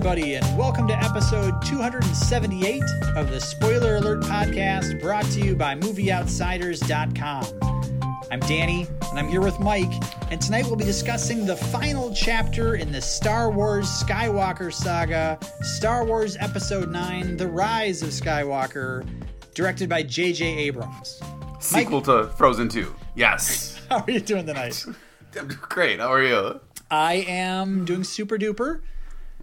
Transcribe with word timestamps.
everybody, 0.00 0.36
and 0.36 0.56
welcome 0.56 0.88
to 0.88 0.94
episode 0.94 1.60
278 1.60 2.82
of 3.16 3.28
the 3.28 3.38
Spoiler 3.38 3.96
Alert 3.96 4.22
podcast 4.22 4.98
brought 4.98 5.26
to 5.26 5.44
you 5.44 5.54
by 5.54 5.74
MovieOutsiders.com. 5.74 8.24
I'm 8.30 8.40
Danny, 8.40 8.86
and 9.10 9.18
I'm 9.18 9.28
here 9.28 9.42
with 9.42 9.60
Mike, 9.60 9.92
and 10.30 10.40
tonight 10.40 10.64
we'll 10.64 10.76
be 10.76 10.86
discussing 10.86 11.44
the 11.44 11.54
final 11.54 12.14
chapter 12.14 12.76
in 12.76 12.90
the 12.90 13.02
Star 13.02 13.50
Wars 13.50 13.88
Skywalker 13.88 14.72
saga, 14.72 15.38
Star 15.60 16.06
Wars 16.06 16.34
Episode 16.40 16.90
9 16.90 17.36
The 17.36 17.48
Rise 17.48 18.02
of 18.02 18.08
Skywalker, 18.08 19.06
directed 19.52 19.90
by 19.90 20.02
J.J. 20.02 20.46
Abrams. 20.46 21.20
Sequel 21.58 22.00
to 22.02 22.28
Frozen 22.38 22.70
2. 22.70 22.96
Yes. 23.16 23.78
How 23.90 23.98
are 23.98 24.10
you 24.10 24.20
doing 24.20 24.46
tonight? 24.46 24.82
I'm 24.86 24.96
doing 25.32 25.58
great. 25.60 26.00
How 26.00 26.10
are 26.10 26.22
you? 26.22 26.58
I 26.90 27.16
am 27.28 27.84
doing 27.84 28.02
super 28.02 28.38
duper. 28.38 28.80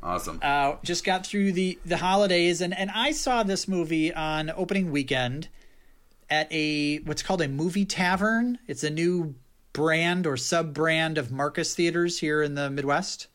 Awesome. 0.08 0.40
uh, 0.42 0.76
just 0.84 1.04
got 1.04 1.26
through 1.26 1.52
the 1.52 1.78
the 1.86 1.98
holidays 1.98 2.62
and 2.62 2.74
and 2.78 2.90
I 2.92 3.12
saw 3.12 3.44
this 3.44 3.68
movie 3.68 4.14
on 4.14 4.50
opening 4.56 4.92
weekend 4.92 5.50
at 6.30 6.52
a 6.52 7.00
what's 7.00 7.22
called 7.22 7.42
a 7.42 7.48
movie 7.48 7.86
tavern. 7.86 8.60
It's 8.68 8.84
a 8.84 8.90
new 8.90 9.36
brand 9.74 10.26
or 10.26 10.38
sub 10.38 10.74
brand 10.74 11.18
of 11.18 11.32
Marcus 11.32 11.76
Theaters 11.76 12.20
here 12.20 12.42
in 12.42 12.56
the 12.56 12.70
Midwest. 12.70 13.28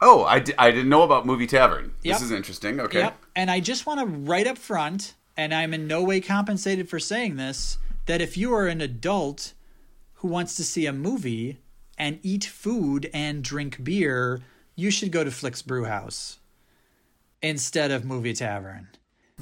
oh, 0.00 0.24
I, 0.24 0.42
I 0.58 0.70
didn't 0.70 0.88
know 0.88 1.02
about 1.02 1.24
Movie 1.26 1.46
Tavern. 1.46 1.92
Yep. 2.02 2.16
This 2.16 2.22
is 2.22 2.32
interesting. 2.32 2.80
Okay. 2.80 2.98
Yep. 3.00 3.18
And 3.36 3.50
I 3.50 3.60
just 3.60 3.86
want 3.86 4.00
to 4.00 4.06
right 4.06 4.46
up 4.46 4.58
front, 4.58 5.14
and 5.36 5.54
I'm 5.54 5.72
in 5.72 5.86
no 5.86 6.02
way 6.02 6.20
compensated 6.20 6.88
for 6.88 6.98
saying 6.98 7.36
this, 7.36 7.78
that 8.06 8.20
if 8.20 8.36
you 8.36 8.52
are 8.52 8.66
an 8.66 8.80
adult 8.80 9.52
who 10.14 10.28
wants 10.28 10.56
to 10.56 10.64
see 10.64 10.86
a 10.86 10.92
movie 10.92 11.58
and 11.96 12.18
eat 12.22 12.44
food 12.44 13.08
and 13.14 13.44
drink 13.44 13.82
beer, 13.84 14.42
you 14.76 14.90
should 14.90 15.10
go 15.10 15.24
to 15.24 15.30
Flix 15.30 15.62
Brewhouse 15.62 16.38
instead 17.42 17.90
of 17.90 18.04
Movie 18.04 18.32
Tavern. 18.34 18.88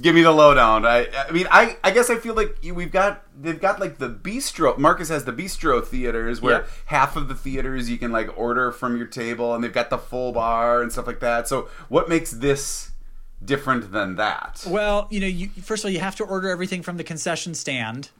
Give 0.00 0.12
me 0.14 0.22
the 0.22 0.32
lowdown. 0.32 0.84
I 0.84 1.06
I 1.28 1.30
mean 1.30 1.46
I 1.52 1.76
I 1.84 1.92
guess 1.92 2.10
I 2.10 2.16
feel 2.16 2.34
like 2.34 2.56
we've 2.64 2.90
got 2.90 3.22
they've 3.40 3.60
got 3.60 3.78
like 3.78 3.98
the 3.98 4.08
bistro. 4.10 4.76
Marcus 4.76 5.08
has 5.08 5.24
the 5.24 5.32
bistro 5.32 5.84
theaters 5.86 6.40
where 6.40 6.54
Yep. 6.62 6.68
half 6.86 7.16
of 7.16 7.28
the 7.28 7.34
theaters 7.36 7.88
you 7.88 7.96
can 7.98 8.10
like 8.10 8.36
order 8.36 8.72
from 8.72 8.96
your 8.96 9.06
table 9.06 9.54
and 9.54 9.62
they've 9.62 9.72
got 9.72 9.90
the 9.90 9.98
full 9.98 10.32
bar 10.32 10.82
and 10.82 10.90
stuff 10.90 11.06
like 11.06 11.20
that. 11.20 11.46
So 11.46 11.68
what 11.88 12.08
makes 12.08 12.32
this 12.32 12.90
different 13.44 13.92
than 13.92 14.16
that? 14.16 14.64
Well, 14.66 15.06
you 15.10 15.20
know, 15.20 15.26
you, 15.28 15.48
first 15.62 15.84
of 15.84 15.88
all, 15.88 15.92
you 15.92 16.00
have 16.00 16.16
to 16.16 16.24
order 16.24 16.48
everything 16.48 16.82
from 16.82 16.96
the 16.96 17.04
concession 17.04 17.54
stand. 17.54 18.10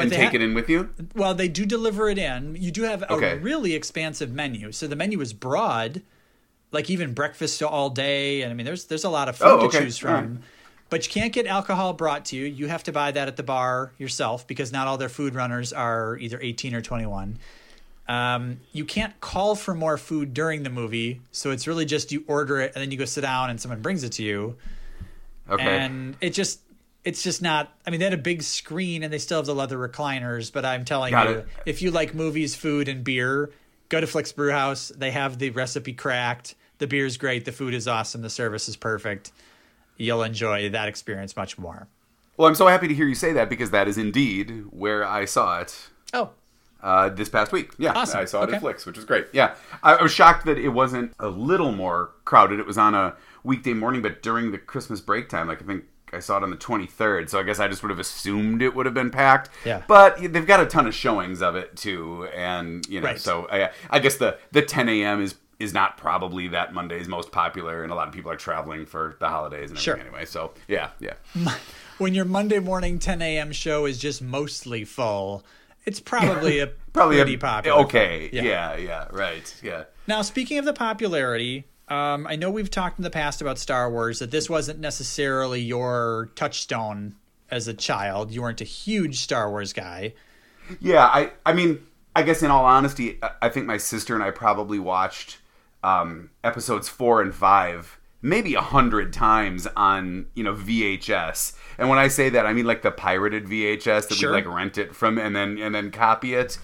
But 0.00 0.06
and 0.06 0.12
take 0.12 0.30
ha- 0.30 0.34
it 0.34 0.42
in 0.42 0.54
with 0.54 0.68
you? 0.68 0.90
Well, 1.14 1.34
they 1.34 1.48
do 1.48 1.64
deliver 1.64 2.08
it 2.08 2.18
in. 2.18 2.56
You 2.58 2.70
do 2.70 2.82
have 2.82 3.02
a 3.02 3.12
Okay. 3.12 3.38
really 3.38 3.74
expansive 3.74 4.30
menu. 4.32 4.72
So 4.72 4.86
the 4.86 4.96
menu 4.96 5.20
is 5.20 5.32
broad, 5.32 6.02
like 6.72 6.90
even 6.90 7.12
breakfast 7.14 7.62
all 7.62 7.90
day. 7.90 8.42
And 8.42 8.50
I 8.50 8.54
mean, 8.54 8.66
there's 8.66 8.84
there's 8.86 9.04
a 9.04 9.10
lot 9.10 9.28
of 9.28 9.36
food 9.36 9.46
Oh, 9.46 9.58
to 9.60 9.64
okay. 9.66 9.80
choose 9.84 9.98
from. 9.98 10.12
Right. 10.34 10.44
But 10.88 11.06
you 11.06 11.12
can't 11.12 11.32
get 11.32 11.46
alcohol 11.46 11.92
brought 11.92 12.24
to 12.26 12.36
you. 12.36 12.46
You 12.46 12.66
have 12.66 12.82
to 12.84 12.92
buy 12.92 13.12
that 13.12 13.28
at 13.28 13.36
the 13.36 13.44
bar 13.44 13.92
yourself 13.98 14.46
because 14.48 14.72
not 14.72 14.88
all 14.88 14.98
their 14.98 15.08
food 15.08 15.36
runners 15.36 15.72
are 15.72 16.16
either 16.18 16.40
18 16.42 16.74
or 16.74 16.80
21. 16.80 17.38
Um, 18.08 18.58
you 18.72 18.84
can't 18.84 19.18
call 19.20 19.54
for 19.54 19.72
more 19.72 19.96
food 19.96 20.34
during 20.34 20.64
the 20.64 20.70
movie, 20.70 21.20
so 21.30 21.52
it's 21.52 21.68
really 21.68 21.84
just 21.84 22.10
you 22.10 22.24
order 22.26 22.58
it 22.60 22.72
and 22.74 22.82
then 22.82 22.90
you 22.90 22.98
go 22.98 23.04
sit 23.04 23.20
down 23.20 23.50
and 23.50 23.60
someone 23.60 23.82
brings 23.82 24.02
it 24.02 24.10
to 24.14 24.24
you 24.24 24.56
Okay. 25.48 25.62
and 25.62 26.16
it 26.20 26.30
just 26.30 26.58
it's 27.04 27.22
just 27.22 27.40
not 27.42 27.72
i 27.86 27.90
mean 27.90 27.98
they 28.00 28.04
had 28.04 28.12
a 28.14 28.18
big 28.18 28.42
screen 28.42 29.02
and 29.02 29.12
they 29.12 29.18
still 29.18 29.38
have 29.38 29.46
the 29.46 29.54
leather 29.54 29.76
recliners 29.78 30.52
but 30.52 30.64
i'm 30.64 30.84
telling 30.84 31.12
Got 31.12 31.28
you 31.28 31.34
it. 31.36 31.46
if 31.66 31.82
you 31.82 31.90
like 31.90 32.14
movies 32.14 32.54
food 32.54 32.88
and 32.88 33.02
beer 33.04 33.50
go 33.88 34.00
to 34.00 34.06
flix 34.06 34.32
brewhouse 34.32 34.90
they 34.96 35.10
have 35.10 35.38
the 35.38 35.50
recipe 35.50 35.92
cracked 35.92 36.54
the 36.78 36.86
beer's 36.86 37.16
great 37.16 37.44
the 37.44 37.52
food 37.52 37.74
is 37.74 37.88
awesome 37.88 38.22
the 38.22 38.30
service 38.30 38.68
is 38.68 38.76
perfect 38.76 39.32
you'll 39.96 40.22
enjoy 40.22 40.68
that 40.70 40.88
experience 40.88 41.36
much 41.36 41.58
more 41.58 41.88
well, 42.36 42.48
I'm 42.48 42.54
so 42.54 42.68
happy 42.68 42.88
to 42.88 42.94
hear 42.94 43.06
you 43.06 43.14
say 43.14 43.34
that 43.34 43.50
because 43.50 43.70
that 43.72 43.86
is 43.86 43.98
indeed 43.98 44.64
where 44.70 45.04
I 45.04 45.26
saw 45.26 45.60
it 45.60 45.90
oh 46.14 46.30
uh, 46.82 47.10
this 47.10 47.28
past 47.28 47.52
week. 47.52 47.72
Yeah, 47.76 47.92
Awesome. 47.92 48.20
I 48.20 48.24
saw 48.24 48.40
it 48.40 48.44
Okay. 48.44 48.54
at 48.54 48.60
Flix, 48.62 48.86
which 48.86 48.96
was 48.96 49.04
great. 49.04 49.26
Yeah, 49.34 49.56
I, 49.82 49.96
I 49.96 50.02
was 50.02 50.10
shocked 50.12 50.46
that 50.46 50.56
it 50.56 50.70
wasn't 50.70 51.12
a 51.20 51.28
little 51.28 51.72
more 51.72 52.12
crowded. 52.24 52.58
It 52.58 52.66
was 52.66 52.78
on 52.78 52.94
a 52.94 53.14
weekday 53.44 53.74
morning, 53.74 54.00
but 54.00 54.22
during 54.22 54.52
the 54.52 54.56
Christmas 54.56 55.02
break 55.02 55.28
time, 55.28 55.48
like 55.48 55.60
I 55.60 55.66
think 55.66 55.84
I 56.12 56.18
saw 56.20 56.36
it 56.38 56.42
on 56.42 56.50
the 56.50 56.56
23rd. 56.56 57.28
So 57.30 57.38
I 57.38 57.42
guess 57.42 57.58
I 57.60 57.68
just 57.68 57.82
would 57.82 57.90
have 57.90 57.98
assumed 57.98 58.62
it 58.62 58.74
would 58.74 58.86
have 58.86 58.94
been 58.94 59.10
packed. 59.10 59.50
Yeah. 59.64 59.82
But 59.86 60.18
they've 60.32 60.46
got 60.46 60.60
a 60.60 60.66
ton 60.66 60.86
of 60.86 60.94
showings 60.94 61.42
of 61.42 61.56
it 61.56 61.76
too, 61.76 62.28
and 62.34 62.86
you 62.88 63.00
know, 63.00 63.06
Right. 63.08 63.20
so 63.20 63.44
uh, 63.46 63.68
I, 63.90 63.96
I 63.96 63.98
guess 64.00 64.16
the 64.16 64.38
the 64.52 64.62
10 64.62 64.88
a.m. 64.88 65.22
is 65.22 65.34
is 65.58 65.74
not 65.74 65.98
probably 65.98 66.48
that 66.48 66.72
Monday's 66.72 67.06
most 67.06 67.30
popular, 67.32 67.82
and 67.82 67.92
a 67.92 67.94
lot 67.94 68.08
of 68.08 68.14
people 68.14 68.30
are 68.30 68.36
traveling 68.36 68.86
for 68.86 69.16
the 69.20 69.28
holidays 69.28 69.70
and 69.70 69.78
everything 69.78 69.82
Sure. 69.82 70.00
anyway. 70.00 70.24
So 70.24 70.52
yeah, 70.68 70.88
yeah. 71.00 71.14
when 71.98 72.14
your 72.14 72.24
monday 72.24 72.58
morning 72.60 72.98
10 72.98 73.20
a.m 73.20 73.52
show 73.52 73.84
is 73.84 73.98
just 73.98 74.22
mostly 74.22 74.84
full 74.84 75.44
it's 75.84 76.00
probably 76.00 76.58
a 76.60 76.66
Probably 76.94 77.16
pretty 77.16 77.34
a, 77.34 77.38
popular 77.38 77.78
okay. 77.84 78.28
film. 78.30 78.44
Yeah. 78.46 78.76
yeah, 78.76 79.06
right. 79.12 79.54
Yeah. 79.62 79.84
Now, 80.06 80.22
speaking 80.22 80.58
of 80.58 80.64
the 80.64 80.72
popularity, 80.72 81.64
um, 81.90 82.26
I 82.26 82.36
know 82.36 82.50
we've 82.50 82.70
talked 82.70 82.98
in 82.98 83.02
the 83.02 83.10
past 83.10 83.40
about 83.42 83.58
Star 83.58 83.90
Wars 83.90 84.20
that 84.20 84.30
this 84.30 84.48
wasn't 84.48 84.78
necessarily 84.78 85.60
your 85.60 86.30
touchstone 86.36 87.16
as 87.50 87.66
a 87.68 87.74
child. 87.74 88.30
You 88.30 88.42
weren't 88.42 88.60
a 88.60 88.64
huge 88.64 89.18
Star 89.20 89.50
Wars 89.50 89.72
guy. 89.72 90.14
Yeah, 90.80 91.04
I 91.04 91.32
I 91.44 91.52
mean, 91.52 91.84
I 92.14 92.22
guess 92.22 92.42
in 92.42 92.50
all 92.50 92.64
honesty, 92.64 93.18
I- 93.42 93.48
think 93.48 93.66
my 93.66 93.76
sister 93.76 94.14
and 94.14 94.22
I 94.22 94.30
probably 94.30 94.78
watched 94.78 95.38
um, 95.82 96.30
episodes 96.44 96.88
four 96.88 97.20
and 97.22 97.34
five 97.34 97.98
maybe 98.22 98.54
a 98.54 98.60
hundred 98.60 99.12
times 99.14 99.66
on 99.76 100.26
you 100.34 100.44
know 100.44 100.54
VHS. 100.54 101.54
And 101.78 101.88
when 101.88 101.98
I 101.98 102.08
say 102.08 102.28
that, 102.28 102.46
I 102.46 102.52
mean 102.52 102.66
like 102.66 102.82
the 102.82 102.90
pirated 102.90 103.46
VHS 103.46 104.08
that 104.08 104.14
Sure. 104.14 104.30
we 104.30 104.36
like 104.36 104.46
rent 104.46 104.76
it 104.78 104.94
from 104.94 105.18
and 105.18 105.34
then 105.34 105.58
and 105.58 105.74
then 105.74 105.90
copy 105.90 106.34
it. 106.34 106.58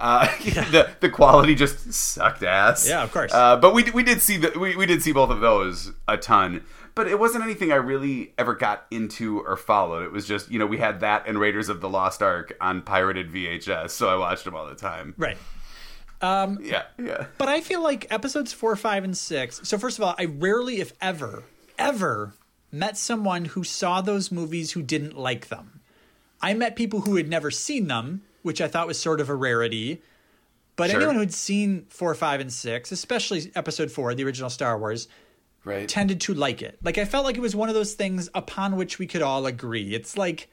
Uh, 0.00 0.26
the 0.44 0.90
the 1.00 1.08
quality 1.10 1.54
just 1.54 1.92
sucked 1.92 2.42
ass. 2.42 2.88
Yeah, 2.88 3.02
of 3.02 3.12
course. 3.12 3.32
Uh, 3.32 3.56
but 3.56 3.74
we 3.74 3.84
we 3.90 4.02
did 4.02 4.20
see 4.20 4.38
the 4.38 4.58
we, 4.58 4.74
we 4.74 4.86
did 4.86 5.02
see 5.02 5.12
both 5.12 5.30
of 5.30 5.40
those 5.40 5.92
a 6.08 6.16
ton. 6.16 6.64
But 6.96 7.06
it 7.06 7.20
wasn't 7.20 7.44
anything 7.44 7.70
I 7.70 7.76
really 7.76 8.32
ever 8.36 8.54
got 8.54 8.86
into 8.90 9.40
or 9.40 9.56
followed. 9.56 10.02
It 10.02 10.10
was 10.10 10.26
just 10.26 10.50
you 10.50 10.58
know 10.58 10.66
we 10.66 10.78
had 10.78 11.00
that 11.00 11.28
and 11.28 11.38
Raiders 11.38 11.68
of 11.68 11.80
the 11.80 11.88
Lost 11.88 12.22
Ark 12.22 12.56
on 12.60 12.82
pirated 12.82 13.30
VHS, 13.30 13.90
so 13.90 14.08
I 14.08 14.16
watched 14.16 14.44
them 14.44 14.56
all 14.56 14.66
the 14.66 14.74
time. 14.74 15.14
Right. 15.16 15.36
Um, 16.22 16.58
Yeah, 16.62 16.82
yeah. 16.98 17.26
But 17.38 17.48
I 17.48 17.60
feel 17.60 17.82
like 17.82 18.06
episodes 18.10 18.52
four, 18.52 18.74
five, 18.76 19.04
and 19.04 19.16
six. 19.16 19.60
So, 19.64 19.78
first 19.78 19.98
of 19.98 20.04
all, 20.04 20.14
I 20.18 20.26
rarely, 20.26 20.80
if 20.80 20.92
ever, 21.00 21.44
ever 21.78 22.34
met 22.70 22.96
someone 22.96 23.46
who 23.46 23.64
saw 23.64 24.00
those 24.00 24.30
movies 24.30 24.72
who 24.72 24.82
didn't 24.82 25.16
like 25.16 25.48
them. 25.48 25.80
I 26.42 26.54
met 26.54 26.76
people 26.76 27.02
who 27.02 27.16
had 27.16 27.28
never 27.28 27.50
seen 27.50 27.88
them, 27.88 28.22
which 28.42 28.60
I 28.60 28.68
thought 28.68 28.86
was 28.86 28.98
sort 28.98 29.20
of 29.20 29.28
a 29.28 29.34
rarity. 29.34 30.02
But 30.76 30.90
Sure. 30.90 30.98
anyone 31.00 31.16
who'd 31.16 31.34
seen 31.34 31.86
four, 31.90 32.14
five, 32.14 32.40
and 32.40 32.52
six, 32.52 32.90
especially 32.92 33.50
episode 33.54 33.90
four, 33.90 34.14
the 34.14 34.24
original 34.24 34.48
Star 34.50 34.78
Wars, 34.78 35.08
Right. 35.64 35.86
tended 35.88 36.20
to 36.22 36.32
like 36.34 36.62
it. 36.62 36.78
Like 36.82 36.96
I 36.96 37.04
felt 37.04 37.24
like 37.26 37.36
it 37.36 37.40
was 37.40 37.54
one 37.54 37.68
of 37.68 37.74
those 37.74 37.92
things 37.94 38.30
upon 38.34 38.76
which 38.76 38.98
we 38.98 39.06
could 39.06 39.20
all 39.20 39.44
agree. 39.46 39.94
It's 39.94 40.16
like 40.16 40.48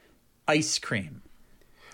ice 0.46 0.78
cream. 0.78 1.22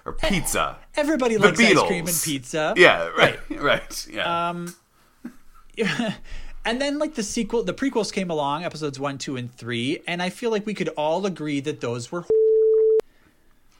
or 0.07 0.13
pizza. 0.13 0.77
Everybody 0.97 1.37
The 1.37 1.47
likes 1.47 1.61
ice 1.61 1.83
cream 1.87 2.07
and 2.07 2.21
pizza. 2.23 2.75
Yeah, 2.77 3.07
right, 3.17 3.39
right. 3.51 4.07
Yeah. 4.13 4.49
Um, 4.51 4.75
and 6.65 6.81
then 6.81 6.99
like 6.99 7.15
the 7.15 7.23
sequel, 7.23 7.63
the 7.65 7.73
prequels 7.73 8.13
came 8.13 8.31
along, 8.31 8.65
episodes 8.65 8.99
one, 9.01 9.17
two, 9.17 9.37
and 9.37 9.51
three, 9.55 10.03
and 10.07 10.21
I 10.23 10.29
feel 10.31 10.51
like 10.51 10.67
we 10.67 10.75
could 10.75 10.89
all 10.91 11.25
agree 11.25 11.61
that 11.61 11.81
those 11.81 12.11
were 12.13 12.25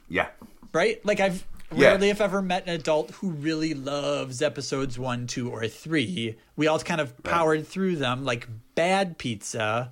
yeah. 0.09 0.27
right. 0.73 1.03
Like 1.05 1.19
I've 1.19 1.45
Yeah. 1.75 1.89
rarely, 1.89 2.09
if 2.09 2.21
ever, 2.21 2.41
met 2.41 2.63
an 2.67 2.73
adult 2.73 3.11
who 3.11 3.29
really 3.31 3.73
loves 3.73 4.41
episodes 4.41 4.97
one, 4.99 5.27
two, 5.27 5.49
or 5.49 5.67
three. 5.67 6.35
We 6.55 6.67
all 6.67 6.79
kind 6.79 7.01
of 7.01 7.21
powered 7.23 7.67
through 7.67 7.97
them 7.97 8.23
like 8.25 8.47
bad 8.75 9.17
pizza, 9.17 9.91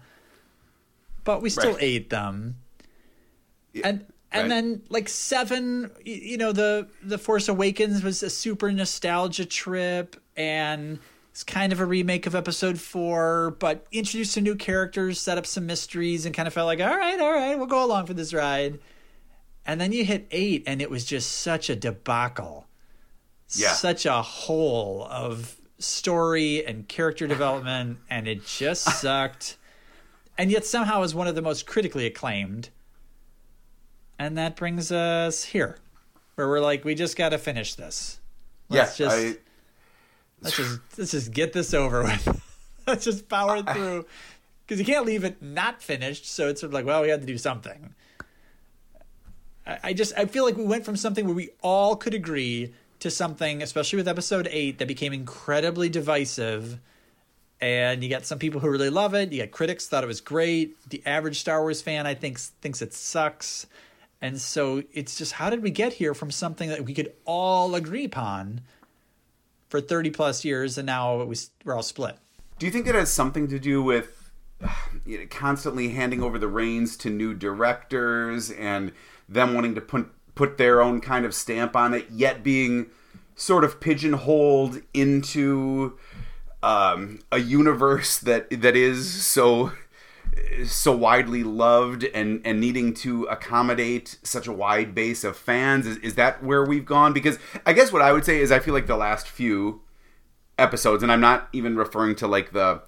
but 1.24 1.42
we 1.42 1.50
still 1.50 1.74
Right. 1.74 1.84
ate 1.84 2.10
them. 2.10 2.56
And 3.84 4.06
and 4.32 4.44
right. 4.44 4.48
then 4.50 4.82
like 4.90 5.10
seven, 5.10 5.92
you 6.04 6.38
know, 6.38 6.52
the 6.52 6.88
the 7.04 7.18
Force 7.18 7.48
Awakens 7.48 8.04
was 8.04 8.24
a 8.24 8.30
super 8.30 8.72
nostalgia 8.72 9.46
trip, 9.46 10.16
and 10.36 11.00
it's 11.32 11.44
kind 11.44 11.72
of 11.74 11.80
a 11.80 11.86
remake 11.86 12.26
of 12.28 12.36
Episode 12.36 12.80
Four, 12.80 13.56
but 13.60 13.86
introduced 13.92 14.34
some 14.34 14.44
new 14.44 14.56
characters, 14.56 15.20
set 15.20 15.38
up 15.38 15.46
some 15.46 15.66
mysteries, 15.66 16.26
and 16.26 16.36
kind 16.36 16.48
of 16.48 16.54
felt 16.54 16.66
like, 16.68 16.80
all 16.80 16.96
right, 16.98 17.20
all 17.20 17.32
right, 17.34 17.58
we'll 17.58 17.68
go 17.68 17.84
along 17.86 18.06
for 18.06 18.14
this 18.14 18.34
ride. 18.34 18.80
And 19.65 19.80
then 19.80 19.92
you 19.92 20.04
hit 20.04 20.27
eight, 20.31 20.63
and 20.68 20.81
it 20.81 20.89
was 20.89 21.06
just 21.06 21.31
such 21.31 21.69
a 21.69 21.75
debacle, 21.75 22.68
Yeah. 23.56 23.74
such 23.74 24.06
a 24.06 24.21
hole 24.21 25.07
of 25.10 25.56
story 25.80 26.65
and 26.65 26.88
character 26.88 27.27
development, 27.27 28.00
and 28.10 28.27
it 28.27 28.45
just 28.45 28.83
sucked. 29.01 29.57
And 30.38 30.51
yet 30.51 30.65
somehow 30.65 31.04
is 31.04 31.13
one 31.15 31.27
of 31.27 31.36
the 31.36 31.42
most 31.42 31.65
critically 31.65 32.06
acclaimed. 32.06 32.69
And 34.19 34.38
that 34.38 34.56
brings 34.56 34.92
us 34.92 35.44
here, 35.45 35.77
where 36.36 36.48
we're 36.48 36.60
like, 36.62 36.83
we 36.86 36.95
just 36.95 37.15
got 37.18 37.30
to 37.30 37.38
finish 37.38 37.75
this. 37.75 38.19
Let's 38.69 39.00
yeah. 39.00 39.06
just 39.06 39.18
I, 39.18 39.38
let's 40.42 40.56
just 40.57 40.80
let's 40.98 41.12
just 41.12 41.31
get 41.31 41.54
this 41.54 41.74
over 41.74 42.04
with. 42.04 42.42
let's 42.88 43.06
just 43.06 43.27
power 43.30 43.62
through. 43.62 44.06
because 44.65 44.80
you 44.80 44.86
can't 44.86 45.06
leave 45.06 45.24
it 45.24 45.42
not 45.42 45.81
finished. 45.81 46.25
So 46.25 46.48
it's 46.48 46.62
sort 46.62 46.69
of 46.69 46.74
like, 46.74 46.86
well, 46.86 47.01
we 47.01 47.10
had 47.10 47.21
to 47.21 47.27
do 47.27 47.38
something. 47.38 47.94
I, 49.65 49.94
just 49.94 50.13
I 50.18 50.25
feel 50.25 50.44
like 50.44 50.57
we 50.57 50.65
went 50.65 50.86
from 50.86 50.95
something 50.95 51.25
where 51.25 51.36
we 51.36 51.50
all 51.62 51.95
could 51.95 52.13
agree 52.13 52.74
to 53.00 53.10
something, 53.10 53.62
especially 53.62 53.98
with 53.98 54.07
episode 54.07 54.48
eight, 54.51 54.77
that 54.80 54.88
became 54.88 55.13
incredibly 55.13 55.89
divisive. 55.89 56.80
And 57.62 58.04
you 58.04 58.10
got 58.10 58.25
some 58.25 58.39
people 58.39 58.60
who 58.60 58.69
really 58.69 58.89
love 58.89 59.13
it. 59.13 59.31
You 59.31 59.42
got 59.42 59.51
critics 59.51 59.88
thought 59.88 60.04
it 60.04 60.07
was 60.07 60.21
great. 60.21 60.77
The 60.89 61.01
average 61.06 61.39
Star 61.39 61.62
Wars 61.62 61.81
fan, 61.81 62.06
I 62.06 62.13
think, 62.13 62.39
thinks 62.39 62.81
it 62.81 62.94
sucks. 62.94 63.68
And 64.21 64.39
so 64.39 64.83
it's 64.94 65.18
just 65.18 65.33
how 65.33 65.50
did 65.50 65.62
we 65.63 65.69
get 65.69 65.94
here 65.94 66.13
from 66.13 66.31
something 66.31 66.69
that 66.69 66.86
we 66.86 66.94
could 66.94 67.13
all 67.25 67.75
agree 67.75 68.06
upon 68.06 68.62
for 69.69 69.81
30 69.81 70.12
plus 70.12 70.45
years 70.45 70.77
and 70.77 70.86
now 70.86 71.24
we, 71.24 71.36
we're 71.63 71.75
all 71.75 71.83
split? 71.83 72.18
Do 72.60 72.65
you 72.65 72.71
think 72.71 72.88
it 72.88 72.95
has 72.95 73.12
something 73.12 73.48
to 73.50 73.60
do 73.60 73.81
with 73.81 74.23
you 75.06 75.18
know, 75.18 75.25
constantly 75.30 75.89
handing 75.89 76.21
over 76.21 76.39
the 76.39 76.48
reins 76.48 76.98
to 76.98 77.10
new 77.10 77.33
directors 77.33 78.51
and 78.51 78.92
them 79.27 79.54
wanting 79.54 79.75
to 79.75 79.81
put 79.81 80.10
put 80.36 80.57
their 80.57 80.81
own 80.81 81.00
kind 81.00 81.25
of 81.25 81.33
stamp 81.33 81.75
on 81.75 81.94
it, 81.94 82.07
yet 82.12 82.44
being 82.44 82.88
sort 83.36 83.63
of 83.63 83.80
pigeonholed 83.80 84.81
into 84.94 85.98
um, 86.62 87.19
a 87.31 87.39
universe 87.39 88.18
that 88.19 88.50
that 88.62 88.75
is 88.75 89.25
so 89.25 89.71
so 90.65 90.95
widely 90.95 91.44
loved 91.44 92.04
and 92.06 92.42
and 92.44 92.60
needing 92.60 92.94
to 92.94 93.25
accommodate 93.25 94.18
such 94.24 94.48
a 94.48 94.51
wide 94.51 94.95
base 94.95 95.24
of 95.24 95.38
fans. 95.38 95.86
Is, 95.86 95.98
is 95.98 96.15
that 96.15 96.44
where 96.44 96.65
we've 96.65 96.86
gone? 96.86 97.13
Because 97.13 97.38
i 97.65 97.74
guess 97.74 97.92
what 97.92 98.01
i 98.01 98.12
would 98.12 98.25
say 98.25 98.39
is 98.39 98.51
i 98.51 98.60
feel 98.60 98.74
like 98.74 98.88
the 98.88 98.98
last 98.98 99.27
few 99.27 99.81
episodes 100.57 101.04
and 101.04 101.12
i'm 101.12 101.21
not 101.21 101.50
even 101.51 101.75
referring 101.75 102.15
to 102.15 102.27
like 102.27 102.51
the 102.51 102.81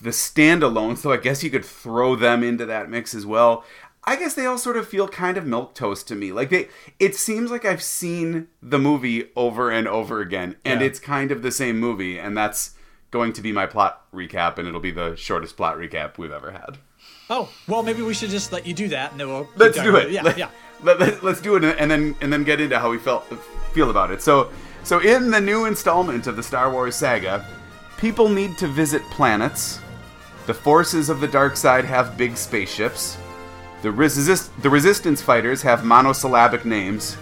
the 0.00 0.10
standalone 0.10 0.96
so 0.96 1.12
i 1.12 1.16
guess 1.16 1.42
you 1.42 1.50
could 1.50 1.64
throw 1.64 2.16
them 2.16 2.42
into 2.42 2.64
that 2.66 2.88
mix 2.90 3.14
as 3.14 3.26
well 3.26 3.64
I 4.04 4.16
guess 4.16 4.32
they 4.32 4.46
all 4.46 4.56
sort 4.56 4.78
of 4.78 4.88
feel 4.88 5.08
kind 5.08 5.36
of 5.36 5.44
milk 5.46 5.74
toast 5.74 6.08
to 6.08 6.14
me. 6.14 6.32
Like 6.32 6.48
they 6.48 6.68
it 6.98 7.14
seems 7.14 7.50
like 7.50 7.66
I've 7.66 7.82
seen 7.82 8.48
the 8.62 8.78
movie 8.78 9.28
over 9.36 9.70
and 9.70 9.86
over 9.86 10.20
again 10.22 10.56
and 10.64 10.80
Yeah. 10.80 10.86
it's 10.86 10.98
kind 10.98 11.30
of 11.30 11.42
the 11.42 11.52
same 11.52 11.78
movie 11.78 12.18
and 12.18 12.34
that's 12.34 12.70
going 13.10 13.34
to 13.34 13.42
be 13.42 13.52
my 13.52 13.66
plot 13.66 14.10
recap 14.12 14.56
and 14.56 14.66
it'll 14.66 14.80
be 14.80 14.90
the 14.90 15.16
shortest 15.16 15.56
plot 15.56 15.76
recap 15.76 16.16
we've 16.16 16.32
ever 16.32 16.50
had. 16.52 16.78
Oh, 17.28 17.50
well, 17.68 17.82
maybe 17.82 18.02
we 18.02 18.14
should 18.14 18.30
just 18.30 18.52
let 18.52 18.66
you 18.66 18.72
do 18.72 18.88
that 18.88 19.10
and 19.12 19.20
then 19.20 19.28
we'll. 19.28 19.48
Let's 19.54 19.76
do 19.80 19.94
it. 19.96 20.10
Yeah, 20.10 20.22
Let, 20.22 20.38
yeah. 20.38 20.48
Let, 20.82 20.98
let, 20.98 21.22
us 21.22 21.40
do 21.42 21.56
it 21.56 21.64
and 21.64 21.90
then 21.90 22.16
and 22.22 22.32
then 22.32 22.42
get 22.42 22.58
into 22.58 22.78
how 22.78 22.90
we 22.90 22.96
felt 22.98 23.24
feel 23.72 23.90
about 23.90 24.10
it. 24.10 24.22
So 24.22 24.50
so 24.82 25.00
in 25.00 25.30
the 25.30 25.40
new 25.42 25.66
installment 25.66 26.26
of 26.26 26.36
the 26.36 26.42
Star 26.42 26.72
Wars 26.72 26.96
saga, 26.96 27.46
people 27.98 28.30
need 28.30 28.56
to 28.58 28.66
visit 28.66 29.02
planets. 29.10 29.78
The 30.46 30.54
forces 30.54 31.08
of 31.08 31.20
the 31.20 31.28
dark 31.28 31.56
side 31.56 31.84
have 31.84 32.16
big 32.16 32.36
spaceships. 32.36 33.16
The 33.82 33.90
resist 33.90 34.50
the 34.62 34.70
resistance 34.70 35.22
fighters 35.22 35.62
have 35.62 35.84
monosyllabic 35.84 36.64
names. 36.64 37.16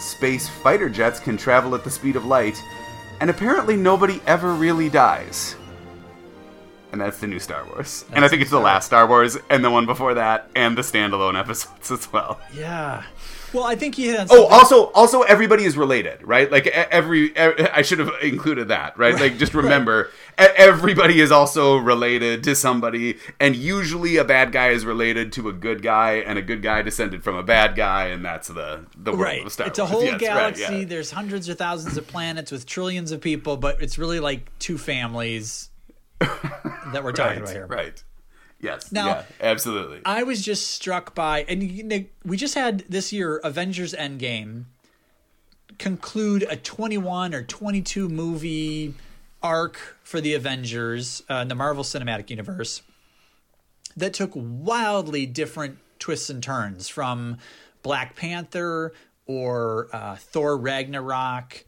Space 0.00 0.48
fighter 0.48 0.88
jets 0.88 1.18
can 1.20 1.36
travel 1.36 1.74
at 1.74 1.84
the 1.84 1.90
speed 1.90 2.16
of 2.16 2.24
light, 2.26 2.62
and 3.20 3.30
apparently 3.30 3.76
nobody 3.76 4.20
ever 4.26 4.52
really 4.52 4.88
dies. 4.90 5.56
And 6.92 7.00
that's 7.00 7.18
the 7.18 7.26
new 7.26 7.38
Star 7.40 7.64
Wars. 7.66 8.04
and 8.12 8.24
I 8.24 8.28
think 8.28 8.42
it's 8.42 8.50
the 8.50 8.60
last 8.60 8.86
Star 8.86 9.06
Wars, 9.06 9.36
and 9.50 9.64
the 9.64 9.70
one 9.70 9.86
before 9.86 10.14
that, 10.14 10.50
and 10.54 10.76
the 10.78 10.82
standalone 10.82 11.38
episodes 11.38 11.90
as 11.90 12.12
well. 12.12 12.38
Yeah. 12.54 13.02
Well, 13.54 13.64
I 13.64 13.76
think 13.76 13.94
he 13.94 14.14
on 14.16 14.26
Oh, 14.30 14.46
also, 14.46 14.86
also 14.92 15.22
everybody 15.22 15.64
is 15.64 15.76
related, 15.76 16.22
right? 16.26 16.50
Like 16.50 16.66
e- 16.66 16.70
every, 16.70 17.36
I 17.38 17.82
should 17.82 18.00
have 18.00 18.10
included 18.20 18.68
that, 18.68 18.98
right? 18.98 19.14
Like 19.18 19.38
just 19.38 19.54
remember, 19.54 20.10
e- 20.38 20.44
everybody 20.56 21.20
is 21.20 21.30
also 21.30 21.76
related 21.76 22.42
to 22.44 22.56
somebody, 22.56 23.16
and 23.38 23.54
usually 23.54 24.16
a 24.16 24.24
bad 24.24 24.50
guy 24.50 24.70
is 24.70 24.84
related 24.84 25.32
to 25.34 25.48
a 25.48 25.52
good 25.52 25.82
guy, 25.82 26.14
and 26.14 26.38
a 26.38 26.42
good 26.42 26.62
guy 26.62 26.82
descended 26.82 27.22
from 27.22 27.36
a 27.36 27.42
bad 27.44 27.76
guy, 27.76 28.06
and 28.08 28.24
that's 28.24 28.48
the 28.48 28.86
the 28.96 29.12
world 29.12 29.22
Right. 29.22 29.60
It's 29.60 29.78
a 29.78 29.86
whole 29.86 30.02
Yes, 30.02 30.12
right, 30.14 30.20
galaxy. 30.20 30.62
yeah. 30.78 30.84
There's 30.84 31.12
hundreds 31.12 31.48
or 31.48 31.54
thousands 31.54 31.96
of 31.96 32.06
planets 32.08 32.50
with 32.50 32.66
trillions 32.66 33.12
of 33.12 33.20
people, 33.20 33.56
but 33.56 33.80
it's 33.80 33.98
really 33.98 34.18
like 34.20 34.50
two 34.58 34.76
families 34.78 35.70
that 36.20 37.02
we're 37.04 37.12
talking 37.12 37.42
right, 37.42 37.42
about 37.42 37.48
here. 37.50 37.66
right? 37.66 38.02
Yes. 38.64 38.90
Now- 38.90 39.06
yeah, 39.06 39.24
absolutely. 39.40 40.00
I 40.06 40.22
was 40.22 40.42
just 40.42 40.70
struck 40.70 41.14
by, 41.14 41.44
and 41.48 41.62
you 41.62 41.84
know, 41.84 42.04
we 42.24 42.36
just 42.38 42.54
had 42.54 42.84
this 42.88 43.12
year 43.12 43.36
Avengers 43.44 43.92
Endgame 43.92 44.64
conclude 45.78 46.46
a 46.48 46.56
21 46.56 47.34
or 47.34 47.42
22 47.42 48.08
movie 48.08 48.94
arc 49.42 49.98
for 50.02 50.20
the 50.20 50.32
Avengers 50.34 51.22
uh, 51.30 51.34
in 51.36 51.48
the 51.48 51.54
Marvel 51.54 51.84
Cinematic 51.84 52.30
Universe 52.30 52.82
that 53.96 54.14
took 54.14 54.30
wildly 54.34 55.26
different 55.26 55.78
twists 55.98 56.30
and 56.30 56.42
turns 56.42 56.88
from 56.88 57.36
Black 57.82 58.16
Panther 58.16 58.92
or 59.26 59.88
uh, 59.92 60.16
Thor 60.16 60.56
Ragnarok 60.56 61.64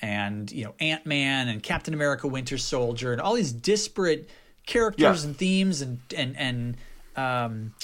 and 0.00 0.50
you 0.50 0.64
know 0.64 0.74
Ant 0.80 1.04
Man 1.04 1.48
and 1.48 1.62
Captain 1.62 1.92
America 1.92 2.26
Winter 2.26 2.56
Soldier 2.56 3.12
and 3.12 3.20
all 3.20 3.34
these 3.34 3.52
disparate 3.52 4.28
characters 4.68 5.22
Yeah. 5.24 5.28
and 5.30 5.36
themes 5.36 5.82
and 5.82 5.98
and 6.16 6.36
and 6.36 6.76
um, 7.16 7.74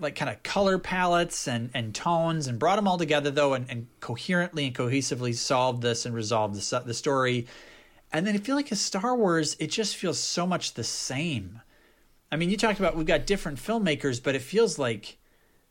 like 0.00 0.16
kind 0.16 0.30
of 0.30 0.42
color 0.42 0.78
palettes 0.78 1.46
and 1.46 1.70
and 1.74 1.94
tones 1.94 2.48
and 2.48 2.58
brought 2.58 2.76
them 2.76 2.88
all 2.88 2.98
together 2.98 3.30
though 3.30 3.54
and, 3.54 3.66
and 3.70 3.86
coherently 4.00 4.66
and 4.66 4.74
cohesively 4.74 5.34
solved 5.34 5.82
this 5.82 6.04
and 6.06 6.14
resolved 6.14 6.54
the 6.56 6.80
the 6.84 6.94
story. 6.94 7.46
And 8.12 8.26
then 8.26 8.34
I 8.34 8.38
feel 8.38 8.56
like 8.56 8.72
as 8.72 8.80
Star 8.80 9.16
Wars, 9.16 9.56
it 9.60 9.68
just 9.70 9.96
feels 9.96 10.18
so 10.18 10.46
much 10.46 10.74
the 10.74 10.84
same. 10.84 11.60
I 12.30 12.36
mean, 12.36 12.50
you 12.50 12.56
talked 12.56 12.78
about 12.80 12.96
we've 12.96 13.06
got 13.06 13.26
different 13.26 13.58
filmmakers, 13.58 14.22
but 14.22 14.34
it 14.34 14.42
feels 14.42 14.78
like 14.78 15.18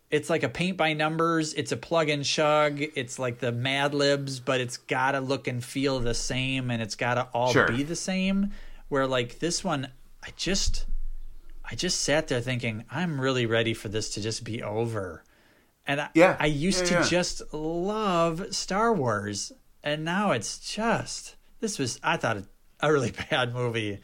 it's 0.09 0.29
like 0.29 0.43
a 0.43 0.49
paint 0.49 0.75
by 0.77 0.93
numbers. 0.93 1.53
It's 1.53 1.71
a 1.71 1.77
plug 1.77 2.09
and 2.09 2.23
chug. 2.25 2.81
It's 2.81 3.17
like 3.17 3.39
the 3.39 3.51
Mad 3.51 3.93
Libs, 3.93 4.39
but 4.39 4.59
it's 4.61 4.77
got 4.77 5.11
to 5.13 5.21
look 5.21 5.47
and 5.47 5.63
feel 5.63 5.99
the 5.99 6.13
same, 6.13 6.69
and 6.69 6.81
it's 6.81 6.95
got 6.95 7.13
to 7.15 7.27
all 7.33 7.51
Sure. 7.53 7.67
be 7.67 7.83
the 7.83 7.95
same. 7.95 8.51
Where 8.89 9.07
like 9.07 9.39
this 9.39 9.63
one, 9.63 9.87
I 10.23 10.29
just, 10.35 10.85
I 11.69 11.75
just 11.75 12.01
sat 12.01 12.27
there 12.27 12.41
thinking, 12.41 12.85
I'm 12.91 13.19
really 13.19 13.45
ready 13.45 13.73
for 13.73 13.89
this 13.89 14.11
to 14.11 14.21
just 14.21 14.43
be 14.43 14.61
over. 14.61 15.23
And 15.87 16.01
I, 16.01 16.09
Yeah. 16.13 16.37
I 16.39 16.45
used 16.45 16.81
Yeah, 16.83 16.87
to 16.89 16.93
yeah. 16.95 17.09
just 17.09 17.53
love 17.53 18.53
Star 18.55 18.93
Wars, 18.93 19.51
and 19.83 20.05
now 20.05 20.31
it's 20.31 20.59
just 20.59 21.35
this 21.59 21.79
was 21.79 21.99
I 22.03 22.17
thought 22.17 22.37
it 22.37 22.45
a 22.81 22.91
really 22.91 23.11
bad 23.29 23.53
movie. 23.53 23.99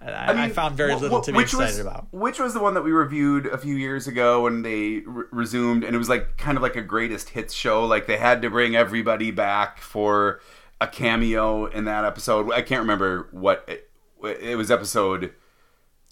I, 0.00 0.32
I, 0.32 0.34
mean, 0.34 0.50
found 0.50 0.76
very 0.76 0.94
little 0.94 1.20
wh- 1.22 1.24
to 1.24 1.32
be 1.32 1.36
which 1.38 1.46
excited 1.54 1.66
was, 1.66 1.78
about. 1.78 2.08
Which 2.12 2.38
was 2.38 2.52
the 2.52 2.60
one 2.60 2.74
that 2.74 2.82
we 2.82 2.92
reviewed 2.92 3.46
a 3.46 3.56
few 3.56 3.74
years 3.74 4.06
ago 4.06 4.42
when 4.42 4.60
they 4.60 5.02
re- 5.06 5.24
resumed, 5.30 5.82
and 5.82 5.94
it 5.94 5.98
was 5.98 6.10
like 6.10 6.36
kind 6.36 6.58
of 6.58 6.62
like 6.62 6.76
a 6.76 6.82
greatest 6.82 7.30
hits 7.30 7.54
show. 7.54 7.86
Like 7.86 8.06
they 8.06 8.18
had 8.18 8.42
to 8.42 8.50
bring 8.50 8.76
everybody 8.76 9.30
back 9.30 9.80
for 9.80 10.40
a 10.78 10.86
cameo 10.86 11.66
in 11.66 11.84
that 11.84 12.04
episode. 12.04 12.52
I 12.52 12.60
can't 12.60 12.80
remember 12.82 13.28
what 13.30 13.64
it, 13.66 13.90
it 14.24 14.56
was. 14.56 14.70
Episode 14.70 15.32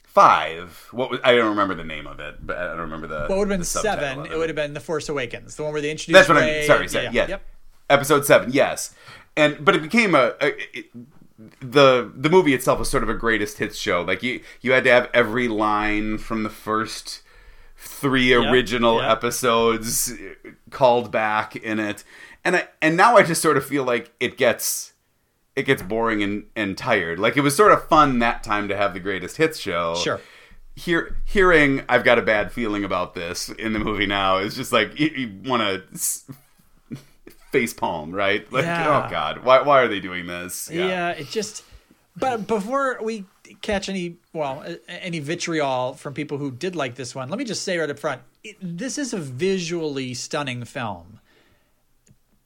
five. 0.05 0.89
What 0.93 1.11
was 1.11 1.21
I 1.25 1.35
don't 1.35 1.51
remember 1.51 1.75
the 1.75 1.85
name 1.85 2.07
of 2.07 2.21
it, 2.21 2.47
but 2.47 2.59
I 2.59 2.69
don't 2.69 2.81
remember 2.81 3.07
the. 3.07 3.21
What 3.27 3.39
would 3.39 3.49
have 3.51 3.59
been 3.59 3.65
seven? 3.65 4.27
It 4.27 4.37
would 4.37 4.49
have 4.49 4.57
been 4.57 4.75
The 4.75 4.81
Force 4.81 5.09
Awakens, 5.09 5.57
the 5.57 5.63
one 5.63 5.73
where 5.73 5.83
they 5.83 5.91
introduced. 5.91 6.15
That's 6.15 6.29
what 6.29 6.39
I 6.39 6.47
mean. 6.47 6.67
Sorry, 6.67 6.89
sorry. 6.89 7.09
Yeah. 7.13 7.29
Yep. 7.29 7.43
Episode 7.91 8.25
seven. 8.25 8.53
Yes, 8.53 8.95
and 9.37 9.65
but 9.65 9.75
it 9.75 9.83
became 9.83 10.15
a. 10.15 10.35
a 10.41 10.79
it, 10.79 10.87
the 11.61 12.13
the 12.15 12.31
movie 12.31 12.55
itself 12.55 12.79
was 12.79 12.89
sort 12.89 13.03
of 13.03 13.09
a 13.09 13.15
greatest 13.15 13.59
hits 13.59 13.77
show. 13.77 14.03
Like 14.03 14.23
you 14.23 14.41
you 14.61 14.73
had 14.73 14.85
to 14.85 14.91
have 14.91 15.11
every 15.13 15.49
line 15.49 16.19
from 16.19 16.45
the 16.45 16.51
first 16.51 17.23
three 17.77 18.31
Yep, 18.31 18.53
original 18.53 19.01
yep. 19.01 19.11
episodes 19.11 20.13
eh, 20.13 20.51
called 20.71 21.11
back 21.11 21.57
in 21.57 21.81
it. 21.81 22.05
And 22.45 22.57
I 22.57 22.69
and 22.81 22.97
now 22.97 23.17
I 23.17 23.23
just 23.25 23.43
sort 23.43 23.57
of 23.57 23.67
feel 23.67 23.83
like 23.85 24.13
it 24.21 24.37
gets 24.37 24.92
it 25.57 25.65
gets 25.65 25.83
boring 25.83 26.23
and, 26.23 26.45
and 26.57 26.77
tired. 26.79 27.19
Like 27.19 27.37
it 27.37 27.41
was 27.43 27.55
sort 27.55 27.73
of 27.73 27.87
fun 27.89 28.19
that 28.21 28.43
time 28.43 28.69
to 28.69 28.77
have 28.77 28.95
the 28.95 29.01
greatest 29.01 29.37
hits 29.37 29.59
show. 29.59 29.95
Sure. 29.97 30.21
Hear, 30.75 31.17
hearing 31.27 31.83
I've 31.89 32.05
got 32.05 32.19
a 32.19 32.23
bad 32.23 32.51
feeling 32.53 32.83
about 32.85 33.15
this 33.15 33.51
in 33.51 33.75
the 33.75 33.79
movie 33.79 34.07
now 34.07 34.39
is 34.39 34.57
just 34.57 34.73
like 34.73 34.99
you, 34.99 35.09
you 35.09 35.49
want 35.51 35.63
to 35.63 36.97
face 37.51 37.75
palm, 37.75 38.13
right? 38.13 38.51
Like, 38.53 38.65
Yeah. 38.65 39.07
oh 39.07 39.11
god, 39.11 39.45
why 39.45 39.61
why 39.63 39.83
are 39.83 39.89
they 39.89 40.01
doing 40.01 40.27
this? 40.27 40.71
Yeah. 40.73 41.11
it 41.11 41.29
just. 41.29 41.65
But 42.17 42.47
before 42.47 42.99
we 43.03 43.25
catch 43.63 43.89
any 43.89 44.17
well 44.33 44.65
any 44.89 45.19
vitriol 45.19 45.95
from 45.95 46.15
people 46.15 46.39
who 46.39 46.51
did 46.51 46.77
like 46.77 46.95
this 46.95 47.15
one, 47.15 47.29
let 47.29 47.39
me 47.39 47.45
just 47.45 47.63
say 47.63 47.79
right 47.79 47.89
up 47.89 47.99
front, 47.99 48.21
it, 48.45 48.57
this 48.61 48.99
is 48.99 49.13
a 49.13 49.19
visually 49.19 50.15
stunning 50.15 50.65
film. 50.65 51.21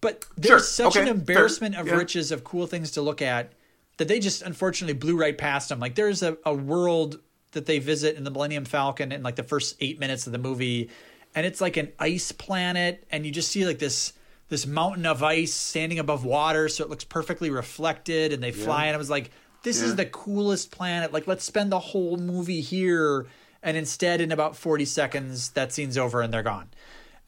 But 0.07 0.25
there's 0.37 0.63
Sure, 0.75 0.91
such 0.91 0.97
an 0.97 1.09
embarrassment 1.09 1.75
fair, 1.75 1.83
of 1.83 1.89
yeah. 1.89 1.95
riches 1.97 2.31
of 2.33 2.45
cool 2.45 2.67
things 2.67 2.93
to 2.93 3.03
look 3.03 3.21
at 3.23 3.53
that 3.97 4.07
they 4.09 4.21
just 4.21 4.43
unfortunately 4.43 4.95
blew 4.95 5.17
right 5.17 5.37
past 5.37 5.69
them. 5.69 5.81
Like 5.81 5.95
there's 5.97 6.23
a, 6.23 6.37
a 6.45 6.55
world 6.55 7.19
that 7.53 7.67
they 7.67 7.79
visit 7.79 8.17
in 8.17 8.25
the 8.25 8.31
Millennium 8.31 8.65
Falcon 8.65 9.11
in 9.11 9.23
like 9.23 9.37
the 9.37 9.43
first 9.43 9.77
eight 9.81 9.99
minutes 9.99 10.27
of 10.27 10.33
the 10.33 10.39
movie, 10.39 10.91
and 11.35 11.45
it's 11.47 11.61
like 11.61 11.77
an 11.77 11.91
ice 11.99 12.31
planet, 12.31 13.05
and 13.11 13.25
you 13.27 13.33
just 13.33 13.51
see 13.51 13.67
like 13.67 13.79
this 13.79 14.13
this 14.49 14.65
mountain 14.67 15.07
of 15.07 15.23
ice 15.25 15.53
standing 15.53 15.99
above 15.99 16.25
water, 16.25 16.69
so 16.69 16.85
it 16.85 16.91
looks 16.91 17.03
perfectly 17.05 17.51
reflected, 17.51 18.33
and 18.33 18.41
they 18.43 18.53
fly, 18.53 18.87
and 18.87 18.95
I 18.95 18.99
was 18.99 19.11
like, 19.11 19.31
this 19.65 19.81
Yeah. 19.81 19.87
is 19.87 19.97
the 19.97 20.07
coolest 20.07 20.71
planet. 20.71 21.13
Like 21.13 21.27
let's 21.27 21.45
spend 21.45 21.73
the 21.73 21.81
whole 21.81 22.17
movie 22.17 22.61
here. 22.61 23.27
and 23.63 23.77
instead 23.77 24.21
in 24.21 24.31
about 24.31 24.55
40 24.57 24.85
seconds 24.85 25.51
that 25.53 25.73
scene's 25.73 25.99
over 25.99 26.21
and 26.21 26.33
they're 26.33 26.45
gone. 26.45 26.69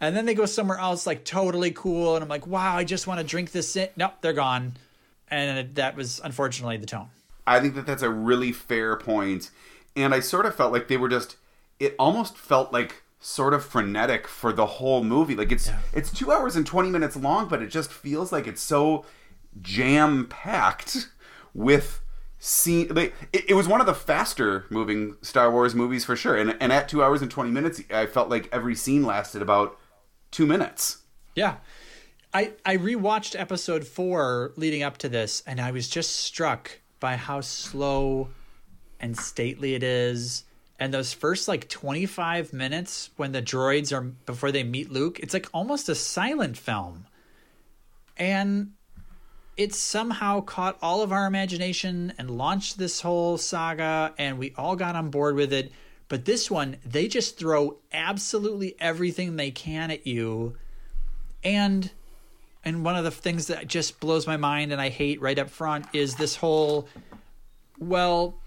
And 0.01 0.17
then 0.17 0.27
they 0.27 0.35
go 0.35 0.47
somewhere 0.47 0.79
else 0.79 1.07
like 1.07 1.25
totally 1.25 1.71
cool 1.73 2.15
and 2.15 2.23
I'm 2.23 2.29
like, 2.29 2.47
"Wow, 2.47 2.77
I 2.77 2.85
just 2.85 3.07
want 3.07 3.21
to 3.21 3.27
drink 3.27 3.51
this 3.53 3.75
in." 3.77 3.89
Nope, 3.97 4.15
they're 4.21 4.33
gone. 4.33 4.77
And 5.31 5.75
that 5.75 5.97
was 5.97 6.21
unfortunately 6.23 6.77
the 6.77 6.87
tone. 6.87 7.09
I 7.47 7.61
think 7.61 7.75
that 7.75 7.87
that's 7.87 8.03
a 8.03 8.11
really 8.11 8.53
fair 8.53 8.97
point. 8.97 9.51
and 9.97 10.15
I 10.15 10.21
sort 10.21 10.47
of 10.47 10.55
felt 10.55 10.73
like 10.73 10.89
they 10.89 10.97
were 10.97 11.09
just. 11.09 11.37
It 11.81 11.95
almost 11.99 12.37
felt 12.39 12.73
like 12.73 13.03
sort 13.21 13.53
of 13.55 13.65
frenetic 13.65 14.29
for 14.29 14.53
the 14.53 14.67
whole 14.67 15.03
movie. 15.03 15.35
Like 15.35 15.51
it's 15.51 15.67
Yeah. 15.69 15.79
it's 15.93 16.13
two 16.13 16.31
hours 16.31 16.55
and 16.57 16.65
twenty 16.67 16.91
minutes 16.91 17.17
long, 17.17 17.49
but 17.49 17.63
it 17.63 17.67
just 17.69 17.93
feels 17.93 18.31
like 18.31 18.47
it's 18.47 18.63
so 18.63 19.05
jam 19.61 20.27
packed 20.29 21.09
with 21.55 22.01
scene. 22.39 22.89
Like, 22.95 23.15
it, 23.33 23.51
it 23.51 23.55
was 23.55 23.67
one 23.67 23.81
of 23.81 23.87
the 23.87 23.95
faster 23.95 24.67
moving 24.71 25.17
Star 25.23 25.51
Wars 25.51 25.75
movies 25.75 26.05
for 26.05 26.15
sure, 26.17 26.37
and 26.37 26.57
and 26.61 26.73
at 26.73 26.89
two 26.89 27.03
hours 27.03 27.23
and 27.23 27.31
twenty 27.31 27.51
minutes, 27.51 27.81
I 27.91 28.07
felt 28.07 28.29
like 28.29 28.49
every 28.53 28.75
scene 28.75 29.03
lasted 29.05 29.43
about 29.43 29.78
two 30.31 30.47
minutes. 30.47 30.99
Yeah. 31.35 31.57
I 32.33 32.53
I 32.65 32.77
rewatched 32.77 33.39
episode 33.39 33.87
4 33.87 34.53
leading 34.57 34.83
up 34.83 34.99
to 34.99 35.09
this 35.09 35.43
and 35.47 35.61
I 35.61 35.71
was 35.71 35.89
just 35.89 36.17
struck 36.17 36.81
by 37.01 37.17
how 37.17 37.41
slow 37.41 38.29
and 39.01 39.17
stately 39.17 39.75
it 39.75 39.83
is. 39.83 40.45
And 40.79 40.95
those 40.95 41.13
first 41.13 41.49
like 41.49 41.69
25 41.69 42.53
minutes 42.53 43.11
when 43.17 43.33
the 43.33 43.43
droids 43.43 43.97
are 43.97 44.03
before 44.03 44.53
they 44.53 44.63
meet 44.63 44.93
Luke, 44.93 45.19
it's 45.21 45.35
like 45.35 45.49
almost 45.53 45.89
a 45.89 45.95
silent 45.95 46.57
film. 46.57 47.07
And 48.17 48.73
it 49.57 49.75
somehow 49.75 50.41
caught 50.41 50.79
all 50.81 51.03
of 51.03 51.13
our 51.13 51.27
imagination 51.27 52.13
and 52.17 52.31
launched 52.31 52.79
this 52.79 53.01
whole 53.01 53.39
saga 53.39 54.15
and 54.17 54.39
we 54.39 54.55
all 54.57 54.77
got 54.77 54.95
on 54.95 55.11
board 55.11 55.35
with 55.35 55.53
it. 55.53 55.73
But 56.09 56.25
this 56.25 56.51
one, 56.51 56.77
they 56.85 57.07
just 57.07 57.39
throw 57.39 57.77
absolutely 57.93 58.75
everything 58.81 59.37
they 59.37 59.51
can 59.51 59.91
at 59.91 60.07
you. 60.07 60.57
And 61.45 61.91
and 62.65 62.85
one 62.85 62.97
of 62.97 63.05
the 63.05 63.11
things 63.11 63.47
that 63.47 63.67
just 63.67 64.01
blows 64.01 64.27
my 64.27 64.37
mind 64.37 64.73
and 64.73 64.81
I 64.81 64.89
hate 64.89 65.21
right 65.21 65.39
up 65.39 65.49
front 65.49 65.87
is 65.93 66.17
this 66.17 66.37
whole 66.37 66.89
well 67.79 68.39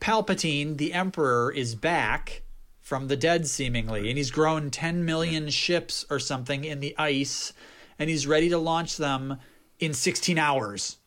Palpatine, 0.00 0.76
the 0.76 0.92
Emperor, 0.92 1.50
is 1.50 1.74
back 1.74 2.42
from 2.80 3.08
the 3.08 3.16
dead 3.16 3.46
seemingly, 3.46 4.08
and 4.08 4.16
he's 4.16 4.30
grown 4.30 4.70
10 4.70 5.04
million 5.04 5.50
ships 5.50 6.04
or 6.08 6.18
something 6.18 6.64
in 6.64 6.80
the 6.80 6.94
ice, 6.98 7.52
and 7.98 8.08
he's 8.08 8.26
ready 8.26 8.48
to 8.48 8.58
launch 8.58 8.96
them 8.96 9.38
in 9.80 9.92
16 9.92 10.38
hours. 10.38 10.98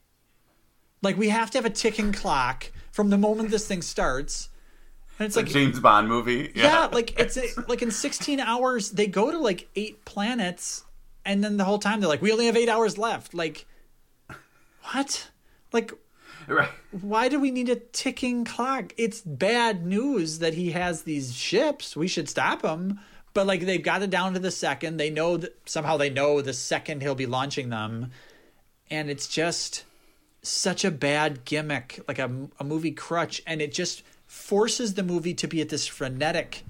Like, 1.01 1.17
we 1.17 1.29
have 1.29 1.49
to 1.51 1.57
have 1.57 1.65
a 1.65 1.69
ticking 1.69 2.11
clock 2.11 2.71
from 2.91 3.09
the 3.09 3.17
moment 3.17 3.51
this 3.51 3.67
thing 3.67 3.81
starts. 3.81 4.48
And 5.19 5.25
it's 5.25 5.35
The 5.35 5.41
like, 5.41 5.51
James 5.51 5.79
Bond 5.79 6.07
movie. 6.07 6.51
yeah, 6.55 6.87
like 6.91 7.19
it's 7.19 7.37
a, 7.37 7.43
like 7.67 7.81
in 7.81 7.91
16 7.91 8.39
hours 8.39 8.91
they 8.91 9.05
go 9.05 9.31
to 9.31 9.37
like 9.37 9.67
eight 9.75 10.05
planets, 10.05 10.85
and 11.25 11.43
then 11.43 11.57
the 11.57 11.65
whole 11.65 11.77
time 11.79 11.99
they're 11.99 12.09
like, 12.09 12.21
we 12.21 12.31
only 12.31 12.45
have 12.45 12.55
eight 12.55 12.69
hours 12.69 12.97
left. 12.97 13.33
Like, 13.33 13.65
what? 14.93 15.29
Like, 15.73 15.91
right. 16.47 16.69
why 16.91 17.27
do 17.27 17.39
we 17.39 17.51
need 17.51 17.69
a 17.69 17.75
ticking 17.75 18.45
clock? 18.45 18.93
It's 18.97 19.21
bad 19.21 19.85
news 19.85 20.39
that 20.39 20.53
he 20.53 20.71
has 20.71 21.03
these 21.03 21.35
ships. 21.35 21.95
We 21.95 22.07
should 22.07 22.29
stop 22.29 22.63
him. 22.63 22.99
But 23.33 23.45
like 23.45 23.61
they've 23.61 23.83
got 23.83 24.01
it 24.01 24.09
down 24.09 24.33
to 24.33 24.39
the 24.39 24.51
second. 24.51 24.97
They 24.97 25.11
know 25.11 25.37
that 25.37 25.69
somehow 25.69 25.97
they 25.97 26.09
know 26.09 26.41
the 26.41 26.53
second 26.53 27.01
he'll 27.01 27.13
be 27.13 27.27
launching 27.27 27.69
them, 27.69 28.11
and 28.89 29.09
it's 29.09 29.27
just 29.27 29.83
such 30.41 30.83
a 30.83 30.89
bad 30.91 31.45
gimmick, 31.45 31.99
like 32.07 32.17
a, 32.17 32.47
a 32.59 32.63
movie 32.63 32.91
crutch, 32.91 33.41
and 33.45 33.61
it 33.61 33.71
just 33.71 34.01
forces 34.29 34.93
the 34.93 35.01
movie 35.01 35.33
to 35.33 35.47
be 35.47 35.59
at 35.59 35.69
this 35.69 35.87
frenetic, 35.87 36.63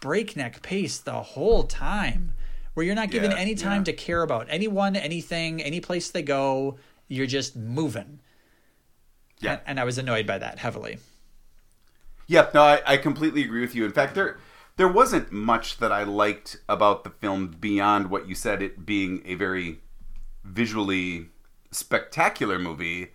breakneck 0.00 0.62
pace 0.62 0.96
the 0.96 1.12
whole 1.12 1.64
time, 1.64 2.32
where 2.72 2.84
you're 2.86 2.94
not 2.94 3.10
given 3.10 3.30
Yeah, 3.30 3.36
any 3.36 3.54
time 3.54 3.80
yeah. 3.80 3.84
to 3.84 3.92
care 3.92 4.22
about 4.22 4.46
anyone, 4.48 4.96
anything, 4.96 5.62
any 5.62 5.78
place 5.78 6.10
they 6.10 6.22
go. 6.22 6.78
You're 7.08 7.26
just 7.26 7.54
moving. 7.54 8.18
Yeah. 9.40 9.52
And, 9.52 9.60
and 9.66 9.80
I 9.80 9.84
was 9.84 9.98
annoyed 9.98 10.26
by 10.26 10.38
that 10.38 10.58
heavily. 10.58 10.98
Yeah, 12.26 12.48
no, 12.54 12.62
I, 12.62 12.80
I 12.86 12.96
completely 12.96 13.42
agree 13.44 13.60
with 13.60 13.74
you. 13.74 13.84
In 13.84 13.92
fact, 13.92 14.14
there 14.14 14.38
there 14.76 14.88
wasn't 14.88 15.30
much 15.30 15.76
that 15.78 15.92
I 15.92 16.04
liked 16.04 16.56
about 16.66 17.04
the 17.04 17.10
film 17.10 17.48
beyond 17.60 18.08
what 18.08 18.26
you 18.26 18.34
said, 18.34 18.62
it 18.62 18.86
being 18.86 19.20
a 19.26 19.34
very 19.34 19.80
visually 20.44 21.26
spectacular 21.70 22.58
movie. 22.58 23.08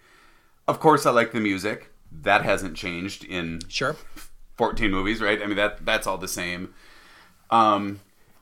Of 0.68 0.80
course, 0.80 1.08
I 1.08 1.10
like 1.12 1.32
the 1.32 1.40
music. 1.40 1.92
That 2.12 2.44
hasn't 2.44 2.76
changed 2.78 3.24
in 3.24 3.62
Sure. 3.68 3.96
14 4.58 4.90
movies, 4.92 5.22
right? 5.22 5.42
I 5.42 5.46
mean 5.46 5.58
that 5.58 5.86
that's 5.86 6.08
all 6.08 6.18
the 6.18 6.28
same. 6.28 6.74
Um 7.50 8.00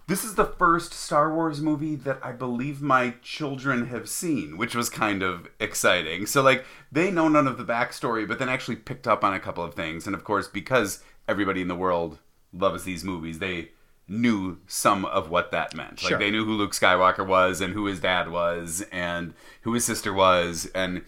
this 0.07 0.23
is 0.23 0.35
the 0.35 0.45
first 0.45 0.93
Star 0.93 1.33
Wars 1.33 1.61
movie 1.61 1.95
that 1.95 2.19
I 2.21 2.31
believe 2.31 2.79
my 2.79 3.15
children 3.23 3.87
have 3.87 4.07
seen, 4.07 4.55
which 4.55 4.75
was 4.75 4.87
kind 4.87 5.23
of 5.23 5.47
exciting. 5.59 6.27
So 6.27 6.43
like 6.43 6.63
they 6.91 7.09
know 7.09 7.27
none 7.27 7.47
of 7.47 7.57
the 7.57 7.65
backstory, 7.65 8.27
but 8.27 8.37
then 8.37 8.49
actually 8.49 8.75
picked 8.75 9.07
up 9.07 9.23
on 9.23 9.33
a 9.33 9.39
couple 9.39 9.63
of 9.63 9.73
things. 9.73 10.05
And 10.05 10.15
of 10.15 10.23
course, 10.23 10.47
because 10.47 11.03
everybody 11.27 11.61
in 11.61 11.67
the 11.67 11.75
world 11.75 12.19
loves 12.53 12.83
these 12.83 13.03
movies, 13.03 13.39
they 13.39 13.71
knew 14.07 14.59
some 14.67 15.05
of 15.05 15.31
what 15.31 15.51
that 15.51 15.73
meant. 15.75 15.99
Sure. 15.99 16.11
Like 16.11 16.19
they 16.19 16.29
knew 16.29 16.45
who 16.45 16.53
Luke 16.53 16.73
Skywalker 16.73 17.25
was 17.25 17.59
and 17.59 17.73
who 17.73 17.85
his 17.85 17.99
dad 17.99 18.29
was 18.29 18.85
and 18.91 19.33
who 19.63 19.73
his 19.73 19.85
sister 19.85 20.13
was 20.13 20.69
and 20.75 21.03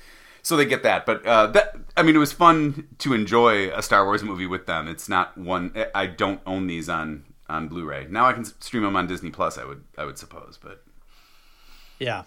so 0.47 0.55
they 0.55 0.65
get 0.65 0.83
that. 0.83 1.05
But 1.05 1.25
uh, 1.25 1.47
that 1.47 1.75
I 1.97 2.03
mean, 2.03 2.15
it 2.15 2.19
was 2.19 2.31
fun 2.31 2.87
to 2.99 3.13
enjoy 3.13 3.69
a 3.75 3.81
Star 3.81 4.05
Wars 4.05 4.23
movie 4.23 4.47
with 4.47 4.65
them. 4.65 4.87
It's 4.87 5.09
not 5.09 5.37
one 5.37 5.73
I 5.93 6.05
don't 6.07 6.39
own 6.45 6.67
these 6.67 6.87
on 6.89 7.25
on 7.49 7.67
Blu-ray. 7.67 8.07
Now 8.09 8.25
I 8.25 8.33
can 8.33 8.45
stream 8.45 8.83
them 8.83 8.95
on 8.95 9.07
Disney 9.07 9.29
Plus. 9.29 9.57
I 9.57 9.65
would 9.65 9.83
I 9.97 10.05
would 10.05 10.17
suppose, 10.17 10.57
but 10.61 10.83
Yeah. 11.99 12.23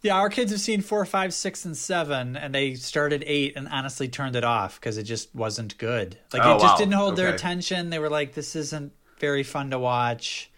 Yeah, 0.00 0.16
our 0.16 0.30
kids 0.30 0.50
have 0.50 0.60
seen 0.60 0.80
four, 0.80 1.04
five, 1.04 1.32
six, 1.32 1.64
and 1.64 1.76
seven, 1.76 2.34
and 2.36 2.52
they 2.52 2.74
started 2.74 3.22
eight 3.24 3.52
and 3.56 3.68
honestly 3.68 4.08
turned 4.08 4.34
it 4.34 4.42
off 4.42 4.80
because 4.80 4.98
it 4.98 5.04
just 5.04 5.32
wasn't 5.32 5.78
good. 5.78 6.18
Like 6.32 6.42
Oh, 6.44 6.56
it 6.56 6.60
just 6.60 6.74
wow. 6.74 6.76
didn't 6.76 6.94
hold 6.94 7.14
their 7.16 7.32
attention. 7.32 7.90
They 7.90 8.00
were 8.00 8.10
like, 8.10 8.34
"This 8.34 8.56
isn't 8.56 8.92
very 9.20 9.44
fun 9.44 9.70
to 9.70 9.78
watch," 9.78 10.50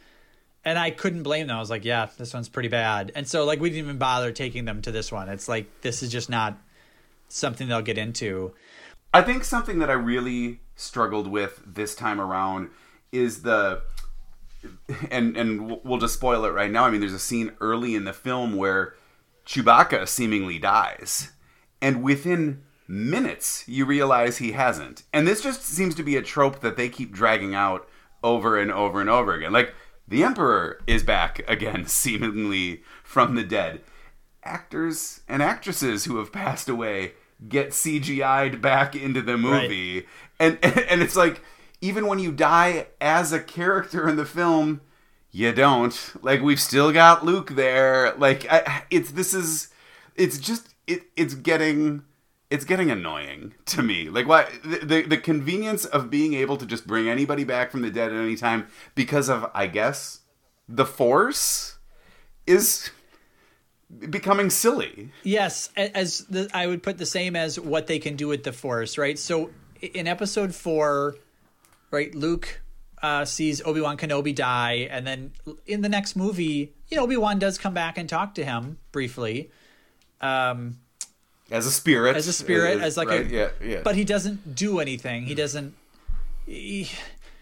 and 0.65 0.79
I 0.79 0.91
couldn't 0.91 1.23
blame 1.23 1.47
them. 1.47 1.57
I 1.57 1.61
was 1.61 1.71
like, 1.71 1.85
"Yeah, 1.85 2.09
this 2.17 2.35
one's 2.35 2.49
pretty 2.49 2.69
bad," 2.69 3.13
and 3.15 3.29
so 3.29 3.45
like 3.45 3.61
we 3.61 3.71
didn't 3.71 3.85
even 3.85 3.99
bother 3.99 4.33
taking 4.33 4.65
them 4.65 4.83
to 4.83 4.93
this 4.93 5.13
one. 5.13 5.29
It's 5.29 5.49
like 5.49 5.67
this 5.83 6.03
is 6.03 6.11
just 6.11 6.31
not 6.31 6.59
something 7.29 7.69
they'll 7.69 7.83
get 7.83 7.99
into. 7.99 8.55
I 9.13 9.23
think 9.23 9.45
something 9.45 9.79
that 9.79 9.91
I 9.91 9.95
really 9.95 10.61
struggled 10.77 11.29
with 11.29 11.63
this 11.67 11.95
time 11.95 12.21
around 12.21 12.71
is 13.13 13.43
the 13.43 13.83
and 15.11 15.37
and 15.37 15.79
we'll 15.85 15.99
just 15.99 16.15
spoil 16.15 16.45
it 16.45 16.51
right 16.51 16.71
now. 16.71 16.85
I 16.85 16.91
mean, 16.91 17.01
there's 17.01 17.13
a 17.13 17.19
scene 17.19 17.53
early 17.61 17.95
in 17.95 18.05
the 18.05 18.13
film 18.13 18.57
where 18.57 18.95
Chewbacca 19.47 20.09
seemingly 20.09 20.59
dies, 20.59 21.33
and 21.81 22.03
within 22.03 22.63
minutes 22.87 23.65
you 23.67 23.85
realize 23.85 24.39
he 24.39 24.53
hasn't. 24.53 25.05
And 25.13 25.27
this 25.27 25.43
just 25.43 25.65
seems 25.65 25.95
to 25.95 26.03
be 26.03 26.17
a 26.17 26.23
trope 26.23 26.61
that 26.61 26.77
they 26.77 26.89
keep 26.89 27.13
dragging 27.13 27.55
out 27.55 27.89
over 28.23 28.59
and 28.59 28.71
over 28.73 29.01
and 29.01 29.11
over 29.11 29.35
again. 29.35 29.53
Like 29.53 29.75
the 30.07 30.23
Emperor 30.23 30.81
is 30.87 31.03
back 31.03 31.43
again, 31.49 31.87
seemingly 31.87 32.83
from 33.03 33.35
the 33.35 33.45
dead. 33.45 33.81
Actors 34.43 35.21
and 35.29 35.43
actresses 35.43 36.05
who 36.05 36.19
have 36.19 36.33
passed 36.33 36.69
away 36.69 37.13
get 37.49 37.71
CGI'd 37.71 38.61
back 38.61 38.95
into 38.95 39.23
the 39.23 39.37
movie, 39.37 40.07
and 40.39 40.59
and 40.63 41.03
it's 41.03 41.17
like 41.17 41.43
even 41.81 42.07
when 42.07 42.19
you 42.19 42.33
die 42.33 42.87
as 43.01 43.33
a 43.33 43.41
character 43.41 44.09
in 44.09 44.17
the 44.17 44.25
film, 44.25 44.81
you 45.31 45.53
don't. 45.53 46.13
Like 46.23 46.43
we've 46.43 46.61
still 46.61 46.93
got 46.93 47.25
Luke 47.25 47.51
there. 47.51 48.15
Like 48.17 48.47
I, 48.51 48.85
it's 48.91 49.11
this 49.11 49.35
is 49.35 49.69
it's 50.15 50.39
just 50.39 50.75
it 50.87 51.05
it's 51.17 51.35
getting 51.35 52.05
it's 52.51 52.65
getting 52.65 52.91
annoying 52.91 53.55
to 53.67 53.83
me. 53.83 54.09
Like 54.09 54.27
why 54.27 54.47
the, 54.65 54.79
the 54.79 55.03
the 55.03 55.17
convenience 55.19 55.85
of 55.85 56.11
being 56.11 56.35
able 56.35 56.57
to 56.57 56.67
just 56.67 56.87
bring 56.87 57.09
anybody 57.09 57.45
back 57.45 57.71
from 57.71 57.83
the 57.83 57.91
dead 57.91 58.13
at 58.13 58.19
any 58.19 58.37
time 58.37 58.67
because 58.95 59.29
of 59.29 59.51
I 59.55 59.67
guess 59.67 60.21
the 60.69 60.87
force 60.87 61.79
is 62.47 62.91
becoming 64.11 64.51
silly. 64.51 65.11
Yes, 65.23 65.71
as 65.77 66.21
the, 66.27 66.49
I 66.53 66.67
would 66.67 66.83
put 66.83 66.99
the 66.99 67.07
same 67.07 67.37
as 67.37 67.59
what 67.59 67.87
they 67.87 67.99
can 67.99 68.17
do 68.17 68.29
with 68.29 68.45
the 68.45 68.53
Force, 68.53 68.99
right? 68.99 69.19
So 69.19 69.51
in 69.81 70.07
Episode 70.07 70.55
Four, 70.55 71.17
right, 71.91 72.15
Luke 72.15 72.61
uh, 73.03 73.25
sees 73.25 73.63
Obi 73.65 73.81
Wan 73.81 73.97
Kenobi 73.97 74.35
die, 74.35 74.89
and 74.91 75.07
then 75.07 75.33
in 75.67 75.83
the 75.83 75.89
next 75.89 76.17
movie, 76.17 76.75
you 76.89 76.97
know, 76.97 77.05
Obi 77.05 77.17
Wan 77.17 77.39
does 77.39 77.59
come 77.59 77.75
back 77.75 77.99
and 77.99 78.09
talk 78.09 78.35
to 78.35 78.45
him 78.45 78.79
briefly, 78.93 79.51
um, 80.21 80.79
As 81.51 81.67
a 81.67 81.71
spirit. 81.71 82.17
as 82.17 82.27
a 82.27 82.33
spirit, 82.33 82.81
uh, 82.81 82.85
as 82.85 82.97
like 82.97 83.09
right, 83.09 83.27
a, 83.27 83.29
yeah, 83.29 83.49
yeah. 83.63 83.81
but 83.85 83.97
he 83.97 84.05
doesn't 84.05 84.55
do 84.55 84.81
anything. 84.81 85.27
He 85.27 85.35
doesn't. 85.35 85.75
He, 86.47 86.91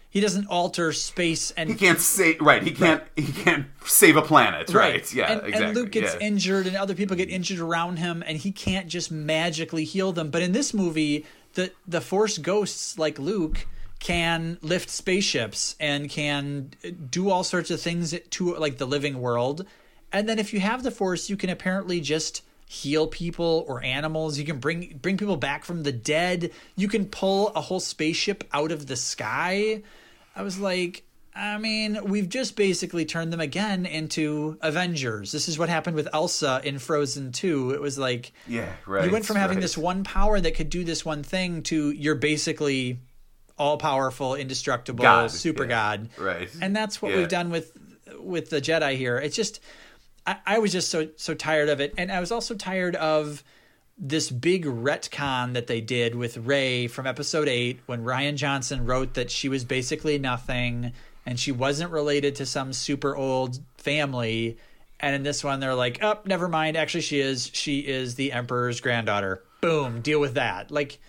he 0.09 0.19
doesn't 0.19 0.45
alter 0.45 0.93
space 0.93 1.49
and 1.51 1.69
he 1.69 1.75
can't 1.75 1.99
save 1.99 2.39
right, 2.39 2.61
he 2.61 2.71
can't 2.71 3.01
he 3.15 3.31
can't 3.31 3.65
save 3.85 4.15
a 4.15 4.21
planet, 4.21 4.71
right? 4.73 5.11
Yeah, 5.11 5.31
and, 5.31 5.41
exactly. 5.41 5.65
And 5.65 5.75
Luke 5.75 5.91
gets 5.91 6.13
yeah. 6.13 6.27
injured, 6.27 6.67
and 6.67 6.75
other 6.75 6.93
people 6.93 7.17
get 7.17 7.29
injured 7.29 7.59
around 7.59 7.97
him, 7.97 8.23
and 8.27 8.37
he 8.37 8.51
can't 8.51 8.87
just 8.87 9.11
magically 9.11 9.85
heal 9.85 10.11
them. 10.11 10.29
But 10.29 10.43
in 10.43 10.51
this 10.51 10.73
movie, 10.73 11.25
the 11.55 11.71
the 11.87 12.01
Force 12.01 12.37
ghosts 12.37 12.99
like 12.99 13.17
Luke 13.17 13.65
can 14.03 14.57
lift 14.61 14.89
spaceships 14.89 15.77
and 15.79 16.09
can 16.09 16.69
do 17.09 17.29
all 17.29 17.43
sorts 17.43 17.71
of 17.71 17.79
things 17.79 18.13
to 18.31 18.55
like 18.55 18.77
the 18.77 18.85
living 18.85 19.21
world. 19.21 19.65
And 20.11 20.27
then 20.27 20.39
if 20.39 20.53
you 20.53 20.59
have 20.59 20.83
the 20.83 20.91
force, 20.91 21.29
you 21.29 21.37
can 21.37 21.49
apparently 21.49 22.01
just 22.01 22.43
heal 22.73 23.05
people 23.05 23.63
or 23.67 23.83
animals. 23.83 24.39
You 24.39 24.45
can 24.45 24.57
bring 24.59 24.97
bring 25.01 25.15
people 25.17 25.37
back 25.37 25.63
from 25.63 25.83
the 25.83 25.91
dead. 25.91 26.51
You 26.75 26.87
can 26.87 27.05
pull 27.05 27.49
a 27.49 27.61
whole 27.61 27.79
spaceship 27.79 28.43
out 28.51 28.71
of 28.71 28.87
the 28.87 28.95
sky. 28.95 29.83
I 30.35 30.41
was 30.41 30.57
like, 30.59 31.03
I 31.35 31.59
mean, 31.59 31.99
we've 32.05 32.27
just 32.27 32.55
basically 32.55 33.05
turned 33.05 33.31
them 33.31 33.39
again 33.39 33.85
into 33.85 34.57
Avengers. 34.61 35.31
This 35.31 35.47
is 35.47 35.59
what 35.59 35.69
happened 35.69 35.95
with 35.95 36.07
Elsa 36.13 36.61
in 36.63 36.79
Frozen 36.79 37.31
2. 37.33 37.71
It 37.71 37.81
was 37.81 37.99
like 37.99 38.33
Yeah, 38.47 38.71
right. 38.87 39.05
you 39.05 39.11
went 39.11 39.25
from 39.25 39.35
having 39.35 39.57
right. 39.57 39.61
this 39.61 39.77
one 39.77 40.03
power 40.03 40.39
that 40.39 40.55
could 40.55 40.69
do 40.71 40.83
this 40.83 41.05
one 41.05 41.21
thing 41.21 41.61
to 41.63 41.91
you're 41.91 42.15
basically 42.15 42.97
all 43.57 43.77
powerful, 43.77 44.33
indestructible, 44.33 45.03
God, 45.03 45.29
super 45.29 45.63
yeah. 45.63 45.69
god. 45.69 46.09
Right. 46.17 46.49
And 46.59 46.75
that's 46.75 47.01
what 47.03 47.11
Yeah. 47.11 47.19
we've 47.19 47.29
done 47.29 47.51
with 47.51 47.71
with 48.19 48.49
the 48.49 48.61
Jedi 48.61 48.95
here. 48.97 49.17
It's 49.17 49.35
just 49.35 49.59
I, 50.25 50.37
I 50.45 50.59
was 50.59 50.71
just 50.71 50.89
so 50.89 51.09
so 51.15 51.33
tired 51.33 51.69
of 51.69 51.79
it. 51.79 51.93
And 51.97 52.11
I 52.11 52.19
was 52.19 52.31
also 52.31 52.55
tired 52.55 52.95
of 52.95 53.43
this 53.97 54.31
big 54.31 54.65
retcon 54.65 55.53
that 55.53 55.67
they 55.67 55.81
did 55.81 56.15
with 56.15 56.37
Rey 56.37 56.87
from 56.87 57.05
episode 57.05 57.47
eight 57.47 57.79
when 57.85 58.03
Rian 58.03 58.35
Johnson 58.35 58.85
wrote 58.85 59.13
that 59.13 59.29
she 59.29 59.49
was 59.49 59.63
basically 59.63 60.17
nothing 60.17 60.93
and 61.25 61.39
she 61.39 61.51
wasn't 61.51 61.91
related 61.91 62.35
to 62.35 62.45
some 62.45 62.73
super 62.73 63.15
old 63.15 63.59
family. 63.77 64.57
And 64.99 65.15
in 65.15 65.23
this 65.23 65.43
one, 65.43 65.59
they're 65.59 65.75
like, 65.75 65.99
oh, 66.01 66.19
never 66.25 66.47
mind. 66.47 66.77
Actually, 66.77 67.01
she 67.01 67.19
is. 67.19 67.49
She 67.53 67.79
is 67.79 68.15
the 68.15 68.31
Emperor's 68.31 68.81
granddaughter. 68.81 69.43
Boom, 69.61 70.01
deal 70.01 70.19
with 70.19 70.33
that. 70.33 70.71
Like, 70.71 70.99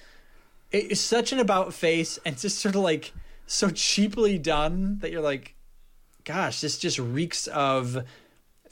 it's 0.71 1.00
such 1.00 1.33
an 1.33 1.38
about 1.38 1.73
face 1.73 2.18
and 2.25 2.37
just 2.37 2.59
sort 2.59 2.75
of 2.75 2.80
like 2.80 3.12
so 3.47 3.71
cheaply 3.71 4.38
done 4.38 4.99
that 5.00 5.11
you're 5.12 5.23
like, 5.23 5.54
gosh, 6.25 6.61
this 6.61 6.78
just 6.78 6.99
reeks 6.99 7.47
of 7.49 8.04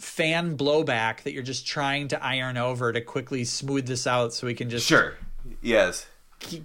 fan 0.03 0.57
blowback 0.57 1.23
that 1.23 1.33
you're 1.33 1.43
just 1.43 1.67
trying 1.67 2.09
to 2.09 2.23
iron 2.25 2.57
over 2.57 2.93
to 2.93 3.01
quickly 3.01 3.45
smooth 3.45 3.87
this 3.87 4.07
out 4.07 4.35
so 4.35 4.47
we 4.47 4.55
can 4.55 4.69
just 4.69 4.87
Sure. 4.87 5.15
Yes. 5.61 6.07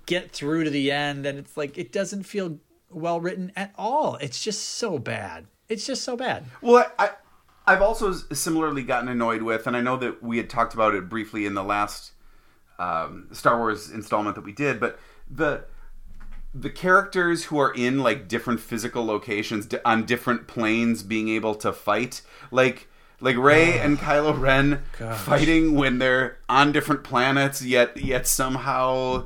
get 0.05 0.31
through 0.31 0.63
to 0.63 0.69
the 0.69 0.91
end. 0.91 1.25
And 1.25 1.37
it's 1.37 1.55
like, 1.55 1.77
it 1.77 1.91
doesn't 1.91 2.23
feel 2.23 2.57
well 2.89 3.19
written 3.21 3.51
at 3.55 3.73
all. 3.77 4.15
It's 4.15 4.43
just 4.43 4.63
so 4.63 4.97
bad. 4.97 5.45
It's 5.69 5.85
just 5.85 6.03
so 6.03 6.15
bad. 6.15 6.45
Well, 6.61 6.91
I, 6.97 7.11
I've 7.67 7.81
also 7.81 8.13
similarly 8.13 8.83
gotten 8.83 9.09
annoyed 9.09 9.41
with, 9.43 9.67
and 9.67 9.75
I 9.75 9.81
know 9.81 9.97
that 9.97 10.23
we 10.23 10.37
had 10.37 10.49
talked 10.49 10.73
about 10.73 10.95
it 10.95 11.09
briefly 11.09 11.45
in 11.45 11.53
the 11.53 11.63
last 11.63 12.13
um, 12.79 13.27
Star 13.33 13.57
Wars 13.57 13.89
installment 13.91 14.35
that 14.35 14.45
we 14.45 14.53
did, 14.53 14.79
but 14.79 14.99
the 15.29 15.65
the 16.53 16.69
characters 16.71 17.45
who 17.45 17.59
are 17.59 17.71
in 17.73 17.99
like 17.99 18.27
different 18.27 18.59
physical 18.59 19.05
locations 19.05 19.67
on 19.85 20.05
different 20.05 20.47
planes 20.47 21.03
being 21.03 21.27
able 21.29 21.53
to 21.53 21.71
fight, 21.73 22.21
like 22.49 22.87
like 23.19 23.37
Rey 23.37 23.79
and 23.79 23.97
Kylo 23.97 24.39
Ren 24.39 24.83
Gosh. 24.99 25.17
fighting 25.19 25.75
when 25.75 25.97
they're 25.99 26.37
on 26.47 26.71
different 26.71 27.03
planets, 27.03 27.61
yet 27.63 27.97
yet 27.97 28.27
somehow 28.27 29.25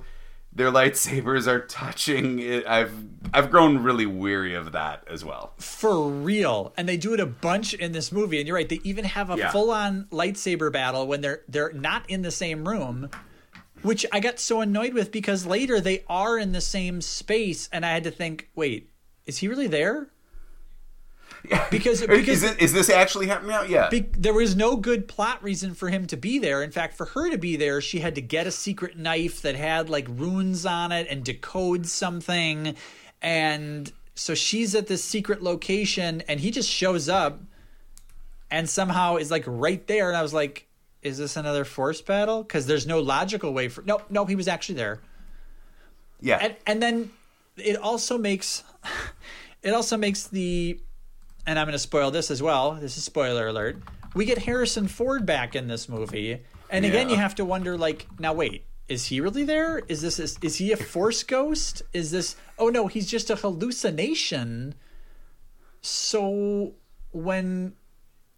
their 0.53 0.69
lightsabers 0.71 1.47
are 1.47 1.61
touching. 1.61 2.39
It, 2.39 2.65
I've 2.67 2.93
I've 3.33 3.49
grown 3.51 3.79
really 3.83 4.05
weary 4.05 4.53
of 4.55 4.71
that 4.73 5.03
as 5.07 5.23
well. 5.23 5.53
For 5.57 6.09
real. 6.09 6.73
And 6.77 6.87
they 6.89 6.97
do 6.97 7.13
it 7.13 7.19
a 7.19 7.25
bunch 7.25 7.73
in 7.73 7.91
this 7.93 8.11
movie. 8.11 8.39
And 8.39 8.47
you're 8.47 8.57
right, 8.57 8.67
they 8.67 8.81
even 8.83 9.05
have 9.05 9.29
a 9.29 9.37
Yeah. 9.37 9.51
full 9.51 9.71
on 9.71 10.07
lightsaber 10.11 10.71
battle 10.71 11.07
when 11.07 11.21
they're 11.21 11.41
they're 11.47 11.71
not 11.73 12.09
in 12.09 12.21
the 12.21 12.31
same 12.31 12.67
room. 12.67 13.09
Which 13.81 14.05
I 14.11 14.19
got 14.19 14.39
so 14.39 14.61
annoyed 14.61 14.93
with 14.93 15.11
because 15.11 15.45
later 15.47 15.79
they 15.81 16.03
are 16.07 16.37
in 16.37 16.51
the 16.51 16.61
same 16.61 17.01
space 17.01 17.67
and 17.71 17.83
I 17.85 17.89
had 17.93 18.03
to 18.03 18.11
think, 18.11 18.49
wait, 18.53 18.91
is 19.25 19.39
he 19.39 19.47
really 19.47 19.65
there? 19.67 20.07
Because- 21.69 22.01
because- 22.01 22.27
is, 22.27 22.43
it, 22.43 22.61
is 22.61 22.73
this 22.73 22.89
actually 22.89 23.27
happening 23.27 23.51
out? 23.53 23.69
Yeah. 23.69 23.89
Be- 23.89 24.09
there 24.17 24.33
was 24.33 24.55
no 24.55 24.75
good 24.75 25.07
plot 25.07 25.43
reason 25.43 25.73
for 25.73 25.89
him 25.89 26.07
to 26.07 26.17
be 26.17 26.39
there. 26.39 26.63
In 26.63 26.71
fact, 26.71 26.95
for 26.95 27.05
her 27.07 27.29
to 27.29 27.37
be 27.37 27.55
there, 27.55 27.81
she 27.81 27.99
had 27.99 28.15
to 28.15 28.21
get 28.21 28.47
a 28.47 28.51
secret 28.51 28.97
knife 28.97 29.41
that 29.41 29.55
had 29.55 29.89
like 29.89 30.07
runes 30.09 30.65
on 30.65 30.91
it 30.91 31.07
and 31.09 31.23
decode 31.23 31.85
something. 31.87 32.75
And 33.21 33.91
so 34.15 34.35
she's 34.35 34.75
at 34.75 34.87
this 34.87 35.03
secret 35.03 35.41
location 35.41 36.21
and 36.27 36.39
he 36.39 36.51
just 36.51 36.69
shows 36.69 37.09
up 37.09 37.39
and 38.49 38.69
somehow 38.69 39.17
is 39.17 39.31
like 39.31 39.43
right 39.47 39.85
there. 39.87 40.09
And 40.09 40.17
I 40.17 40.21
was 40.21 40.33
like, 40.33 40.67
is 41.01 41.17
this 41.17 41.35
another 41.37 41.65
force 41.65 42.01
battle? 42.01 42.43
Because 42.43 42.67
there's 42.67 42.85
no 42.85 42.99
logical 42.99 43.53
way 43.53 43.67
for. 43.67 43.81
No, 43.81 44.01
no, 44.09 44.25
he 44.25 44.35
was 44.35 44.47
actually 44.47 44.75
there 44.75 44.99
yeah. 46.21 46.37
and 46.37 46.55
and 46.65 46.81
then 46.81 47.11
it 47.57 47.75
also 47.77 48.17
makes 48.17 48.63
it 49.63 49.73
also 49.73 49.97
makes 49.97 50.27
the 50.27 50.79
and 51.47 51.57
I'm 51.59 51.65
going 51.65 51.73
to 51.73 51.79
spoil 51.79 52.11
this 52.11 52.29
as 52.31 52.41
well. 52.41 52.73
This 52.73 52.97
is 52.97 53.03
spoiler 53.03 53.47
alert. 53.47 53.77
We 54.13 54.25
get 54.25 54.39
Harrison 54.39 54.87
Ford 54.87 55.25
back 55.25 55.55
in 55.55 55.67
this 55.67 55.87
movie, 55.89 56.41
and 56.69 56.85
again, 56.85 57.07
Yeah. 57.09 57.15
you 57.15 57.21
have 57.21 57.35
to 57.35 57.45
wonder 57.45 57.77
like, 57.77 58.07
now 58.19 58.33
wait, 58.33 58.65
is 58.87 59.05
he 59.05 59.21
really 59.21 59.45
there? 59.45 59.79
Is 59.87 60.01
this 60.01 60.19
is, 60.19 60.37
is 60.41 60.57
he 60.57 60.71
a 60.73 60.77
force 60.77 61.23
ghost? 61.23 61.81
Is 61.93 62.11
this? 62.11 62.35
Oh 62.59 62.67
no, 62.69 62.87
he's 62.87 63.09
just 63.09 63.29
a 63.29 63.35
hallucination. 63.37 64.75
So 65.81 66.73
when 67.11 67.73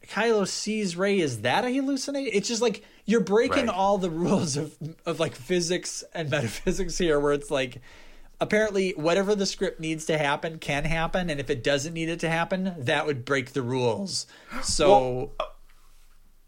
Kylo 0.08 0.48
sees 0.48 0.96
Rey, 0.96 1.20
is 1.20 1.42
that 1.42 1.66
a 1.66 1.70
hallucination? 1.72 2.32
It's 2.34 2.48
just 2.48 2.62
like 2.62 2.84
you're 3.06 3.20
breaking 3.22 3.68
Right. 3.68 3.76
all 3.76 3.98
the 3.98 4.10
rules 4.10 4.58
of 4.58 4.76
of 5.06 5.20
like 5.20 5.36
physics 5.36 6.04
and 6.14 6.30
metaphysics 6.30 6.98
here, 6.98 7.20
where 7.20 7.34
it's 7.34 7.52
like 7.52 7.82
apparently 8.40 8.92
whatever 8.92 9.36
the 9.36 9.46
script 9.46 9.80
needs 9.80 10.06
to 10.06 10.18
happen 10.18 10.60
can 10.60 10.86
happen, 10.86 11.30
and 11.30 11.40
if 11.40 11.50
it 11.50 11.64
doesn't 11.64 11.94
need 11.94 12.10
it 12.10 12.20
to 12.22 12.30
happen, 12.30 12.76
that 12.78 13.06
would 13.06 13.26
break 13.26 13.54
the 13.54 13.62
rules. 13.62 14.28
So 14.64 15.32
uh, 15.40 15.46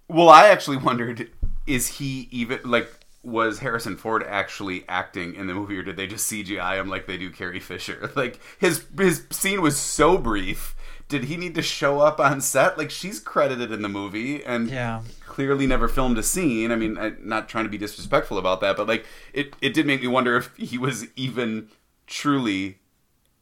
Well, 0.07 0.29
I 0.29 0.47
actually 0.47 0.77
wondered 0.77 1.29
is 1.67 1.87
he 1.87 2.27
even 2.31 2.59
like 2.63 2.89
was 3.23 3.59
Harrison 3.59 3.97
Ford 3.97 4.23
actually 4.27 4.85
acting 4.87 5.33
in 5.33 5.47
the 5.47 5.53
movie 5.53 5.77
or 5.77 5.83
did 5.83 5.97
they 5.97 6.05
just 6.05 6.31
CGI 6.31 6.79
him 6.79 6.89
like 6.89 7.07
they 7.07 7.17
do 7.17 7.31
Carrie 7.31 7.59
Fisher? 7.59 8.11
Like 8.15 8.39
his 8.59 8.85
his 8.97 9.25
scene 9.31 9.61
was 9.61 9.77
so 9.77 10.17
brief. 10.17 10.74
Did 11.07 11.25
he 11.25 11.37
need 11.37 11.53
to 11.55 11.61
show 11.61 11.99
up 11.99 12.19
on 12.19 12.41
set? 12.41 12.77
Like 12.77 12.89
she's 12.89 13.19
credited 13.19 13.71
in 13.71 13.81
the 13.81 13.89
movie 13.89 14.43
and 14.43 14.69
Yeah. 14.69 15.01
clearly 15.25 15.67
never 15.67 15.87
filmed 15.87 16.17
a 16.17 16.23
scene. 16.23 16.71
I 16.71 16.75
mean, 16.75 16.97
I'm 16.97 17.17
not 17.23 17.47
trying 17.47 17.65
to 17.65 17.69
be 17.69 17.77
disrespectful 17.77 18.37
about 18.37 18.59
that, 18.61 18.75
but 18.75 18.87
like 18.87 19.05
it 19.33 19.53
it 19.61 19.73
did 19.73 19.85
make 19.85 20.01
me 20.01 20.07
wonder 20.07 20.35
if 20.35 20.55
he 20.57 20.77
was 20.77 21.07
even 21.15 21.69
truly 22.07 22.79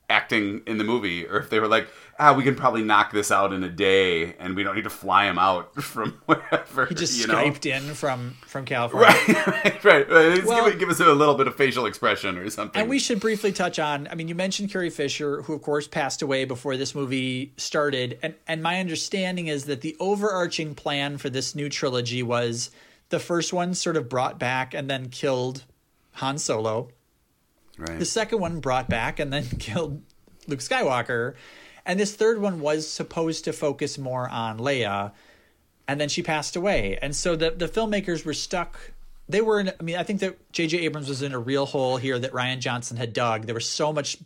acting 0.10 0.62
in 0.67 0.78
the 0.78 0.84
movie 0.84 1.26
or 1.26 1.38
if 1.38 1.49
they 1.49 1.60
were 1.60 1.67
like 1.67 1.88
ah 2.19 2.34
we 2.34 2.43
can 2.43 2.54
probably 2.56 2.84
knock 2.84 3.12
this 3.12 3.32
out 3.32 3.52
in 3.54 3.63
a 3.63 3.69
day 3.69 4.36
and 4.38 4.56
we 4.56 4.63
don't 4.63 4.76
need 4.76 4.84
to 4.84 4.89
fly 4.89 5.26
him 5.26 5.39
out 5.39 5.73
from 5.84 6.21
wherever 6.26 6.86
he 6.86 6.95
just 6.95 7.19
you 7.19 7.28
know? 7.28 7.34
skyped 7.36 7.65
in 7.65 7.93
from 7.95 8.36
from 8.45 8.65
California. 8.65 9.08
right 9.47 9.84
right 9.84 10.10
right 10.12 10.45
Well- 10.45 10.69
give, 10.69 10.80
give 10.80 10.89
us 10.89 10.99
a 10.99 11.06
little 11.13 11.36
bit 11.36 11.47
of 11.47 11.56
facial 11.56 11.86
expression 11.86 12.38
or 12.38 12.49
something 12.49 12.80
And 12.80 12.89
we 12.89 12.99
should 12.99 13.19
briefly 13.19 13.52
touch 13.52 13.80
on. 13.80 14.08
I 14.12 14.15
mean, 14.15 14.28
you 14.28 14.36
mentioned 14.36 14.71
Carrie 14.71 14.89
Fisher, 14.89 15.41
who 15.41 15.54
of 15.54 15.62
course 15.62 15.88
passed 15.88 16.21
away 16.21 16.45
before 16.45 16.78
this 16.78 16.93
movie 16.95 17.54
started, 17.58 18.19
and 18.21 18.36
and 18.47 18.62
my 18.62 18.80
understanding 18.80 19.47
is 19.47 19.65
that 19.65 19.82
the 19.82 19.95
overarching 19.99 20.76
plan 20.76 21.17
for 21.17 21.30
this 21.30 21.56
new 21.56 21.69
trilogy 21.69 22.21
was 22.23 22.69
the 23.10 23.19
first 23.19 23.54
one 23.54 23.73
sort 23.73 23.97
of 23.97 24.08
brought 24.10 24.39
back 24.39 24.73
and 24.73 24.89
then 24.89 25.10
killed 25.10 25.63
Han 26.13 26.38
Solo. 26.38 26.89
right 27.78 27.99
The 27.99 28.06
second 28.06 28.39
one 28.39 28.60
brought 28.60 28.88
back 28.89 29.19
and 29.19 29.32
then 29.34 29.45
killed 29.60 30.02
Luke 30.47 30.60
Skywalker. 30.60 31.34
And 31.86 32.00
this 32.00 32.15
third 32.15 32.39
one 32.41 32.62
was 32.62 32.88
supposed 32.88 33.43
to 33.46 33.54
focus 33.54 33.98
more 33.98 34.30
on 34.30 34.58
Leia. 34.60 35.12
And 35.88 36.00
then 36.00 36.08
she 36.10 36.24
passed 36.24 36.56
away. 36.56 36.98
And 37.02 37.15
so 37.15 37.36
the, 37.36 37.52
the 37.52 37.67
filmmakers 37.67 38.26
were 38.26 38.34
stuck. 38.34 38.80
They 39.28 39.41
were 39.41 39.60
in, 39.60 39.69
I 39.78 39.84
mean, 39.84 39.98
I 39.98 40.04
think 40.04 40.22
that 40.22 40.52
J.J. 40.54 40.80
Abrams 40.80 41.10
was 41.10 41.22
in 41.22 41.34
a 41.34 41.39
real 41.39 41.65
hole 41.65 41.98
here 41.98 42.17
that 42.19 42.32
Rian 42.32 42.60
Johnson 42.60 42.96
had 42.98 43.12
dug. 43.12 43.46
There 43.46 43.56
was 43.56 43.69
so 43.69 43.91
much 43.91 44.17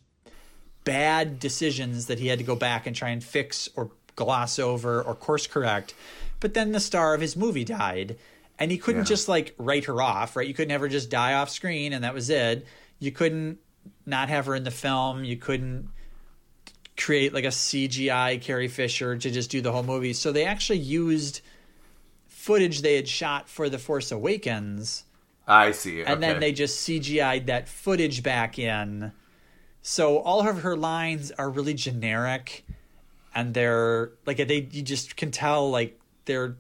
bad 0.84 1.40
decisions 1.40 2.06
that 2.08 2.20
he 2.20 2.28
had 2.28 2.40
to 2.40 2.46
go 2.46 2.56
back 2.56 2.86
and 2.88 2.96
try 2.96 3.10
and 3.10 3.24
fix 3.24 3.68
or 3.76 3.92
gloss 4.16 4.60
over 4.60 5.02
or 5.02 5.16
course 5.16 5.48
correct. 5.48 5.94
But 6.40 6.54
then 6.54 6.72
the 6.72 6.80
star 6.80 7.14
of 7.14 7.22
his 7.22 7.36
movie 7.36 7.64
died, 7.66 8.18
and 8.60 8.72
he 8.72 8.78
couldn't 8.78 9.02
Yeah. 9.02 9.06
just 9.08 9.28
like 9.28 9.54
write 9.58 9.86
her 9.86 10.02
off, 10.02 10.36
right? 10.36 10.48
You 10.48 10.54
couldn't 10.54 10.70
have 10.72 10.82
her 10.82 10.88
just 10.88 11.10
die 11.10 11.34
off 11.34 11.50
screen 11.50 11.94
and 11.94 12.04
that 12.04 12.14
was 12.14 12.30
it. 12.30 12.66
You 13.00 13.12
couldn't 13.12 13.58
not 14.06 14.30
have 14.30 14.46
her 14.46 14.56
in 14.56 14.64
the 14.64 14.72
film. 14.72 15.24
You 15.24 15.38
couldn't 15.38 15.90
create 16.98 17.34
like 17.34 17.46
a 17.46 17.50
CGI 17.50 18.42
Carrie 18.42 18.68
Fisher 18.68 19.18
to 19.18 19.32
just 19.32 19.50
do 19.52 19.62
the 19.62 19.72
whole 19.72 19.84
movie. 19.84 20.14
So 20.14 20.32
they 20.32 20.46
actually 20.46 20.80
used 20.80 21.42
footage 22.28 22.82
they 22.82 22.96
had 22.96 23.08
shot 23.08 23.48
for 23.48 23.70
The 23.70 23.78
Force 23.78 24.12
Awakens 24.12 25.04
I 25.48 25.72
see 25.72 26.04
and 26.04 26.22
then 26.22 26.42
they 26.42 26.52
just 26.52 26.86
CGI'd 26.88 27.48
that 27.48 27.70
footage 27.70 28.22
back 28.22 28.60
in. 28.60 29.14
So 29.82 30.20
all 30.20 30.46
of 30.46 30.62
her 30.62 30.76
lines 30.76 31.32
are 31.32 31.50
really 31.50 31.74
generic, 31.74 32.66
and 33.34 33.54
they're 33.54 34.12
like 34.26 34.38
they 34.38 34.68
you 34.70 34.82
just 34.82 35.16
can 35.16 35.32
tell 35.32 35.72
like 35.72 35.98
they're 36.26 36.58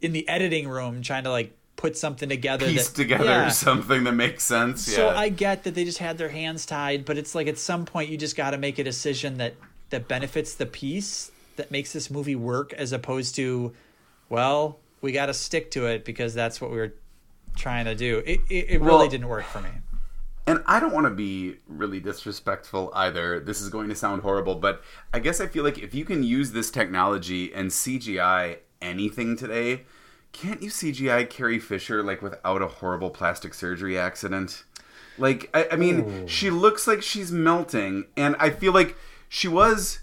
in 0.00 0.12
the 0.12 0.26
editing 0.26 0.68
room 0.68 1.02
trying 1.02 1.24
to 1.24 1.30
like 1.30 1.54
put 1.76 1.96
something 1.96 2.28
together 2.28 2.66
piece 2.66 2.88
that, 2.88 2.96
together 2.96 3.24
Yeah. 3.24 3.48
something 3.48 4.04
that 4.04 4.12
makes 4.12 4.44
sense. 4.44 4.82
So 4.82 5.10
yeah. 5.10 5.18
I 5.18 5.28
get 5.28 5.64
that 5.64 5.74
they 5.74 5.84
just 5.84 5.98
had 5.98 6.18
their 6.18 6.28
hands 6.28 6.66
tied, 6.66 7.04
but 7.04 7.18
it's 7.18 7.34
like 7.34 7.46
at 7.46 7.58
some 7.58 7.84
point 7.84 8.10
you 8.10 8.16
just 8.16 8.36
got 8.36 8.50
to 8.50 8.58
make 8.58 8.78
a 8.78 8.84
decision 8.84 9.38
that 9.38 9.54
that 9.90 10.08
benefits 10.08 10.54
the 10.54 10.66
piece 10.66 11.30
that 11.56 11.70
makes 11.70 11.92
this 11.92 12.10
movie 12.10 12.34
work, 12.34 12.72
as 12.72 12.92
opposed 12.92 13.34
to, 13.36 13.72
well, 14.28 14.78
we 15.02 15.12
got 15.12 15.26
to 15.26 15.34
stick 15.34 15.70
to 15.72 15.86
it 15.86 16.04
because 16.04 16.34
that's 16.34 16.60
what 16.60 16.70
we 16.70 16.78
were 16.78 16.94
trying 17.56 17.84
to 17.84 17.94
do. 17.94 18.22
It 18.24 18.40
it, 18.48 18.70
it 18.70 18.80
really 18.80 18.98
Well- 18.98 19.08
didn't 19.08 19.28
work 19.28 19.44
for 19.46 19.60
me. 19.60 19.70
And 20.46 20.62
I 20.66 20.78
don't 20.78 20.92
want 20.92 21.06
to 21.06 21.10
be 21.10 21.56
really 21.66 22.00
disrespectful 22.00 22.92
either. 22.94 23.40
This 23.40 23.62
is 23.62 23.70
going 23.70 23.88
to 23.88 23.94
sound 23.94 24.20
horrible, 24.20 24.56
but 24.56 24.82
I 25.12 25.18
guess 25.18 25.40
I 25.40 25.46
feel 25.46 25.64
like 25.64 25.78
if 25.78 25.94
you 25.94 26.04
can 26.04 26.22
use 26.22 26.52
this 26.52 26.70
technology 26.70 27.50
and 27.54 27.70
CGI 27.70 28.58
anything 28.82 29.36
today, 29.38 29.84
can't 30.34 30.60
you 30.62 30.68
CGI 30.68 31.30
Carrie 31.30 31.60
Fisher 31.60 32.02
like 32.02 32.20
without 32.20 32.60
a 32.60 32.66
horrible 32.66 33.08
plastic 33.08 33.54
surgery 33.54 33.96
accident? 33.96 34.64
Like, 35.16 35.48
I, 35.54 35.68
I 35.72 35.76
mean, 35.76 36.26
she 36.26 36.50
looks 36.50 36.88
like 36.88 37.00
she's 37.00 37.30
melting, 37.30 38.06
and 38.16 38.34
I 38.40 38.50
feel 38.50 38.72
like 38.72 38.96
she 39.28 39.46
was 39.46 40.00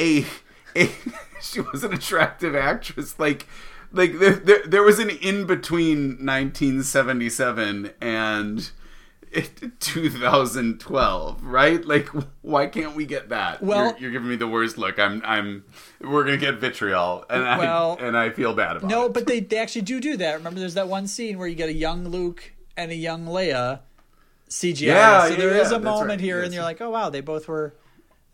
a, 0.00 0.26
a 0.76 0.90
she 1.40 1.60
was 1.60 1.84
an 1.84 1.94
attractive 1.94 2.56
actress. 2.56 3.18
Like, 3.18 3.46
like 3.92 4.18
there, 4.18 4.34
there, 4.34 4.62
there 4.66 4.82
was 4.82 4.98
an 4.98 5.10
in 5.10 5.46
between 5.46 6.18
1977 6.18 7.92
and 8.00 8.70
2012, 9.80 11.44
right? 11.44 11.84
Like, 11.84 12.08
why 12.42 12.66
can't 12.66 12.94
we 12.94 13.06
get 13.06 13.28
that? 13.30 13.62
Well- 13.62 13.86
you're, 13.90 13.98
you're 13.98 14.10
giving 14.12 14.28
me 14.28 14.36
the 14.36 14.48
worst 14.48 14.78
look. 14.78 14.98
I'm, 14.98 15.22
I'm. 15.24 15.64
We're 16.00 16.24
gonna 16.24 16.36
get 16.36 16.56
vitriol, 16.56 17.24
and 17.30 17.42
Well, 17.42 17.96
I 18.00 18.04
and 18.04 18.16
I 18.16 18.30
feel 18.30 18.54
bad 18.54 18.76
about 18.76 18.88
No, 18.88 19.04
it. 19.04 19.06
No, 19.06 19.08
but 19.10 19.26
they 19.26 19.40
they 19.40 19.58
actually 19.58 19.82
do 19.82 20.00
do 20.00 20.16
that. 20.18 20.34
Remember, 20.34 20.60
there's 20.60 20.74
that 20.74 20.88
one 20.88 21.06
scene 21.06 21.38
where 21.38 21.48
you 21.48 21.54
get 21.54 21.68
a 21.68 21.74
young 21.74 22.08
Luke 22.08 22.52
and 22.76 22.90
a 22.90 22.96
young 22.96 23.26
Leia 23.26 23.80
CGI. 24.48 24.80
Yeah, 24.82 25.22
so 25.24 25.28
yeah, 25.30 25.36
there 25.36 25.48
is 25.50 25.70
yeah, 25.70 25.76
a 25.76 25.80
that's 25.80 25.84
moment 25.84 26.08
right. 26.10 26.20
here, 26.20 26.42
and 26.42 26.52
you're 26.52 26.62
like, 26.62 26.80
oh 26.80 26.90
wow, 26.90 27.10
they 27.10 27.20
both 27.20 27.48
were 27.48 27.74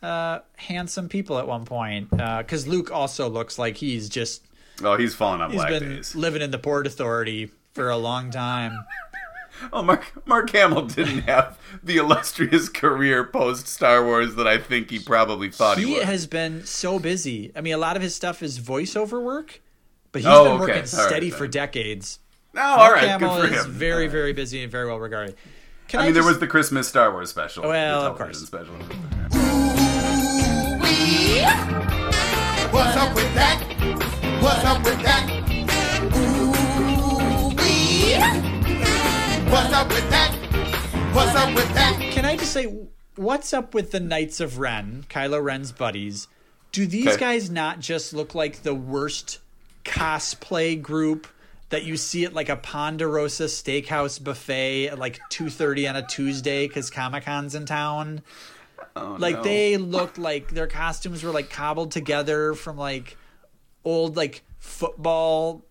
uh, 0.03 0.41
handsome 0.57 1.09
people 1.09 1.39
at 1.39 1.47
one 1.47 1.65
point. 1.65 2.11
Because 2.11 2.67
Luke 2.67 2.91
also 2.91 3.29
looks 3.29 3.59
like 3.59 3.77
he's 3.77 4.09
just 4.09 4.45
oh, 4.83 4.97
he's 4.97 5.15
falling 5.15 5.41
on 5.41 5.51
he's 5.51 5.61
black 5.61 5.71
been 5.71 5.89
days. 5.97 6.15
living 6.15 6.43
in 6.43 6.51
the 6.51 6.59
Port 6.59 6.87
Authority 6.87 7.51
for 7.75 7.91
a 7.91 7.97
long 7.97 8.31
time. 8.31 8.73
Oh, 9.73 9.83
Mark 9.83 10.27
Mark 10.27 10.51
Hamill 10.51 10.87
didn't 10.87 11.21
have 11.29 11.59
the 11.83 11.97
illustrious 11.99 12.69
career 12.69 13.25
post 13.25 13.67
Star 13.67 14.05
Wars 14.05 14.35
that 14.37 14.47
I 14.49 14.59
think 14.59 14.91
he 14.91 14.99
probably 14.99 15.51
thought 15.51 15.79
he, 15.79 15.85
he 15.87 15.95
would. 15.95 16.03
has 16.05 16.27
been 16.27 16.65
so 16.65 16.99
busy. 16.99 17.53
I 17.55 17.61
mean, 17.61 17.75
a 17.75 17.79
lot 17.79 17.97
of 17.97 18.03
his 18.03 18.15
stuff 18.15 18.43
is 18.43 18.59
voiceover 18.61 19.23
work, 19.23 19.61
but 20.13 20.23
he's 20.23 20.29
Oh, 20.31 20.45
been 20.45 20.59
working 20.61 20.75
All 20.77 20.81
right, 20.81 20.89
steady 20.89 21.31
then. 21.31 21.39
for 21.39 21.47
decades. 21.49 22.19
no, 22.55 22.63
all 22.63 22.91
right, 22.93 23.05
Hamill 23.09 23.41
good 23.43 23.51
for 23.51 23.55
is 23.57 23.67
very, 23.67 23.93
All 23.93 24.01
right. 24.03 24.11
very 24.11 24.33
busy 24.33 24.63
and 24.63 24.71
very 24.73 24.87
well 24.87 24.99
regarded. 25.01 25.37
Can 25.89 26.01
I 26.01 26.05
mean, 26.05 26.15
there 26.15 26.25
was 26.25 26.39
the 26.39 26.47
Christmas 26.47 26.89
Star 26.89 27.11
Wars 27.13 27.31
special. 27.31 27.65
Well, 27.69 28.03
the 28.03 28.11
of 28.11 28.17
television 28.17 28.47
course. 28.47 28.67
Special. 28.69 29.81
What's 32.73 32.97
up 32.97 33.15
with 33.15 33.35
that? 33.35 33.61
What's 34.41 34.65
up 34.65 34.85
with 34.85 35.03
that? 35.03 35.40
What's 39.51 39.73
up 39.75 39.89
with 39.89 40.11
that? 40.11 41.11
What's 41.13 41.35
up 41.35 41.55
with 41.55 41.75
that? 41.75 41.99
Can 42.13 42.25
I 42.25 42.37
just 42.37 42.53
say, 42.53 42.73
what's 43.17 43.53
up 43.53 43.75
with 43.75 43.91
the 43.91 43.99
Knights 44.01 44.39
of 44.41 44.59
Ren, 44.59 45.05
Kylo 45.09 45.43
Ren's 45.43 45.73
buddies? 45.73 46.29
Do 46.73 46.87
these 46.87 47.09
Okay. 47.09 47.19
guys 47.19 47.51
not 47.51 47.81
just 47.81 48.13
look 48.13 48.35
like 48.35 48.63
the 48.63 48.75
worst 48.75 49.39
cosplay 49.85 50.81
group 50.81 51.27
that 51.71 51.83
you 51.85 51.97
see 51.97 52.25
at 52.25 52.33
like 52.33 52.49
a 52.49 52.57
Ponderosa 52.57 53.45
Steakhouse 53.47 54.23
buffet 54.23 54.89
at 54.89 54.99
like 54.99 55.19
two 55.31 55.51
thirty 55.51 55.87
on 55.89 55.97
a 55.97 56.07
Tuesday 56.07 56.69
because 56.69 56.89
Comic 56.91 57.25
Con's 57.25 57.55
in 57.57 57.67
town? 57.67 58.23
Oh, 58.95 59.17
Like 59.19 59.37
no. 59.37 59.43
they 59.43 59.77
looked 59.77 60.17
like 60.19 60.51
their 60.53 60.67
costumes 60.69 61.23
were 61.25 61.33
like 61.33 61.51
cobbled 61.51 61.91
together 61.91 62.55
from 62.55 62.77
like 62.77 63.17
old 63.85 64.17
like 64.17 64.43
football 64.59 65.65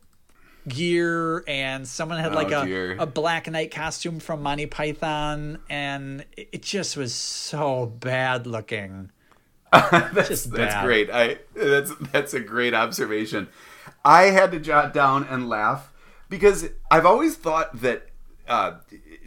gear 0.68 1.44
and 1.48 1.88
someone 1.88 2.20
had 2.20 2.32
Oh, 2.34 2.36
like 2.36 2.52
a, 2.52 2.66
dear. 2.66 2.98
a 3.00 3.06
black 3.06 3.50
knight 3.50 3.72
costume 3.72 4.20
from 4.20 4.44
Monty 4.44 4.66
Python 4.66 5.60
and 5.70 6.26
it 6.38 6.62
just 6.62 6.98
was 6.98 7.14
so 7.14 7.86
bad 7.86 8.46
looking. 8.48 9.12
that's, 9.72 10.28
just 10.28 10.52
that's 10.52 10.84
great. 10.84 11.10
I 11.12 11.38
that's 11.56 11.92
that's 12.12 12.34
a 12.34 12.40
great 12.40 12.74
observation. 12.74 13.48
I 14.04 14.24
had 14.24 14.52
to 14.52 14.60
jot 14.60 14.94
down 14.94 15.26
and 15.26 15.48
laugh 15.48 15.92
because 16.28 16.70
I've 16.90 17.06
always 17.06 17.36
thought 17.36 17.80
that 17.82 18.08
uh, 18.48 18.78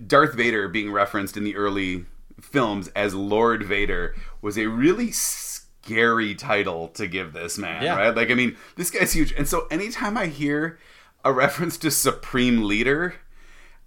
Darth 0.04 0.34
Vader 0.34 0.66
being 0.68 0.90
referenced 0.90 1.36
in 1.36 1.44
the 1.44 1.54
early 1.56 2.06
films 2.40 2.88
as 2.88 3.14
Lord 3.14 3.62
Vader 3.62 4.16
was 4.40 4.58
a 4.58 4.66
really 4.66 5.12
scary 5.12 6.34
title 6.34 6.88
to 6.88 7.06
give 7.06 7.32
this 7.32 7.56
man, 7.56 7.82
Yeah. 7.84 7.96
right? 7.96 8.14
Like, 8.16 8.30
I 8.30 8.34
mean, 8.34 8.56
this 8.76 8.90
guy's 8.90 9.12
huge, 9.12 9.32
and 9.32 9.46
so 9.46 9.66
anytime 9.70 10.16
I 10.18 10.26
hear 10.26 10.78
a 11.24 11.32
reference 11.32 11.76
to 11.78 11.90
Supreme 11.90 12.62
Leader. 12.64 13.14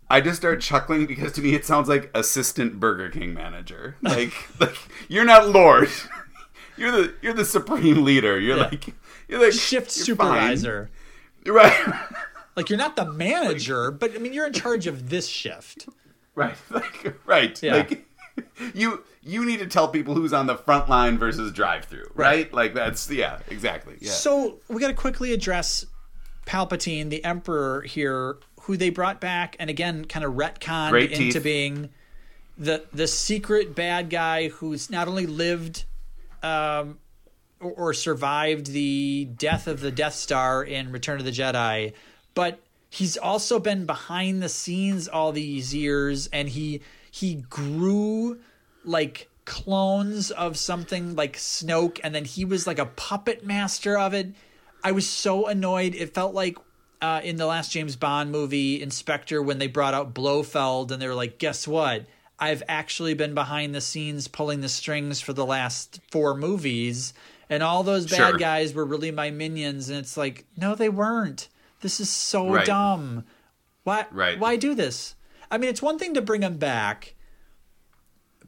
I 0.09 0.21
just 0.21 0.37
start 0.37 0.61
chuckling 0.61 1.05
because 1.07 1.31
to 1.33 1.41
me 1.41 1.55
it 1.55 1.65
sounds 1.65 1.89
like 1.89 2.11
assistant 2.13 2.79
Burger 2.79 3.09
King 3.09 3.33
manager. 3.33 3.95
Like, 4.01 4.33
like 4.59 4.77
you're 5.07 5.25
not 5.25 5.49
Lord. 5.49 5.89
You're 6.77 6.91
the 6.91 7.13
you're 7.21 7.33
the 7.33 7.45
supreme 7.45 8.03
leader. 8.03 8.37
You're 8.37 8.57
Yeah. 8.57 8.63
like 8.63 8.93
you're 9.29 9.41
like 9.41 9.53
Shift 9.53 9.95
you're 10.05 10.15
fine. 10.17 10.57
supervisor. 10.57 10.89
Right. 11.45 11.93
Like 12.57 12.69
you're 12.69 12.77
not 12.79 12.95
the 12.97 13.05
manager, 13.05 13.91
but 13.91 14.13
I 14.13 14.17
mean 14.17 14.33
you're 14.33 14.47
in 14.47 14.51
charge 14.53 14.85
of 14.87 15.09
this 15.09 15.27
shift. 15.27 15.87
right. 16.35 16.55
Like 16.69 17.15
right. 17.25 17.61
Yeah. 17.63 17.75
Like 17.75 18.05
you 18.73 19.03
you 19.21 19.45
need 19.45 19.59
to 19.59 19.67
tell 19.67 19.87
people 19.87 20.15
who's 20.15 20.33
on 20.33 20.47
the 20.47 20.55
front 20.57 20.89
line 20.89 21.17
versus 21.17 21.51
drive 21.53 21.85
through, 21.85 22.09
right? 22.13 22.51
Like 22.53 22.73
that's 22.73 23.09
yeah, 23.09 23.39
exactly. 23.49 23.95
Yeah. 24.01 24.11
So 24.11 24.59
we 24.67 24.81
got 24.81 24.87
to 24.89 24.93
quickly 24.93 25.31
address 25.33 25.85
Palpatine, 26.45 27.09
the 27.09 27.23
Emperor 27.23 27.81
here, 27.81 28.37
who 28.61 28.77
they 28.77 28.89
brought 28.89 29.21
back 29.21 29.55
and 29.59 29.69
again 29.69 30.05
kind 30.05 30.25
of 30.25 30.33
retconned 30.33 30.91
Great 30.91 31.11
into 31.11 31.33
teeth. 31.33 31.43
being 31.43 31.89
the 32.57 32.85
the 32.93 33.07
secret 33.07 33.75
bad 33.75 34.09
guy 34.09 34.47
who's 34.47 34.89
not 34.89 35.07
only 35.07 35.25
lived 35.25 35.85
um, 36.41 36.99
or, 37.59 37.71
or 37.71 37.93
survived 37.93 38.67
the 38.67 39.27
death 39.37 39.67
of 39.67 39.81
the 39.81 39.91
Death 39.91 40.13
Star 40.15 40.63
in 40.63 40.91
Return 40.91 41.19
of 41.19 41.25
the 41.25 41.31
Jedi, 41.31 41.93
but 42.33 42.59
he's 42.89 43.17
also 43.17 43.59
been 43.59 43.85
behind 43.85 44.41
the 44.41 44.49
scenes 44.49 45.07
all 45.07 45.31
these 45.31 45.73
years, 45.73 46.27
and 46.27 46.49
he 46.49 46.81
he 47.11 47.35
grew 47.49 48.39
like 48.83 49.29
clones 49.45 50.31
of 50.31 50.57
something 50.57 51.15
like 51.15 51.37
Snoke, 51.37 51.99
and 52.03 52.15
then 52.15 52.25
he 52.25 52.45
was 52.45 52.65
like 52.65 52.79
a 52.79 52.85
puppet 52.85 53.45
master 53.45 53.97
of 53.97 54.13
it. 54.13 54.33
I 54.85 54.91
was 54.91 55.09
so 55.09 55.47
annoyed. 55.47 55.95
It 55.95 56.13
felt 56.13 56.35
like 56.35 56.57
uh, 57.01 57.19
in 57.23 57.37
the 57.37 57.47
last 57.47 57.71
James 57.71 57.95
Bond 57.95 58.31
movie, 58.31 58.79
Inspector, 58.81 59.41
when 59.41 59.57
they 59.57 59.65
brought 59.65 59.95
out 59.95 60.13
Blofeld, 60.13 60.91
and 60.91 61.01
they 61.01 61.07
were 61.07 61.15
like, 61.15 61.39
"Guess 61.39 61.67
what? 61.67 62.05
I've 62.37 62.61
actually 62.67 63.15
been 63.15 63.33
behind 63.33 63.73
the 63.73 63.81
scenes 63.81 64.27
pulling 64.27 64.61
the 64.61 64.69
strings 64.69 65.19
for 65.21 65.33
the 65.33 65.45
last 65.45 66.01
four 66.11 66.35
movies, 66.35 67.13
and 67.49 67.63
all 67.63 67.81
those 67.81 68.05
bad 68.05 68.17
Sure. 68.29 68.37
guys 68.37 68.73
were 68.75 68.85
really 68.85 69.09
my 69.09 69.31
minions." 69.31 69.89
And 69.89 69.97
it's 69.97 70.17
like, 70.17 70.45
no, 70.55 70.75
they 70.75 70.89
weren't. 70.89 71.49
This 71.81 71.99
is 71.99 72.09
so 72.09 72.47
Right. 72.53 72.65
dumb. 72.65 73.23
Why? 73.83 74.05
Right. 74.11 74.39
Why 74.39 74.55
do 74.55 74.75
this? 74.75 75.15
I 75.49 75.57
mean, 75.57 75.69
it's 75.69 75.81
one 75.81 75.97
thing 75.97 76.13
to 76.13 76.21
bring 76.21 76.41
them 76.41 76.57
back, 76.57 77.15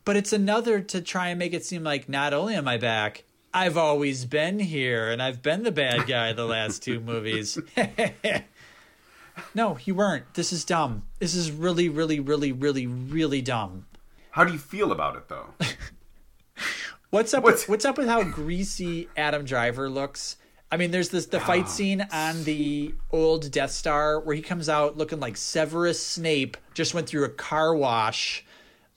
but 0.06 0.16
it's 0.16 0.34
another 0.34 0.82
to 0.82 1.02
try 1.02 1.30
and 1.30 1.40
make 1.40 1.54
it 1.54 1.66
seem 1.66 1.84
like 1.84 2.08
not 2.08 2.34
only 2.34 2.54
am 2.56 2.68
I 2.68 2.78
back, 2.78 3.24
I've 3.58 3.76
always 3.76 4.24
been 4.24 4.60
here 4.60 5.10
and 5.10 5.20
I've 5.20 5.42
been 5.42 5.64
the 5.64 5.72
bad 5.72 6.06
guy 6.06 6.32
the 6.32 6.46
last 6.46 6.84
two 6.84 7.00
movies. 7.00 7.58
no, 9.56 9.80
you 9.84 9.96
weren't. 9.96 10.32
This 10.36 10.54
is 10.54 10.64
dumb. 10.64 11.08
This 11.18 11.34
is 11.34 11.52
really, 11.52 11.90
really, 11.90 12.20
really, 12.20 12.52
really, 12.52 12.86
really 12.86 13.42
dumb. 13.42 13.88
How 14.30 14.44
do 14.44 14.54
you 14.54 14.60
feel 14.60 14.92
about 14.92 15.16
it 15.16 15.28
though? 15.28 15.48
What's 17.10 17.34
up? 17.34 17.44
What's- 17.44 17.64
With, 17.64 17.70
what's 17.70 17.86
up 17.86 17.98
with 17.98 18.08
how 18.08 18.22
greasy 18.22 19.10
Adam 19.18 19.44
Driver 19.44 19.90
looks? 19.90 20.38
I 20.72 20.78
mean, 20.78 20.92
there's 20.92 21.10
this 21.10 21.26
the 21.26 21.40
fight 21.40 21.64
ah. 21.64 21.70
scene 21.70 22.06
on 22.12 22.44
the 22.44 22.94
old 23.12 23.50
Death 23.50 23.72
Star 23.72 24.20
where 24.20 24.36
he 24.36 24.44
comes 24.44 24.70
out 24.70 24.98
looking 24.98 25.20
like 25.20 25.36
Severus 25.36 26.06
Snape 26.06 26.58
just 26.76 26.94
went 26.94 27.08
through 27.08 27.24
a 27.24 27.30
car 27.30 27.74
wash, 27.74 28.46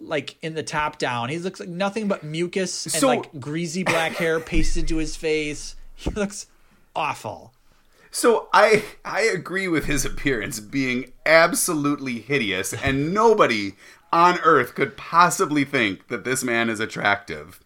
like 0.01 0.37
in 0.43 0.55
the 0.55 0.63
top 0.63 0.99
down. 0.99 1.29
He 1.29 1.39
looks 1.39 1.61
like 1.61 1.69
nothing 1.69 2.09
but 2.09 2.23
mucus 2.25 2.87
and 2.87 2.93
So- 2.95 3.07
like 3.09 3.39
greasy 3.41 3.83
black 3.83 4.13
hair 4.13 4.41
pasted 4.53 4.89
to 4.89 4.97
his 4.97 5.17
face. 5.17 5.77
He 5.95 6.11
looks 6.11 6.47
awful. 6.97 7.53
So 8.11 8.49
I 8.53 8.83
I 9.05 9.21
agree 9.23 9.69
with 9.69 9.85
his 9.85 10.05
appearance 10.05 10.59
being 10.59 11.13
absolutely 11.25 12.19
hideous, 12.21 12.73
and 12.73 13.15
nobody 13.15 13.75
on 14.13 14.39
Earth 14.41 14.75
could 14.75 14.97
possibly 14.97 15.65
think 15.65 16.09
that 16.09 16.25
this 16.25 16.43
man 16.43 16.69
is 16.69 16.81
attractive. 16.81 17.61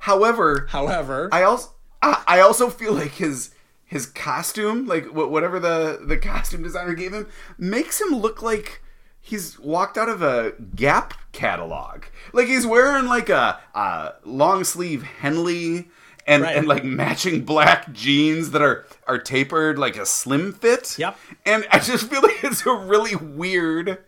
However, 0.00 0.66
However, 0.70 1.28
I 1.32 1.42
also 1.44 1.70
I 2.02 2.22
I 2.26 2.40
also 2.40 2.68
feel 2.68 2.92
like 2.92 3.12
his 3.12 3.50
his 3.86 4.04
costume, 4.04 4.86
like 4.86 5.06
whatever 5.06 5.58
the 5.58 6.00
the 6.04 6.18
costume 6.18 6.62
designer 6.62 6.92
gave 6.94 7.14
him, 7.14 7.28
makes 7.56 8.00
him 8.00 8.08
look 8.10 8.42
like 8.42 8.82
he's 9.26 9.58
walked 9.58 9.98
out 9.98 10.08
of 10.08 10.22
a 10.22 10.52
Gap 10.74 11.12
catalog. 11.32 12.04
Like 12.32 12.46
he's 12.46 12.66
wearing 12.66 13.06
like 13.06 13.28
a, 13.28 13.58
a 13.74 14.14
long 14.24 14.62
sleeve 14.64 15.02
Henley 15.02 15.88
and 16.28 16.42
Right. 16.42 16.56
and 16.56 16.66
like 16.66 16.84
matching 16.84 17.44
black 17.44 17.92
jeans 17.92 18.52
that 18.52 18.62
are 18.62 18.86
are 19.06 19.18
tapered 19.18 19.78
like 19.78 19.96
a 19.96 20.06
slim 20.06 20.52
fit. 20.52 20.96
Yep. 20.98 21.16
And 21.44 21.66
I 21.70 21.78
just 21.78 22.08
feel 22.10 22.22
like 22.22 22.42
it's 22.44 22.64
a 22.66 22.72
really 22.72 23.16
weird 23.16 23.98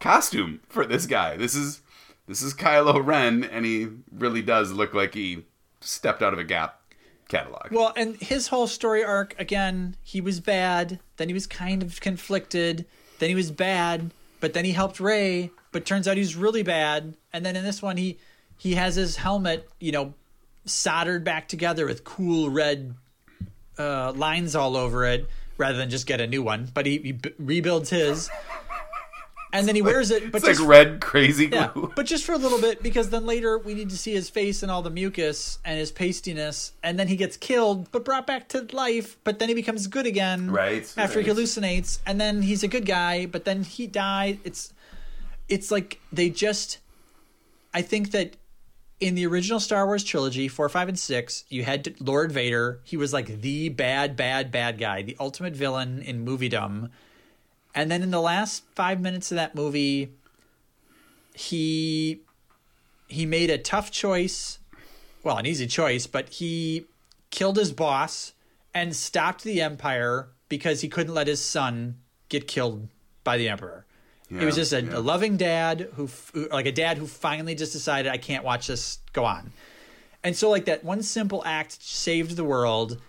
costume 0.00 0.60
for 0.68 0.84
this 0.84 1.06
guy. 1.06 1.36
This 1.36 1.54
is 1.54 1.80
this 2.26 2.42
is 2.42 2.54
Kylo 2.54 3.04
Ren, 3.04 3.44
and 3.44 3.64
he 3.64 3.88
really 4.12 4.42
does 4.42 4.72
look 4.72 4.94
like 4.94 5.14
he 5.14 5.44
stepped 5.80 6.22
out 6.22 6.32
of 6.32 6.38
a 6.38 6.44
Gap 6.44 6.80
catalog. 7.28 7.70
Well, 7.70 7.92
and 7.96 8.16
his 8.16 8.48
whole 8.48 8.66
story 8.66 9.02
arc 9.04 9.34
again, 9.38 9.96
he 10.02 10.20
was 10.20 10.40
bad, 10.40 11.00
then 11.16 11.28
he 11.28 11.34
was 11.34 11.46
kind 11.46 11.82
of 11.82 12.00
conflicted, 12.00 12.86
then 13.18 13.28
he 13.28 13.34
was 13.34 13.50
bad, 13.50 14.10
but 14.44 14.52
then 14.52 14.66
he 14.66 14.72
helped 14.72 15.00
Rey, 15.00 15.50
but 15.72 15.86
turns 15.86 16.06
out 16.06 16.18
he's 16.18 16.36
really 16.36 16.62
bad, 16.62 17.16
and 17.32 17.46
then 17.46 17.56
in 17.56 17.64
this 17.64 17.80
one 17.80 17.96
he 17.96 18.18
he 18.58 18.74
has 18.74 18.94
his 18.94 19.16
helmet, 19.16 19.66
you 19.80 19.90
know, 19.90 20.12
soldered 20.66 21.24
back 21.24 21.48
together 21.48 21.86
with 21.86 22.04
cool 22.04 22.50
red 22.50 22.94
uh, 23.78 24.12
lines 24.12 24.54
all 24.54 24.76
over 24.76 25.06
it, 25.06 25.30
rather 25.56 25.78
than 25.78 25.88
just 25.88 26.06
get 26.06 26.20
a 26.20 26.26
new 26.26 26.42
one. 26.42 26.70
But 26.74 26.84
he, 26.84 26.98
he 26.98 27.12
b- 27.12 27.32
rebuilds 27.38 27.88
his, 27.88 28.28
and 29.54 29.68
then 29.68 29.74
he 29.74 29.82
wears 29.82 30.10
it. 30.10 30.32
But 30.32 30.38
it's 30.38 30.46
like 30.46 30.56
just 30.56 30.66
red 30.66 31.00
crazy 31.00 31.46
glue. 31.46 31.58
yeah, 31.58 31.70
but 31.94 32.06
just 32.06 32.24
for 32.24 32.32
a 32.32 32.38
little 32.38 32.60
bit 32.60 32.82
because 32.82 33.10
then 33.10 33.24
later 33.24 33.56
we 33.56 33.72
need 33.72 33.88
to 33.90 33.96
see 33.96 34.12
his 34.12 34.28
face 34.28 34.62
and 34.62 34.70
all 34.70 34.82
the 34.82 34.90
mucus 34.90 35.58
and 35.64 35.78
his 35.78 35.92
pastiness, 35.92 36.72
and 36.82 36.98
then 36.98 37.08
he 37.08 37.16
gets 37.16 37.36
killed 37.36 37.90
but 37.92 38.04
brought 38.04 38.26
back 38.26 38.48
to 38.50 38.66
life. 38.72 39.16
But 39.24 39.38
then 39.38 39.48
he 39.48 39.54
becomes 39.54 39.86
good 39.86 40.06
again, 40.06 40.50
Right, 40.50 40.92
After 40.96 41.20
he 41.20 41.30
hallucinates, 41.30 42.00
and 42.06 42.20
then 42.20 42.42
he's 42.42 42.62
a 42.62 42.68
good 42.68 42.84
guy, 42.84 43.26
but 43.26 43.44
then 43.44 43.62
he 43.62 43.86
died. 43.86 44.40
It's 44.44 44.72
it's 45.48 45.70
like 45.70 46.00
they 46.12 46.30
just. 46.30 46.78
I 47.76 47.82
think 47.82 48.12
that 48.12 48.36
in 49.00 49.16
the 49.16 49.26
original 49.26 49.60
Star 49.60 49.86
Wars 49.86 50.04
trilogy, 50.04 50.48
four, 50.48 50.68
five, 50.68 50.88
and 50.88 50.98
six, 50.98 51.44
you 51.48 51.64
had 51.64 51.94
Lord 52.00 52.32
Vader. 52.32 52.80
He 52.84 52.96
was 52.96 53.12
like 53.12 53.40
the 53.40 53.68
bad, 53.68 54.16
bad, 54.16 54.50
bad 54.50 54.78
guy, 54.78 55.02
the 55.02 55.16
ultimate 55.18 55.54
villain 55.54 56.00
in 56.00 56.24
moviedom. 56.24 56.90
And 57.74 57.90
then 57.90 58.02
in 58.02 58.10
the 58.10 58.20
last 58.20 58.64
five 58.74 59.00
minutes 59.00 59.32
of 59.32 59.36
that 59.36 59.54
movie, 59.54 60.12
he 61.34 62.20
he 63.08 63.26
made 63.26 63.50
a 63.50 63.58
tough 63.58 63.90
choice, 63.90 64.58
well, 65.22 65.36
an 65.36 65.46
easy 65.46 65.66
choice, 65.66 66.06
but 66.06 66.28
he 66.28 66.86
killed 67.30 67.56
his 67.56 67.72
boss 67.72 68.32
and 68.72 68.94
stopped 68.94 69.44
the 69.44 69.60
Empire 69.60 70.28
because 70.48 70.80
he 70.80 70.88
couldn't 70.88 71.14
let 71.14 71.26
his 71.26 71.40
son 71.40 71.96
get 72.28 72.48
killed 72.48 72.88
by 73.22 73.36
the 73.36 73.48
Emperor. 73.48 73.84
he 74.28 74.44
was 74.44 74.56
just 74.56 74.72
a, 74.72 74.82
yeah. 74.82 74.98
a 74.98 75.00
loving 75.00 75.36
dad 75.36 75.88
who, 75.94 76.08
who, 76.32 76.48
like 76.48 76.66
a 76.66 76.72
dad 76.72 76.98
who 76.98 77.06
finally 77.06 77.54
just 77.54 77.72
decided, 77.72 78.10
I 78.10 78.16
can't 78.16 78.44
watch 78.44 78.66
this 78.66 78.98
go 79.12 79.24
on. 79.24 79.52
And 80.22 80.34
so, 80.34 80.50
like, 80.50 80.64
that 80.64 80.82
one 80.82 81.02
simple 81.02 81.42
act 81.44 81.82
saved 81.82 82.36
the 82.36 82.44
world 82.44 83.00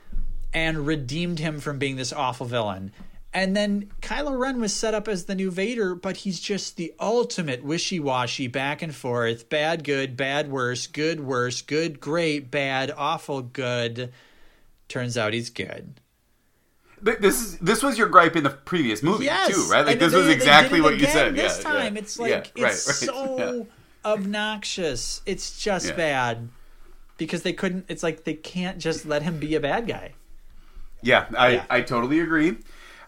and 0.54 0.86
redeemed 0.86 1.39
him 1.39 1.60
from 1.60 1.80
being 1.80 1.95
this 1.95 2.12
awful 2.12 2.45
villain. 2.45 2.91
And 3.35 3.53
then 3.55 3.91
Kylo 4.01 4.39
Ren 4.39 4.61
was 4.61 4.73
set 4.73 4.93
up 4.93 5.09
as 5.09 5.25
the 5.25 5.35
new 5.35 5.51
Vader, 5.51 5.93
but 5.93 6.15
he's 6.15 6.39
just 6.39 6.77
the 6.77 6.93
ultimate 7.01 7.65
wishy 7.65 7.99
washy 7.99 8.47
back 8.47 8.81
and 8.81 8.95
forth 8.95 9.49
bad, 9.49 9.83
good, 9.83 10.15
bad, 10.15 10.49
worse, 10.49 10.87
good, 10.87 11.19
worse, 11.19 11.61
good, 11.61 11.99
great, 11.99 12.49
bad, 12.49 12.93
awful, 12.95 13.41
good. 13.41 14.13
Turns 14.87 15.17
out 15.17 15.33
he's 15.33 15.49
good. 15.49 15.99
Th- 17.03 17.17
This 17.17 17.41
is 17.41 17.57
this 17.59 17.83
was 17.83 17.97
your 17.97 18.07
gripe 18.07 18.37
in 18.37 18.45
the 18.45 18.49
previous 18.51 19.03
movie 19.03 19.25
Yes, 19.25 19.53
too, 19.53 19.69
right? 19.69 19.85
Like 19.85 19.99
this 19.99 20.13
they- 20.13 20.17
was 20.17 20.29
exactly 20.29 20.79
what 20.79 20.97
you 20.97 21.05
said. 21.05 21.35
This 21.35 21.57
yeah, 21.57 21.63
time, 21.71 21.95
yeah. 21.95 22.01
it's 22.01 22.17
like 22.17 22.29
Yeah, 22.29 22.37
it's 22.37 22.55
right, 22.55 22.63
right. 22.63 22.73
so 22.73 23.67
obnoxious. 24.05 25.21
It's 25.25 25.59
just 25.61 25.93
bad 25.97 26.47
because 27.17 27.43
they 27.43 27.51
couldn't. 27.53 27.85
It's 27.89 28.01
like 28.01 28.23
they 28.23 28.33
can't 28.33 28.77
just 28.77 29.05
let 29.05 29.23
him 29.23 29.39
be 29.39 29.55
a 29.55 29.59
bad 29.59 29.87
guy. 29.87 30.13
Yeah, 31.01 31.25
I, 31.37 31.49
Yeah. 31.49 31.65
I 31.69 31.81
totally 31.81 32.21
agree. 32.21 32.57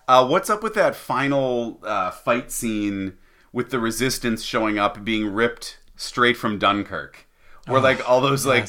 Uh, 0.07 0.25
what's 0.25 0.49
up 0.49 0.63
with 0.63 0.73
that 0.75 0.95
final 0.95 1.79
uh, 1.83 2.11
fight 2.11 2.51
scene 2.51 3.17
with 3.51 3.71
the 3.71 3.79
resistance 3.79 4.43
showing 4.43 4.77
up 4.79 5.03
being 5.03 5.31
ripped 5.33 5.79
straight 5.95 6.37
from 6.37 6.57
Dunkirk? 6.57 7.27
Where 7.65 7.81
like 7.81 8.09
all 8.09 8.21
those 8.21 8.45
like 8.45 8.65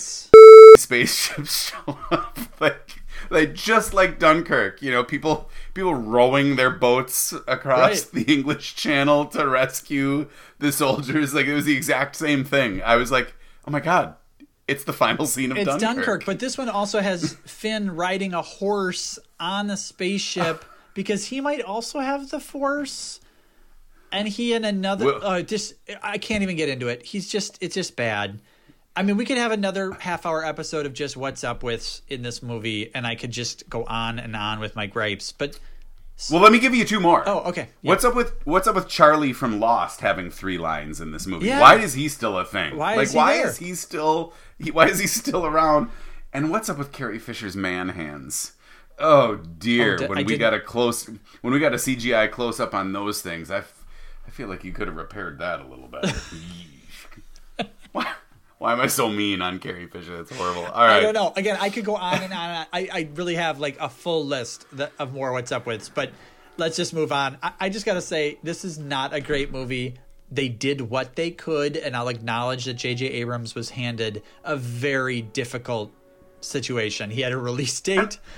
spaceships 0.76 1.70
show 1.86 1.98
up 2.10 2.36
like 2.60 3.00
like 3.30 3.54
just 3.54 3.94
like 3.94 4.18
Dunkirk, 4.18 4.82
you 4.82 4.90
know, 4.90 5.04
people 5.04 5.48
people 5.74 5.94
rowing 5.94 6.56
their 6.56 6.70
boats 6.70 7.32
across 7.46 8.12
Right. 8.12 8.26
the 8.26 8.32
English 8.34 8.74
Channel 8.74 9.26
to 9.26 9.46
rescue 9.46 10.28
the 10.58 10.72
soldiers. 10.72 11.32
Like 11.34 11.46
it 11.46 11.54
was 11.54 11.64
the 11.66 11.76
exact 11.76 12.16
same 12.16 12.42
thing. 12.42 12.82
I 12.82 12.96
was 12.96 13.12
like, 13.12 13.34
oh 13.68 13.70
my 13.70 13.78
god, 13.78 14.16
it's 14.66 14.82
the 14.82 14.92
final 14.92 15.26
scene 15.26 15.52
of 15.52 15.58
It's 15.58 15.66
Dunkirk. 15.66 15.80
Dunkirk. 15.80 16.24
but 16.26 16.40
this 16.40 16.58
one 16.58 16.68
also 16.68 16.98
has 16.98 17.34
Finn 17.46 17.94
riding 17.94 18.34
a 18.34 18.42
horse 18.42 19.20
on 19.38 19.70
a 19.70 19.76
spaceship 19.76 20.64
because 20.98 21.26
he 21.26 21.40
might 21.40 21.62
also 21.62 22.00
have 22.00 22.30
the 22.30 22.40
Force. 22.40 23.20
And 24.10 24.26
he 24.26 24.52
and 24.52 24.66
another, 24.66 25.04
Well- 25.04 25.24
uh, 25.24 25.42
just 25.42 25.74
I 26.02 26.18
can't 26.18 26.42
even 26.42 26.56
get 26.56 26.68
into 26.68 26.88
it. 26.88 27.04
He's 27.04 27.28
just, 27.28 27.56
it's 27.60 27.76
just 27.76 27.94
bad. 27.94 28.40
I 28.96 29.04
mean, 29.04 29.16
we 29.16 29.24
could 29.24 29.38
have 29.38 29.52
another 29.52 29.92
half 29.92 30.26
hour 30.26 30.44
episode 30.44 30.86
of 30.86 30.94
just 30.94 31.16
what's 31.16 31.44
up 31.44 31.62
with 31.62 32.00
in 32.08 32.22
this 32.22 32.42
movie, 32.42 32.90
and 32.96 33.06
I 33.06 33.14
could 33.14 33.30
just 33.30 33.70
go 33.70 33.84
on 33.84 34.18
and 34.18 34.34
on 34.34 34.58
with 34.58 34.74
my 34.74 34.86
gripes. 34.86 35.30
But 35.30 35.60
well, 36.32 36.40
let 36.40 36.50
me 36.50 36.58
give 36.58 36.74
you 36.74 36.84
two 36.84 36.98
more. 36.98 37.22
oh, 37.28 37.42
okay, 37.50 37.68
Yeah. 37.80 37.90
What's 37.90 38.04
up 38.04 38.16
with 38.16 38.34
what's 38.44 38.66
up 38.66 38.74
with 38.74 38.88
Charlie 38.88 39.32
from 39.32 39.60
Lost 39.60 40.00
having 40.00 40.32
three 40.32 40.58
lines 40.58 41.00
in 41.00 41.12
this 41.12 41.28
movie? 41.28 41.46
Yeah. 41.46 41.60
Why 41.60 41.76
is 41.76 41.94
he 41.94 42.08
still 42.08 42.36
a 42.36 42.44
thing? 42.44 42.76
Why 42.76 42.96
like 42.96 43.06
is 43.06 43.14
why 43.14 43.36
there? 43.36 43.46
is 43.46 43.58
he 43.58 43.76
still 43.76 44.32
he, 44.58 44.72
why 44.72 44.88
is 44.88 44.98
he 44.98 45.06
still 45.06 45.46
around? 45.46 45.90
And 46.32 46.50
what's 46.50 46.68
up 46.68 46.76
with 46.76 46.90
Carrie 46.90 47.20
Fisher's 47.20 47.54
man 47.54 47.90
hands? 47.90 48.54
Oh, 49.00 49.32
oh 49.32 49.36
dear! 49.36 49.94
Oh, 49.94 49.98
d- 49.98 50.06
when 50.06 50.18
I 50.18 50.22
we 50.22 50.26
didn't- 50.28 50.40
got 50.40 50.54
a 50.54 50.60
close 50.60 51.08
when 51.40 51.52
we 51.52 51.58
got 51.60 51.72
a 51.72 51.76
CGI 51.76 52.30
close 52.30 52.58
up 52.60 52.74
on 52.74 52.92
those 52.92 53.20
things, 53.22 53.50
I, 53.50 53.58
f- 53.58 53.84
I 54.26 54.30
feel 54.30 54.48
like 54.48 54.64
you 54.64 54.72
could 54.72 54.88
have 54.88 54.96
repaired 54.96 55.38
that 55.38 55.60
a 55.60 55.66
little 55.66 55.88
better. 55.88 56.12
why, 57.92 58.12
why 58.58 58.72
am 58.72 58.80
I 58.80 58.86
so 58.88 59.08
mean 59.08 59.40
on 59.40 59.58
Carrie 59.58 59.86
Fisher? 59.86 60.16
That's 60.16 60.34
horrible. 60.36 60.64
All 60.66 60.84
right. 60.86 60.96
I 60.96 61.00
don't 61.00 61.14
know. 61.14 61.32
Again, 61.36 61.56
I 61.60 61.70
could 61.70 61.84
go 61.84 61.96
on 61.96 62.22
and 62.22 62.32
on. 62.32 62.66
I, 62.72 62.88
I 62.92 63.08
really 63.14 63.36
have 63.36 63.60
like 63.60 63.78
a 63.80 63.88
full 63.88 64.24
list 64.26 64.66
that, 64.72 64.92
of 64.98 65.12
more 65.14 65.32
what's 65.32 65.52
up 65.52 65.64
with, 65.66 65.94
but 65.94 66.10
let's 66.56 66.76
just 66.76 66.92
move 66.92 67.12
on. 67.12 67.38
I, 67.42 67.52
I 67.60 67.68
just 67.68 67.86
got 67.86 67.94
to 67.94 68.00
say, 68.02 68.38
this 68.42 68.64
is 68.64 68.78
not 68.78 69.14
a 69.14 69.20
great 69.20 69.52
movie. 69.52 69.94
They 70.30 70.48
did 70.48 70.82
what 70.82 71.16
they 71.16 71.30
could, 71.30 71.76
and 71.76 71.96
I'll 71.96 72.08
acknowledge 72.08 72.66
that 72.66 72.74
J.J. 72.74 73.06
Abrams 73.06 73.54
was 73.54 73.70
handed 73.70 74.22
a 74.44 74.56
very 74.56 75.22
difficult 75.22 75.90
situation. 76.40 77.10
He 77.10 77.22
had 77.22 77.32
a 77.32 77.38
release 77.38 77.80
date. 77.80 78.18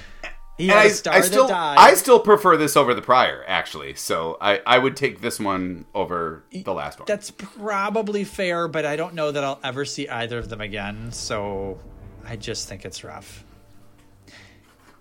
He 0.60 0.68
And 0.68 0.78
I, 0.78 0.84
I 0.84 1.20
still. 1.22 1.48
I 1.50 1.94
still 1.94 2.20
prefer 2.20 2.58
this 2.58 2.76
over 2.76 2.92
the 2.92 3.00
prior, 3.00 3.42
actually. 3.46 3.94
So 3.94 4.36
I, 4.42 4.60
I 4.66 4.78
would 4.78 4.94
take 4.94 5.22
this 5.22 5.40
one 5.40 5.86
over 5.94 6.44
the 6.52 6.74
last 6.74 6.98
one. 6.98 7.06
That's 7.06 7.30
probably 7.30 8.24
fair, 8.24 8.68
but 8.68 8.84
I 8.84 8.96
don't 8.96 9.14
know 9.14 9.30
that 9.30 9.42
I'll 9.42 9.58
ever 9.64 9.86
see 9.86 10.06
either 10.06 10.38
of 10.38 10.50
them 10.50 10.60
again. 10.60 11.12
So 11.12 11.78
I 12.26 12.36
just 12.36 12.68
think 12.68 12.84
it's 12.84 13.02
rough. 13.02 13.42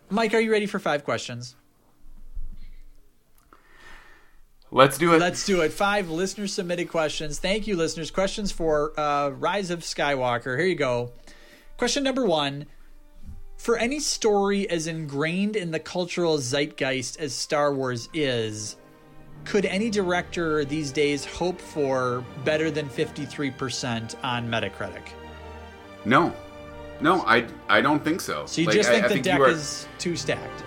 Mike, 0.10 0.34
are 0.34 0.40
you 0.40 0.50
ready 0.50 0.66
for 0.66 0.80
five 0.80 1.04
questions? 1.04 1.58
Let's 4.72 4.98
do 4.98 5.14
it. 5.14 5.20
Let's 5.20 5.46
do 5.46 5.60
it. 5.60 5.74
Five 5.74 6.10
listener 6.10 6.48
submitted 6.48 6.88
questions. 6.88 7.38
Thank 7.38 7.68
you, 7.68 7.76
listeners. 7.76 8.12
Questions 8.12 8.54
for 8.54 8.98
uh, 8.98 9.32
Rise 9.32 9.72
of 9.72 9.80
Skywalker. 9.80 10.58
Here 10.58 10.68
you 10.68 10.76
go. 10.76 11.12
Question 11.76 12.04
number 12.04 12.26
one 12.26 12.66
For 13.60 13.76
any 13.78 14.00
story 14.00 14.70
as 14.70 14.88
ingrained 14.88 15.58
in 15.58 15.72
the 15.72 15.80
cultural 15.80 16.38
zeitgeist 16.38 17.20
as 17.20 17.34
Star 17.34 17.74
Wars 17.74 18.08
is, 18.14 18.78
could 19.44 19.66
any 19.66 19.90
director 19.90 20.64
these 20.64 20.94
days 20.94 21.26
hope 21.26 21.60
for 21.60 22.24
better 22.46 22.72
than 22.72 22.88
53% 22.90 24.16
on 24.24 24.50
Metacritic? 24.50 25.10
no, 26.06 26.34
no, 27.02 27.22
I, 27.28 27.46
I 27.68 27.82
don't 27.82 28.02
think 28.04 28.22
so. 28.22 28.46
So 28.46 28.62
you 28.62 28.68
Like, 28.68 28.76
just 28.78 28.90
think 28.90 29.04
I 29.06 29.08
the 29.10 29.18
you 29.18 29.22
deck 29.24 29.40
are- 29.42 29.50
is 29.50 29.88
too 30.00 30.16
stacked? 30.16 30.64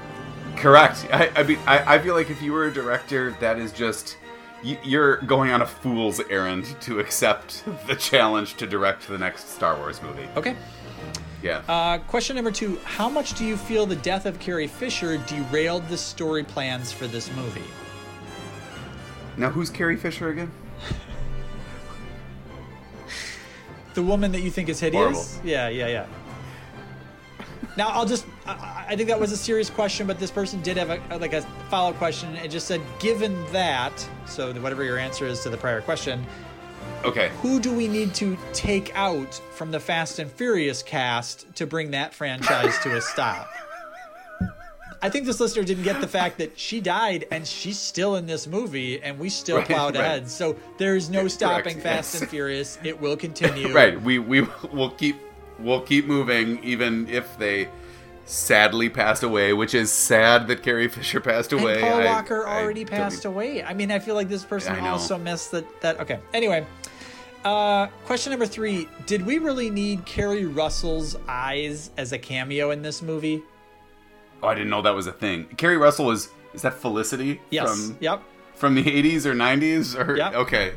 correct. 0.57 1.07
I, 1.13 1.31
I 1.35 1.43
mean, 1.45 1.59
I, 1.67 1.95
I 1.95 1.99
feel 1.99 2.15
like 2.15 2.29
if 2.29 2.43
you 2.43 2.53
were 2.53 2.67
a 2.67 2.73
director, 2.73 3.35
that 3.41 3.59
is 3.59 3.73
just 3.73 4.19
you're 4.63 5.17
going 5.23 5.51
on 5.51 5.63
a 5.63 5.67
fool's 5.67 6.21
errand 6.31 6.77
to 6.83 7.01
accept 7.01 7.65
the 7.87 7.97
challenge 7.97 8.55
to 8.59 8.67
direct 8.67 9.09
the 9.09 9.17
next 9.19 9.49
Star 9.51 9.77
Wars 9.77 10.01
movie. 10.03 10.29
Okay. 10.37 10.55
Yeah. 11.43 11.63
Uh, 11.69 11.99
question 11.99 12.37
number 12.37 12.51
two 12.51 12.79
How 12.85 13.09
much 13.09 13.35
do 13.35 13.45
you 13.45 13.57
feel 13.57 13.85
the 13.87 13.97
death 13.97 14.27
of 14.27 14.39
Carrie 14.39 14.69
Fisher 14.69 15.19
derailed 15.19 15.89
the 15.89 15.97
story 15.97 16.45
plans 16.45 16.93
for 16.93 17.07
this 17.07 17.31
movie? 17.35 17.65
now, 19.37 19.51
who's 19.51 19.71
Carrie 19.71 19.97
Fisher 19.97 20.29
again? 20.29 20.51
The 23.95 24.03
woman 24.03 24.33
that 24.33 24.41
you 24.41 24.51
think 24.51 24.69
is 24.69 24.81
hideous? 24.81 25.35
Horrible. 25.35 25.49
Yeah, 25.49 25.69
yeah, 25.69 25.89
yeah. 25.89 26.07
Now 27.77 27.89
I'll 27.89 28.07
just 28.07 28.27
I, 28.47 28.87
I 28.91 28.97
think 28.97 29.09
that 29.09 29.19
was 29.19 29.33
a 29.33 29.37
serious 29.37 29.71
question, 29.71 30.07
but 30.07 30.19
this 30.19 30.31
person 30.31 30.61
did 30.63 30.77
have 30.77 30.91
a 30.91 31.19
like 31.19 31.33
a 31.33 31.43
follow 31.71 31.91
up 31.91 31.97
question. 31.97 32.35
It 32.37 32.49
just 32.49 32.67
said, 32.67 32.81
given 32.99 33.45
that, 33.53 33.93
so 34.27 34.53
whatever 34.55 34.85
your 34.85 34.99
answer 34.99 35.27
is 35.27 35.43
to 35.43 35.51
the 35.51 35.57
prior 35.57 35.81
question, 35.81 36.25
Okay. 37.05 37.31
who 37.41 37.59
do 37.59 37.73
we 37.73 37.89
need 37.89 38.15
to 38.15 38.39
take 38.53 38.95
out 38.95 39.35
from 39.55 39.71
the 39.73 39.81
Fast 39.81 40.19
and 40.21 40.31
Furious 40.31 40.83
cast 40.83 41.53
to 41.57 41.67
bring 41.67 41.91
that 41.91 42.15
franchise 42.15 42.79
to 42.85 42.97
a 42.97 43.01
stop? 43.01 43.49
I 45.05 45.09
think 45.11 45.27
this 45.27 45.41
listener 45.41 45.65
didn't 45.65 45.83
get 45.83 46.01
the 46.01 46.07
fact 46.07 46.39
that 46.39 46.57
she 46.57 46.81
died 46.81 47.25
and 47.33 47.45
she's 47.45 47.77
still 47.77 48.15
in 48.15 48.27
this 48.27 48.47
movie 48.47 49.03
and 49.03 49.19
we 49.19 49.31
still 49.31 49.57
Right, 49.57 49.67
plowed 49.67 49.97
right. 49.97 50.05
ahead. 50.05 50.31
So 50.31 50.55
there's 50.79 51.11
no 51.11 51.21
Correct, 51.23 51.33
stopping 51.33 51.81
Fast 51.81 52.15
yes. 52.15 52.21
and 52.23 52.31
Furious. 52.31 52.79
It 52.85 53.01
will 53.01 53.17
continue. 53.27 53.73
Right. 53.75 54.01
We 54.01 54.21
we 54.21 54.43
will 54.73 54.91
keep 54.91 55.17
we'll 55.59 55.81
keep 55.81 56.07
moving 56.07 56.63
even 56.63 57.09
if 57.09 57.37
they 57.37 57.69
sadly 58.25 58.89
passed 58.89 59.23
away, 59.23 59.53
which 59.53 59.75
is 59.75 59.91
sad 59.93 60.47
that 60.49 60.63
Carrie 60.63 60.89
Fisher 60.97 61.21
passed 61.21 61.53
And 61.53 61.61
away. 61.63 61.81
Paul 61.81 62.01
I- 62.01 62.05
Walker 62.05 62.47
I 62.47 62.63
already 62.63 62.85
don't 62.85 62.97
passed 62.97 63.25
away. 63.25 63.63
I 63.63 63.75
mean, 63.75 63.91
I 63.91 63.99
feel 63.99 64.15
like 64.15 64.29
this 64.29 64.45
person 64.45 64.75
I 64.75 64.81
know. 64.81 64.91
also 64.93 65.19
missed 65.19 65.51
that. 65.53 65.81
That 65.81 66.01
okay. 66.01 66.19
Anyway, 66.33 66.67
uh, 67.45 67.87
question 68.05 68.31
number 68.31 68.47
three: 68.47 68.89
Did 69.07 69.25
we 69.27 69.39
really 69.39 69.71
need 69.71 70.05
Keri 70.07 70.47
Russell's 70.47 71.17
eyes 71.29 71.91
as 71.97 72.13
a 72.13 72.19
cameo 72.19 72.71
in 72.71 72.83
this 72.83 73.03
movie? 73.03 73.43
Oh, 74.43 74.49
I 74.49 74.55
didn't 74.55 74.71
know 74.71 74.83
that 74.83 74.95
was 74.95 75.07
a 75.07 75.13
thing. 75.13 75.47
Keri 75.57 75.77
Russell 75.77 76.11
is 76.11 76.29
is 76.55 76.63
that 76.63 76.75
Felicity 76.75 77.41
Yes. 77.51 77.69
from 77.89 77.97
yep. 78.01 78.23
from 78.55 78.75
the 78.75 78.83
80s 78.85 79.25
or 79.27 79.35
90s 79.35 79.97
or 79.99 80.17
Yep. 80.17 80.35
okay. 80.35 80.73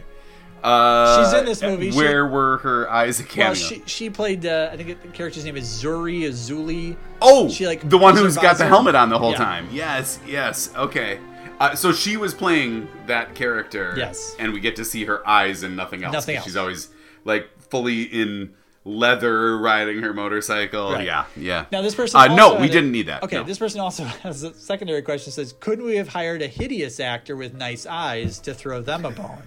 Uh, 0.66 1.24
She's 1.24 1.34
in 1.40 1.46
this 1.46 1.62
movie. 1.62 1.92
She- 1.92 1.98
Where 1.98 2.26
were 2.26 2.58
her 2.60 2.90
eyes 2.90 3.20
a 3.20 3.24
cameo? 3.24 3.48
Well, 3.50 3.56
she 3.56 3.84
she 3.86 4.10
played. 4.10 4.46
Uh, 4.46 4.70
I 4.72 4.78
think 4.78 5.02
the 5.02 5.08
character's 5.10 5.46
name 5.46 5.58
is 5.58 5.66
Zuri 5.66 6.22
Azuli. 6.24 6.96
oh, 7.22 7.50
she, 7.50 7.68
like, 7.68 7.88
the 7.88 7.98
one 7.98 8.16
who's 8.18 8.36
got 8.38 8.58
the 8.58 8.66
helmet 8.66 8.96
on 8.96 9.10
the 9.10 9.20
whole 9.20 9.32
Yeah. 9.32 9.38
time. 9.38 9.68
Yes, 9.72 10.20
yes. 10.28 10.72
Okay. 10.76 11.20
Uh, 11.60 11.74
so 11.76 11.92
she 11.94 12.18
was 12.18 12.34
playing 12.34 12.88
that 13.08 13.34
character. 13.36 13.94
Yes. 13.96 14.36
And 14.40 14.52
we 14.54 14.60
get 14.60 14.76
to 14.78 14.84
see 14.86 15.06
her 15.06 15.26
eyes 15.28 15.64
and 15.64 15.78
nothing 15.78 16.04
else. 16.04 16.12
Nothing 16.14 16.36
else. 16.38 16.46
She's 16.46 16.58
always 16.58 16.90
like 17.24 17.48
fully 17.70 18.02
in 18.04 18.54
leather 18.84 19.58
riding 19.58 20.02
her 20.02 20.14
motorcycle. 20.14 20.92
Right. 20.94 21.06
Yeah, 21.06 21.26
yeah. 21.38 21.66
Now 21.72 21.82
this 21.82 21.96
person. 21.96 22.20
Uh, 22.20 22.36
no, 22.36 22.56
we 22.56 22.68
a- 22.68 22.72
didn't 22.72 22.92
need 22.92 23.08
that. 23.08 23.24
Okay, 23.24 23.38
no. 23.38 23.44
this 23.44 23.58
person 23.58 23.80
also 23.80 24.04
has 24.24 24.44
a 24.44 24.54
secondary 24.54 25.02
question. 25.02 25.32
Says, 25.32 25.54
couldn't 25.60 25.86
we 25.86 25.96
have 25.96 26.10
hired 26.10 26.42
a 26.42 26.48
hideous 26.48 27.00
actor 27.00 27.36
with 27.36 27.54
nice 27.54 27.86
eyes 27.86 28.40
to 28.40 28.54
throw 28.54 28.82
them 28.82 29.06
a 29.06 29.12
bone? 29.12 29.42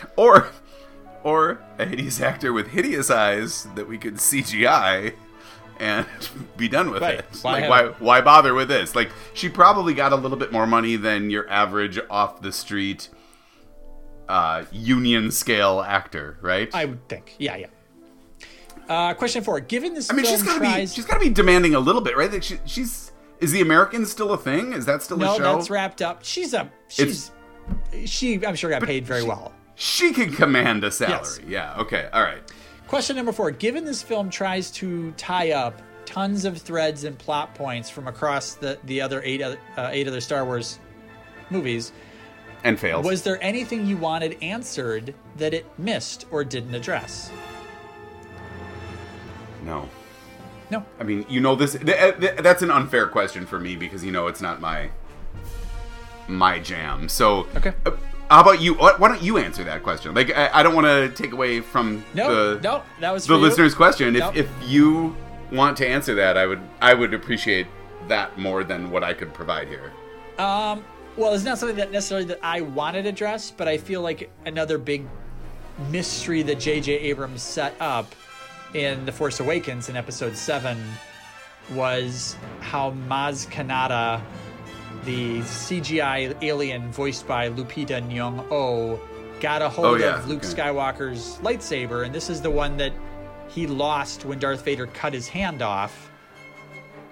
or 0.16 0.48
or 1.24 1.60
a 1.78 1.84
hideous 1.84 2.20
actor 2.20 2.52
with 2.52 2.68
hideous 2.68 3.10
eyes 3.10 3.66
that 3.74 3.88
we 3.88 3.98
could 3.98 4.14
CGI 4.14 5.14
and 5.80 6.06
be 6.56 6.68
done 6.68 6.90
with 6.90 7.02
Right. 7.02 7.18
it. 7.20 7.26
Why 7.42 7.60
like 7.66 7.70
why 7.70 7.84
why 7.98 8.20
bother 8.20 8.54
with 8.54 8.68
this? 8.68 8.94
Like 8.94 9.10
she 9.34 9.48
probably 9.48 9.94
got 9.94 10.12
a 10.12 10.16
little 10.16 10.38
bit 10.38 10.52
more 10.52 10.66
money 10.66 10.96
than 10.96 11.30
your 11.30 11.48
average 11.50 11.98
off 12.10 12.40
the 12.40 12.52
street 12.52 13.08
uh 14.28 14.64
union 14.72 15.30
scale 15.30 15.80
actor, 15.80 16.38
right? 16.40 16.68
I 16.74 16.84
would 16.84 17.08
think. 17.08 17.34
Yeah, 17.38 17.56
yeah. 17.56 17.66
Uh, 18.88 19.12
question 19.14 19.42
four: 19.42 19.60
Given 19.60 19.92
this 19.94 20.10
I 20.10 20.14
mean, 20.14 20.24
she's 20.24 20.42
gotta 20.42 20.60
tries, 20.60 20.90
be 20.92 20.96
she's 20.96 21.04
gotta 21.04 21.20
be 21.20 21.28
demanding 21.30 21.74
a 21.74 21.80
little 21.80 22.00
bit, 22.00 22.16
right? 22.16 22.32
Like 22.32 22.42
she, 22.42 22.58
she's 22.64 23.12
is 23.40 23.52
the 23.52 23.60
American 23.60 24.06
still 24.06 24.32
a 24.32 24.38
thing? 24.38 24.72
Is 24.72 24.86
that 24.86 25.02
still 25.02 25.18
no, 25.18 25.34
a 25.34 25.36
show? 25.36 25.42
No, 25.42 25.54
that's 25.56 25.70
wrapped 25.70 26.00
up. 26.02 26.24
She's 26.24 26.54
a 26.54 26.70
she's 26.88 27.30
she. 28.06 28.44
I'm 28.46 28.54
sure 28.54 28.70
got 28.70 28.82
paid 28.82 29.06
very 29.06 29.20
she- 29.22 29.28
well. 29.28 29.52
She 29.78 30.12
can 30.12 30.32
command 30.32 30.82
a 30.84 30.90
salary. 30.90 31.18
Yes. 31.20 31.40
Yeah. 31.46 31.74
Okay. 31.78 32.08
All 32.12 32.22
right. 32.22 32.42
Question 32.88 33.16
number 33.16 33.32
four: 33.32 33.50
Given 33.52 33.84
this 33.84 34.02
film 34.02 34.28
tries 34.28 34.70
to 34.72 35.12
tie 35.12 35.52
up 35.52 35.80
tons 36.04 36.44
of 36.44 36.58
threads 36.58 37.04
and 37.04 37.16
plot 37.18 37.54
points 37.54 37.88
from 37.88 38.08
across 38.08 38.54
the 38.54 38.78
the 38.84 39.00
other 39.00 39.22
eight 39.24 39.40
other, 39.42 39.58
uh, 39.76 39.90
eight 39.92 40.08
other 40.08 40.20
Star 40.20 40.44
Wars 40.44 40.78
movies, 41.50 41.92
And 42.64 42.78
fails. 42.80 43.04
was 43.06 43.22
there 43.22 43.38
anything 43.42 43.86
you 43.86 43.96
wanted 43.98 44.36
answered 44.42 45.14
that 45.36 45.54
it 45.54 45.64
missed 45.78 46.26
or 46.30 46.44
didn't 46.44 46.74
address? 46.74 47.30
no. 49.64 49.88
No. 50.70 50.84
I 51.00 51.04
mean, 51.04 51.24
you 51.30 51.40
know 51.40 51.54
this. 51.54 51.72
Th- 51.78 52.18
th- 52.20 52.36
that's 52.40 52.60
an 52.62 52.70
unfair 52.70 53.06
question 53.06 53.46
for 53.46 53.58
me 53.58 53.74
because 53.74 54.04
you 54.04 54.12
know 54.12 54.26
it's 54.26 54.42
not 54.42 54.60
my 54.60 54.90
my 56.26 56.58
jam. 56.58 57.08
So, 57.08 57.46
Okay. 57.56 57.72
uh, 57.86 57.92
how 58.30 58.40
about 58.40 58.60
you? 58.60 58.74
Why 58.74 58.96
don't 58.98 59.22
you 59.22 59.38
answer 59.38 59.64
that 59.64 59.82
question? 59.82 60.14
Like, 60.14 60.36
I, 60.36 60.50
I 60.54 60.62
don't 60.62 60.74
want 60.74 60.86
to 60.86 61.08
take 61.10 61.32
away 61.32 61.60
from 61.60 62.04
No, 62.14 62.54
the 62.54 62.60
no, 62.60 62.82
that 63.00 63.12
was 63.12 63.26
the 63.26 63.36
listener's 63.36 63.74
question. 63.74 64.16
If 64.16 64.36
if 64.36 64.50
you 64.64 65.16
want 65.50 65.76
to 65.78 65.88
answer 65.88 66.14
that, 66.16 66.36
I 66.36 66.46
would 66.46 66.60
I 66.80 66.94
would 66.94 67.14
appreciate 67.14 67.66
that 68.08 68.38
more 68.38 68.64
than 68.64 68.90
what 68.90 69.02
I 69.02 69.14
could 69.14 69.32
provide 69.32 69.68
here. 69.68 69.92
Um, 70.38 70.84
well, 71.16 71.34
it's 71.34 71.44
not 71.44 71.58
something 71.58 71.76
that 71.76 71.90
necessarily 71.90 72.26
that 72.26 72.38
I 72.42 72.60
wanted 72.60 73.02
to 73.02 73.08
address, 73.08 73.50
but 73.50 73.66
I 73.66 73.78
feel 73.78 74.02
like 74.02 74.30
another 74.46 74.78
big 74.78 75.04
mystery 75.90 76.42
that 76.42 76.60
J.J. 76.60 76.92
Abrams 76.92 77.42
set 77.42 77.74
up 77.80 78.14
in 78.74 79.04
The 79.04 79.12
Force 79.12 79.40
Awakens 79.40 79.88
in 79.88 79.96
Episode 79.96 80.36
Seven 80.36 80.78
was 81.72 82.36
how 82.60 82.92
Maz 83.08 83.48
Kanata, 83.48 84.22
the 85.08 85.38
CGI 85.38 86.36
alien 86.42 86.92
voiced 86.92 87.26
by 87.26 87.48
Lupita 87.48 88.06
Nyong'o, 88.06 89.00
got 89.40 89.62
a 89.62 89.68
hold 89.70 89.86
Oh, 89.86 89.94
yeah, 89.94 90.18
of 90.18 90.28
Luke 90.28 90.44
okay. 90.44 90.48
Skywalker's 90.48 91.38
lightsaber, 91.38 92.04
and 92.04 92.14
this 92.14 92.28
is 92.28 92.42
the 92.42 92.50
one 92.50 92.76
that 92.76 92.92
he 93.48 93.66
lost 93.66 94.26
when 94.26 94.38
Darth 94.38 94.62
Vader 94.62 94.86
cut 94.86 95.14
his 95.14 95.26
hand 95.26 95.62
off 95.62 96.12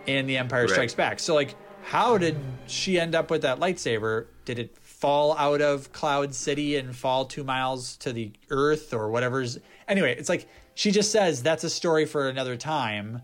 in 0.04 0.26
The 0.26 0.36
Empire 0.36 0.64
Right. 0.64 0.70
Strikes 0.70 0.92
Back. 0.92 1.20
So, 1.20 1.34
like, 1.34 1.54
how 1.84 2.18
did 2.18 2.36
she 2.66 3.00
end 3.00 3.14
up 3.14 3.30
with 3.30 3.40
that 3.42 3.60
lightsaber? 3.60 4.26
Did 4.44 4.58
it 4.58 4.76
fall 4.76 5.34
out 5.38 5.62
of 5.62 5.90
Cloud 5.92 6.34
City 6.34 6.76
and 6.76 6.94
fall 6.94 7.24
two 7.24 7.44
miles 7.44 7.96
to 7.98 8.12
the 8.12 8.30
Earth 8.50 8.92
or 8.92 9.08
whatever's? 9.08 9.58
Anyway, 9.88 10.14
it's 10.18 10.28
like 10.28 10.46
she 10.74 10.90
just 10.90 11.10
says 11.10 11.42
that's 11.42 11.64
a 11.64 11.70
story 11.70 12.04
for 12.04 12.28
another 12.28 12.58
time. 12.58 13.22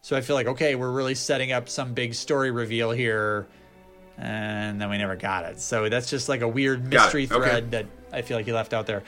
So 0.00 0.16
I 0.16 0.20
feel 0.20 0.36
like 0.36 0.46
okay, 0.46 0.76
we're 0.76 0.92
really 0.92 1.16
setting 1.16 1.50
up 1.50 1.68
some 1.68 1.92
big 1.92 2.14
story 2.14 2.52
reveal 2.52 2.92
here, 2.92 3.48
and 4.18 4.80
then 4.80 4.90
we 4.90 4.98
never 4.98 5.16
got 5.16 5.44
it. 5.44 5.60
So 5.60 5.88
that's 5.88 6.08
just 6.10 6.28
like 6.28 6.40
a 6.42 6.48
weird 6.48 6.88
mystery 6.88 7.24
Okay. 7.30 7.34
thread 7.34 7.70
that 7.72 7.86
I 8.12 8.22
feel 8.22 8.36
like 8.36 8.46
he 8.46 8.52
left 8.52 8.72
out 8.74 8.86
there. 8.86 9.02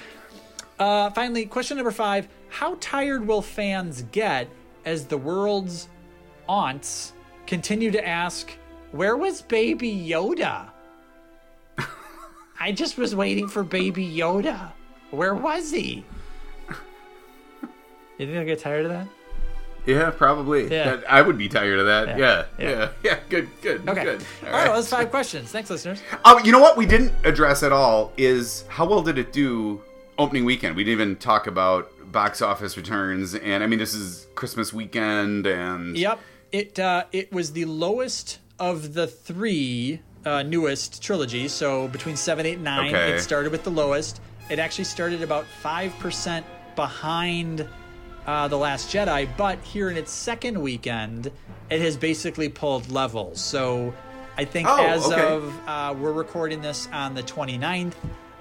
Uh, 0.79 1.11
finally, 1.11 1.47
question 1.47 1.77
number 1.77 1.91
five: 1.93 2.29
How 2.49 2.77
tired 2.81 3.27
will 3.27 3.43
fans 3.43 4.03
get 4.13 4.49
as 4.85 5.07
the 5.07 5.17
world's 5.19 5.89
aunts 6.49 7.13
continue 7.47 7.91
to 7.93 8.07
ask, 8.07 8.51
"Where 8.93 9.17
was 9.17 9.41
Baby 9.43 9.95
Yoda?" 10.09 10.71
I 12.61 12.73
just 12.73 12.99
was 12.99 13.15
waiting 13.15 13.47
for 13.49 13.63
Baby 13.63 14.09
Yoda. 14.09 14.73
Where 15.11 15.35
was 15.35 15.71
he? 15.71 16.05
You 18.19 18.27
think 18.27 18.39
I'll 18.39 18.45
get 18.45 18.61
tired 18.61 18.85
of 18.87 18.93
that? 18.93 19.09
Yeah, 19.87 20.11
probably. 20.11 20.71
Yeah. 20.71 20.97
That- 20.97 21.13
I 21.13 21.21
would 21.23 21.37
be 21.39 21.49
tired 21.49 21.79
of 21.79 21.87
that. 21.87 22.19
Yeah. 22.19 22.45
Yeah, 22.59 22.69
Yeah. 22.69 22.69
yeah, 22.79 22.89
yeah. 23.05 23.19
Good, 23.29 23.49
good, 23.63 23.89
Okay. 23.89 24.05
good. 24.05 24.25
All 24.47 24.53
right. 24.53 24.65
well, 24.69 24.77
that's 24.77 24.89
five 24.89 25.11
questions. 25.11 25.51
Thanks, 25.51 25.69
listeners. 25.71 26.03
Oh, 26.25 26.39
you 26.45 26.53
know 26.53 26.61
what 26.61 26.77
we 26.77 26.87
didn't 26.87 27.13
address 27.25 27.63
at 27.63 27.73
all 27.73 28.13
is 28.17 28.65
how 28.69 28.87
well 28.87 29.03
did 29.03 29.19
it 29.19 29.33
do 29.33 29.83
opening 30.19 30.45
weekend? 30.45 30.77
We 30.77 30.85
didn't 30.85 31.01
even 31.01 31.17
talk 31.17 31.47
about 31.47 31.91
box 32.13 32.41
office 32.41 32.77
returns, 32.77 33.35
and 33.35 33.63
I 33.65 33.67
mean 33.67 33.79
this 33.79 33.93
is 33.95 34.27
Christmas 34.37 34.73
weekend, 34.73 35.47
and 35.47 35.97
Yep. 35.99 36.19
It 36.53 36.79
uh, 36.79 37.05
it 37.11 37.33
was 37.33 37.53
the 37.53 37.65
lowest 37.65 38.39
of 38.61 38.95
the 38.95 39.09
three 39.09 40.01
uh, 40.25 40.43
newest 40.45 41.03
trilogies. 41.03 41.53
So 41.53 41.89
between 41.89 42.15
seven, 42.17 42.47
eight, 42.47 42.55
and 42.55 42.65
nine, 42.65 42.95
Okay. 42.95 43.15
it 43.15 43.21
started 43.21 43.51
with 43.51 43.65
the 43.65 43.71
lowest. 43.71 44.21
It 44.49 44.61
actually 44.61 44.85
started 44.85 45.21
about 45.23 45.45
five 45.47 45.93
percent 45.99 46.47
behind 46.77 47.67
uh, 48.27 48.49
the 48.49 48.57
Last 48.59 48.93
Jedi, 48.93 49.29
but 49.37 49.59
here 49.63 49.91
in 49.91 49.97
its 49.97 50.11
second 50.11 50.61
weekend, 50.61 51.31
it 51.71 51.81
has 51.81 51.97
basically 51.97 52.49
pulled 52.49 52.91
levels. 52.91 53.41
So 53.41 53.93
I 54.37 54.45
think 54.45 54.69
Oh, 54.69 54.83
as 54.85 55.07
okay. 55.11 55.23
of 55.27 55.61
uh, 55.67 55.95
we're 55.99 56.13
recording 56.13 56.61
this 56.63 56.89
on 56.93 57.15
the 57.15 57.23
29th. 57.23 57.95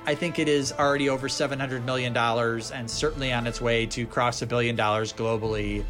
I 0.06 0.16
think 0.16 0.38
it 0.40 0.50
is 0.50 0.74
already 0.74 1.08
over 1.10 1.28
$700 1.30 1.86
million 1.86 2.16
and 2.18 2.90
certainly 2.92 3.32
on 3.32 3.48
its 3.48 3.62
way 3.62 3.86
to 3.88 4.06
cross 4.06 4.42
a 4.42 4.46
billion 4.46 4.76
dollars 4.76 5.14
globally. 5.14 5.84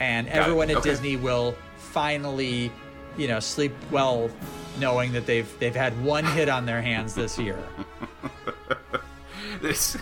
And 0.00 0.26
it. 0.26 0.32
everyone 0.32 0.68
at 0.70 0.78
Okay. 0.78 0.90
Disney 0.90 1.16
will 1.16 1.54
finally, 1.76 2.72
you 3.16 3.28
know, 3.28 3.38
sleep 3.40 3.72
well 3.92 4.30
knowing 4.80 5.12
that 5.12 5.26
they've 5.26 5.48
they've 5.60 5.76
had 5.76 6.02
one 6.02 6.24
hit 6.24 6.48
on 6.48 6.64
their 6.66 6.80
hands 6.82 7.14
this 7.14 7.38
year. 7.38 7.58
this 9.60 9.96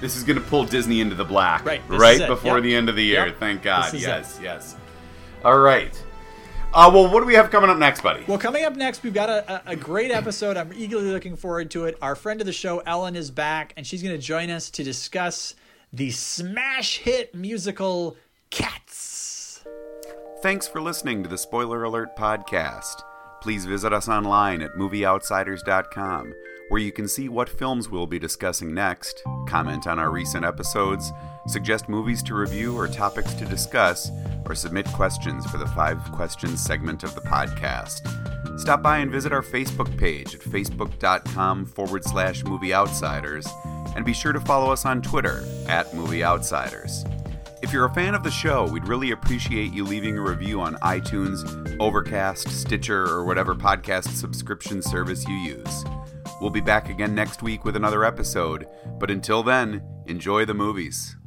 this 0.00 0.16
is 0.16 0.22
going 0.24 0.38
to 0.38 0.44
pull 0.44 0.64
Disney 0.64 1.00
into 1.00 1.14
the 1.14 1.24
black, 1.24 1.64
Right, 1.64 1.82
right 1.88 2.26
before 2.26 2.54
Yep. 2.56 2.62
the 2.62 2.74
end 2.74 2.88
of 2.88 2.96
the 2.96 3.04
year. 3.04 3.26
Yep. 3.26 3.38
Thank 3.38 3.62
God. 3.62 3.86
This 3.92 3.94
is 3.94 4.06
Yes, 4.06 4.40
yes. 4.42 4.76
All 5.44 5.58
right. 5.58 5.92
Uh, 6.74 6.90
well, 6.92 7.10
what 7.10 7.20
do 7.20 7.26
we 7.26 7.34
have 7.34 7.50
coming 7.50 7.70
up 7.70 7.78
next, 7.78 8.02
buddy? 8.02 8.22
Well, 8.28 8.36
coming 8.38 8.64
up 8.64 8.76
next, 8.76 9.02
we've 9.02 9.14
got 9.14 9.30
a, 9.30 9.52
a, 9.68 9.72
a 9.72 9.76
great 9.76 10.10
episode. 10.10 10.56
I'm 10.58 10.70
eagerly 10.76 11.10
looking 11.10 11.34
forward 11.34 11.70
to 11.70 11.86
it. 11.86 11.96
Our 12.02 12.14
friend 12.14 12.40
of 12.42 12.46
the 12.46 12.52
show, 12.52 12.80
Ellen, 12.80 13.16
is 13.16 13.30
back, 13.30 13.72
and 13.76 13.86
she's 13.86 14.02
going 14.02 14.14
to 14.14 14.20
join 14.20 14.50
us 14.50 14.68
to 14.70 14.84
discuss 14.84 15.54
the 15.94 16.10
smash 16.10 16.98
hit 16.98 17.34
musical 17.34 18.16
Cats. 18.50 19.64
Thanks 20.42 20.68
for 20.68 20.80
listening 20.82 21.22
to 21.22 21.28
the 21.28 21.38
Spoiler 21.38 21.82
Alert 21.84 22.16
podcast. 22.16 23.02
Please 23.40 23.64
visit 23.64 23.92
us 23.92 24.08
online 24.08 24.60
at 24.62 24.72
movieoutsiders.com, 24.74 26.34
where 26.68 26.80
you 26.80 26.92
can 26.92 27.08
see 27.08 27.28
what 27.28 27.48
films 27.48 27.88
we'll 27.88 28.06
be 28.06 28.18
discussing 28.18 28.74
next, 28.74 29.22
comment 29.48 29.86
on 29.86 29.98
our 29.98 30.10
recent 30.10 30.44
episodes, 30.44 31.12
suggest 31.46 31.88
movies 31.88 32.22
to 32.22 32.34
review 32.34 32.76
or 32.76 32.86
topics 32.86 33.34
to 33.34 33.44
discuss, 33.46 34.10
or 34.46 34.54
submit 34.54 34.86
questions 34.92 35.46
for 35.46 35.56
the 35.58 35.66
five 35.68 35.98
questions 36.12 36.62
segment 36.62 37.04
of 37.04 37.14
the 37.14 37.20
podcast. 37.22 38.00
Stop 38.60 38.82
by 38.82 38.98
and 38.98 39.10
visit 39.10 39.32
our 39.32 39.42
Facebook 39.42 39.96
page 39.96 40.34
at 40.34 40.40
facebook.com 40.40 41.64
forward 41.64 42.04
slash 42.04 42.44
movie 42.44 42.74
outsiders, 42.74 43.46
and 43.96 44.04
be 44.04 44.12
sure 44.12 44.32
to 44.32 44.40
follow 44.40 44.70
us 44.70 44.84
on 44.84 45.00
Twitter 45.00 45.44
at 45.68 45.94
Movie 45.94 46.22
Outsiders. 46.22 47.04
If 47.60 47.72
you're 47.72 47.86
a 47.86 47.94
fan 47.94 48.14
of 48.14 48.22
the 48.22 48.30
show, 48.30 48.68
we'd 48.68 48.86
really 48.86 49.10
appreciate 49.10 49.72
you 49.72 49.84
leaving 49.84 50.16
a 50.16 50.22
review 50.22 50.60
on 50.60 50.76
iTunes, 50.76 51.76
Overcast, 51.80 52.48
Stitcher, 52.48 53.06
or 53.06 53.24
whatever 53.24 53.54
podcast 53.54 54.08
subscription 54.14 54.80
service 54.80 55.26
you 55.26 55.34
use. 55.34 55.84
We'll 56.40 56.50
be 56.50 56.60
back 56.60 56.88
again 56.88 57.14
next 57.14 57.42
week 57.42 57.64
with 57.64 57.76
another 57.76 58.04
episode, 58.04 58.66
but 58.98 59.10
until 59.10 59.42
then, 59.42 59.82
enjoy 60.06 60.44
the 60.44 60.54
movies. 60.54 61.17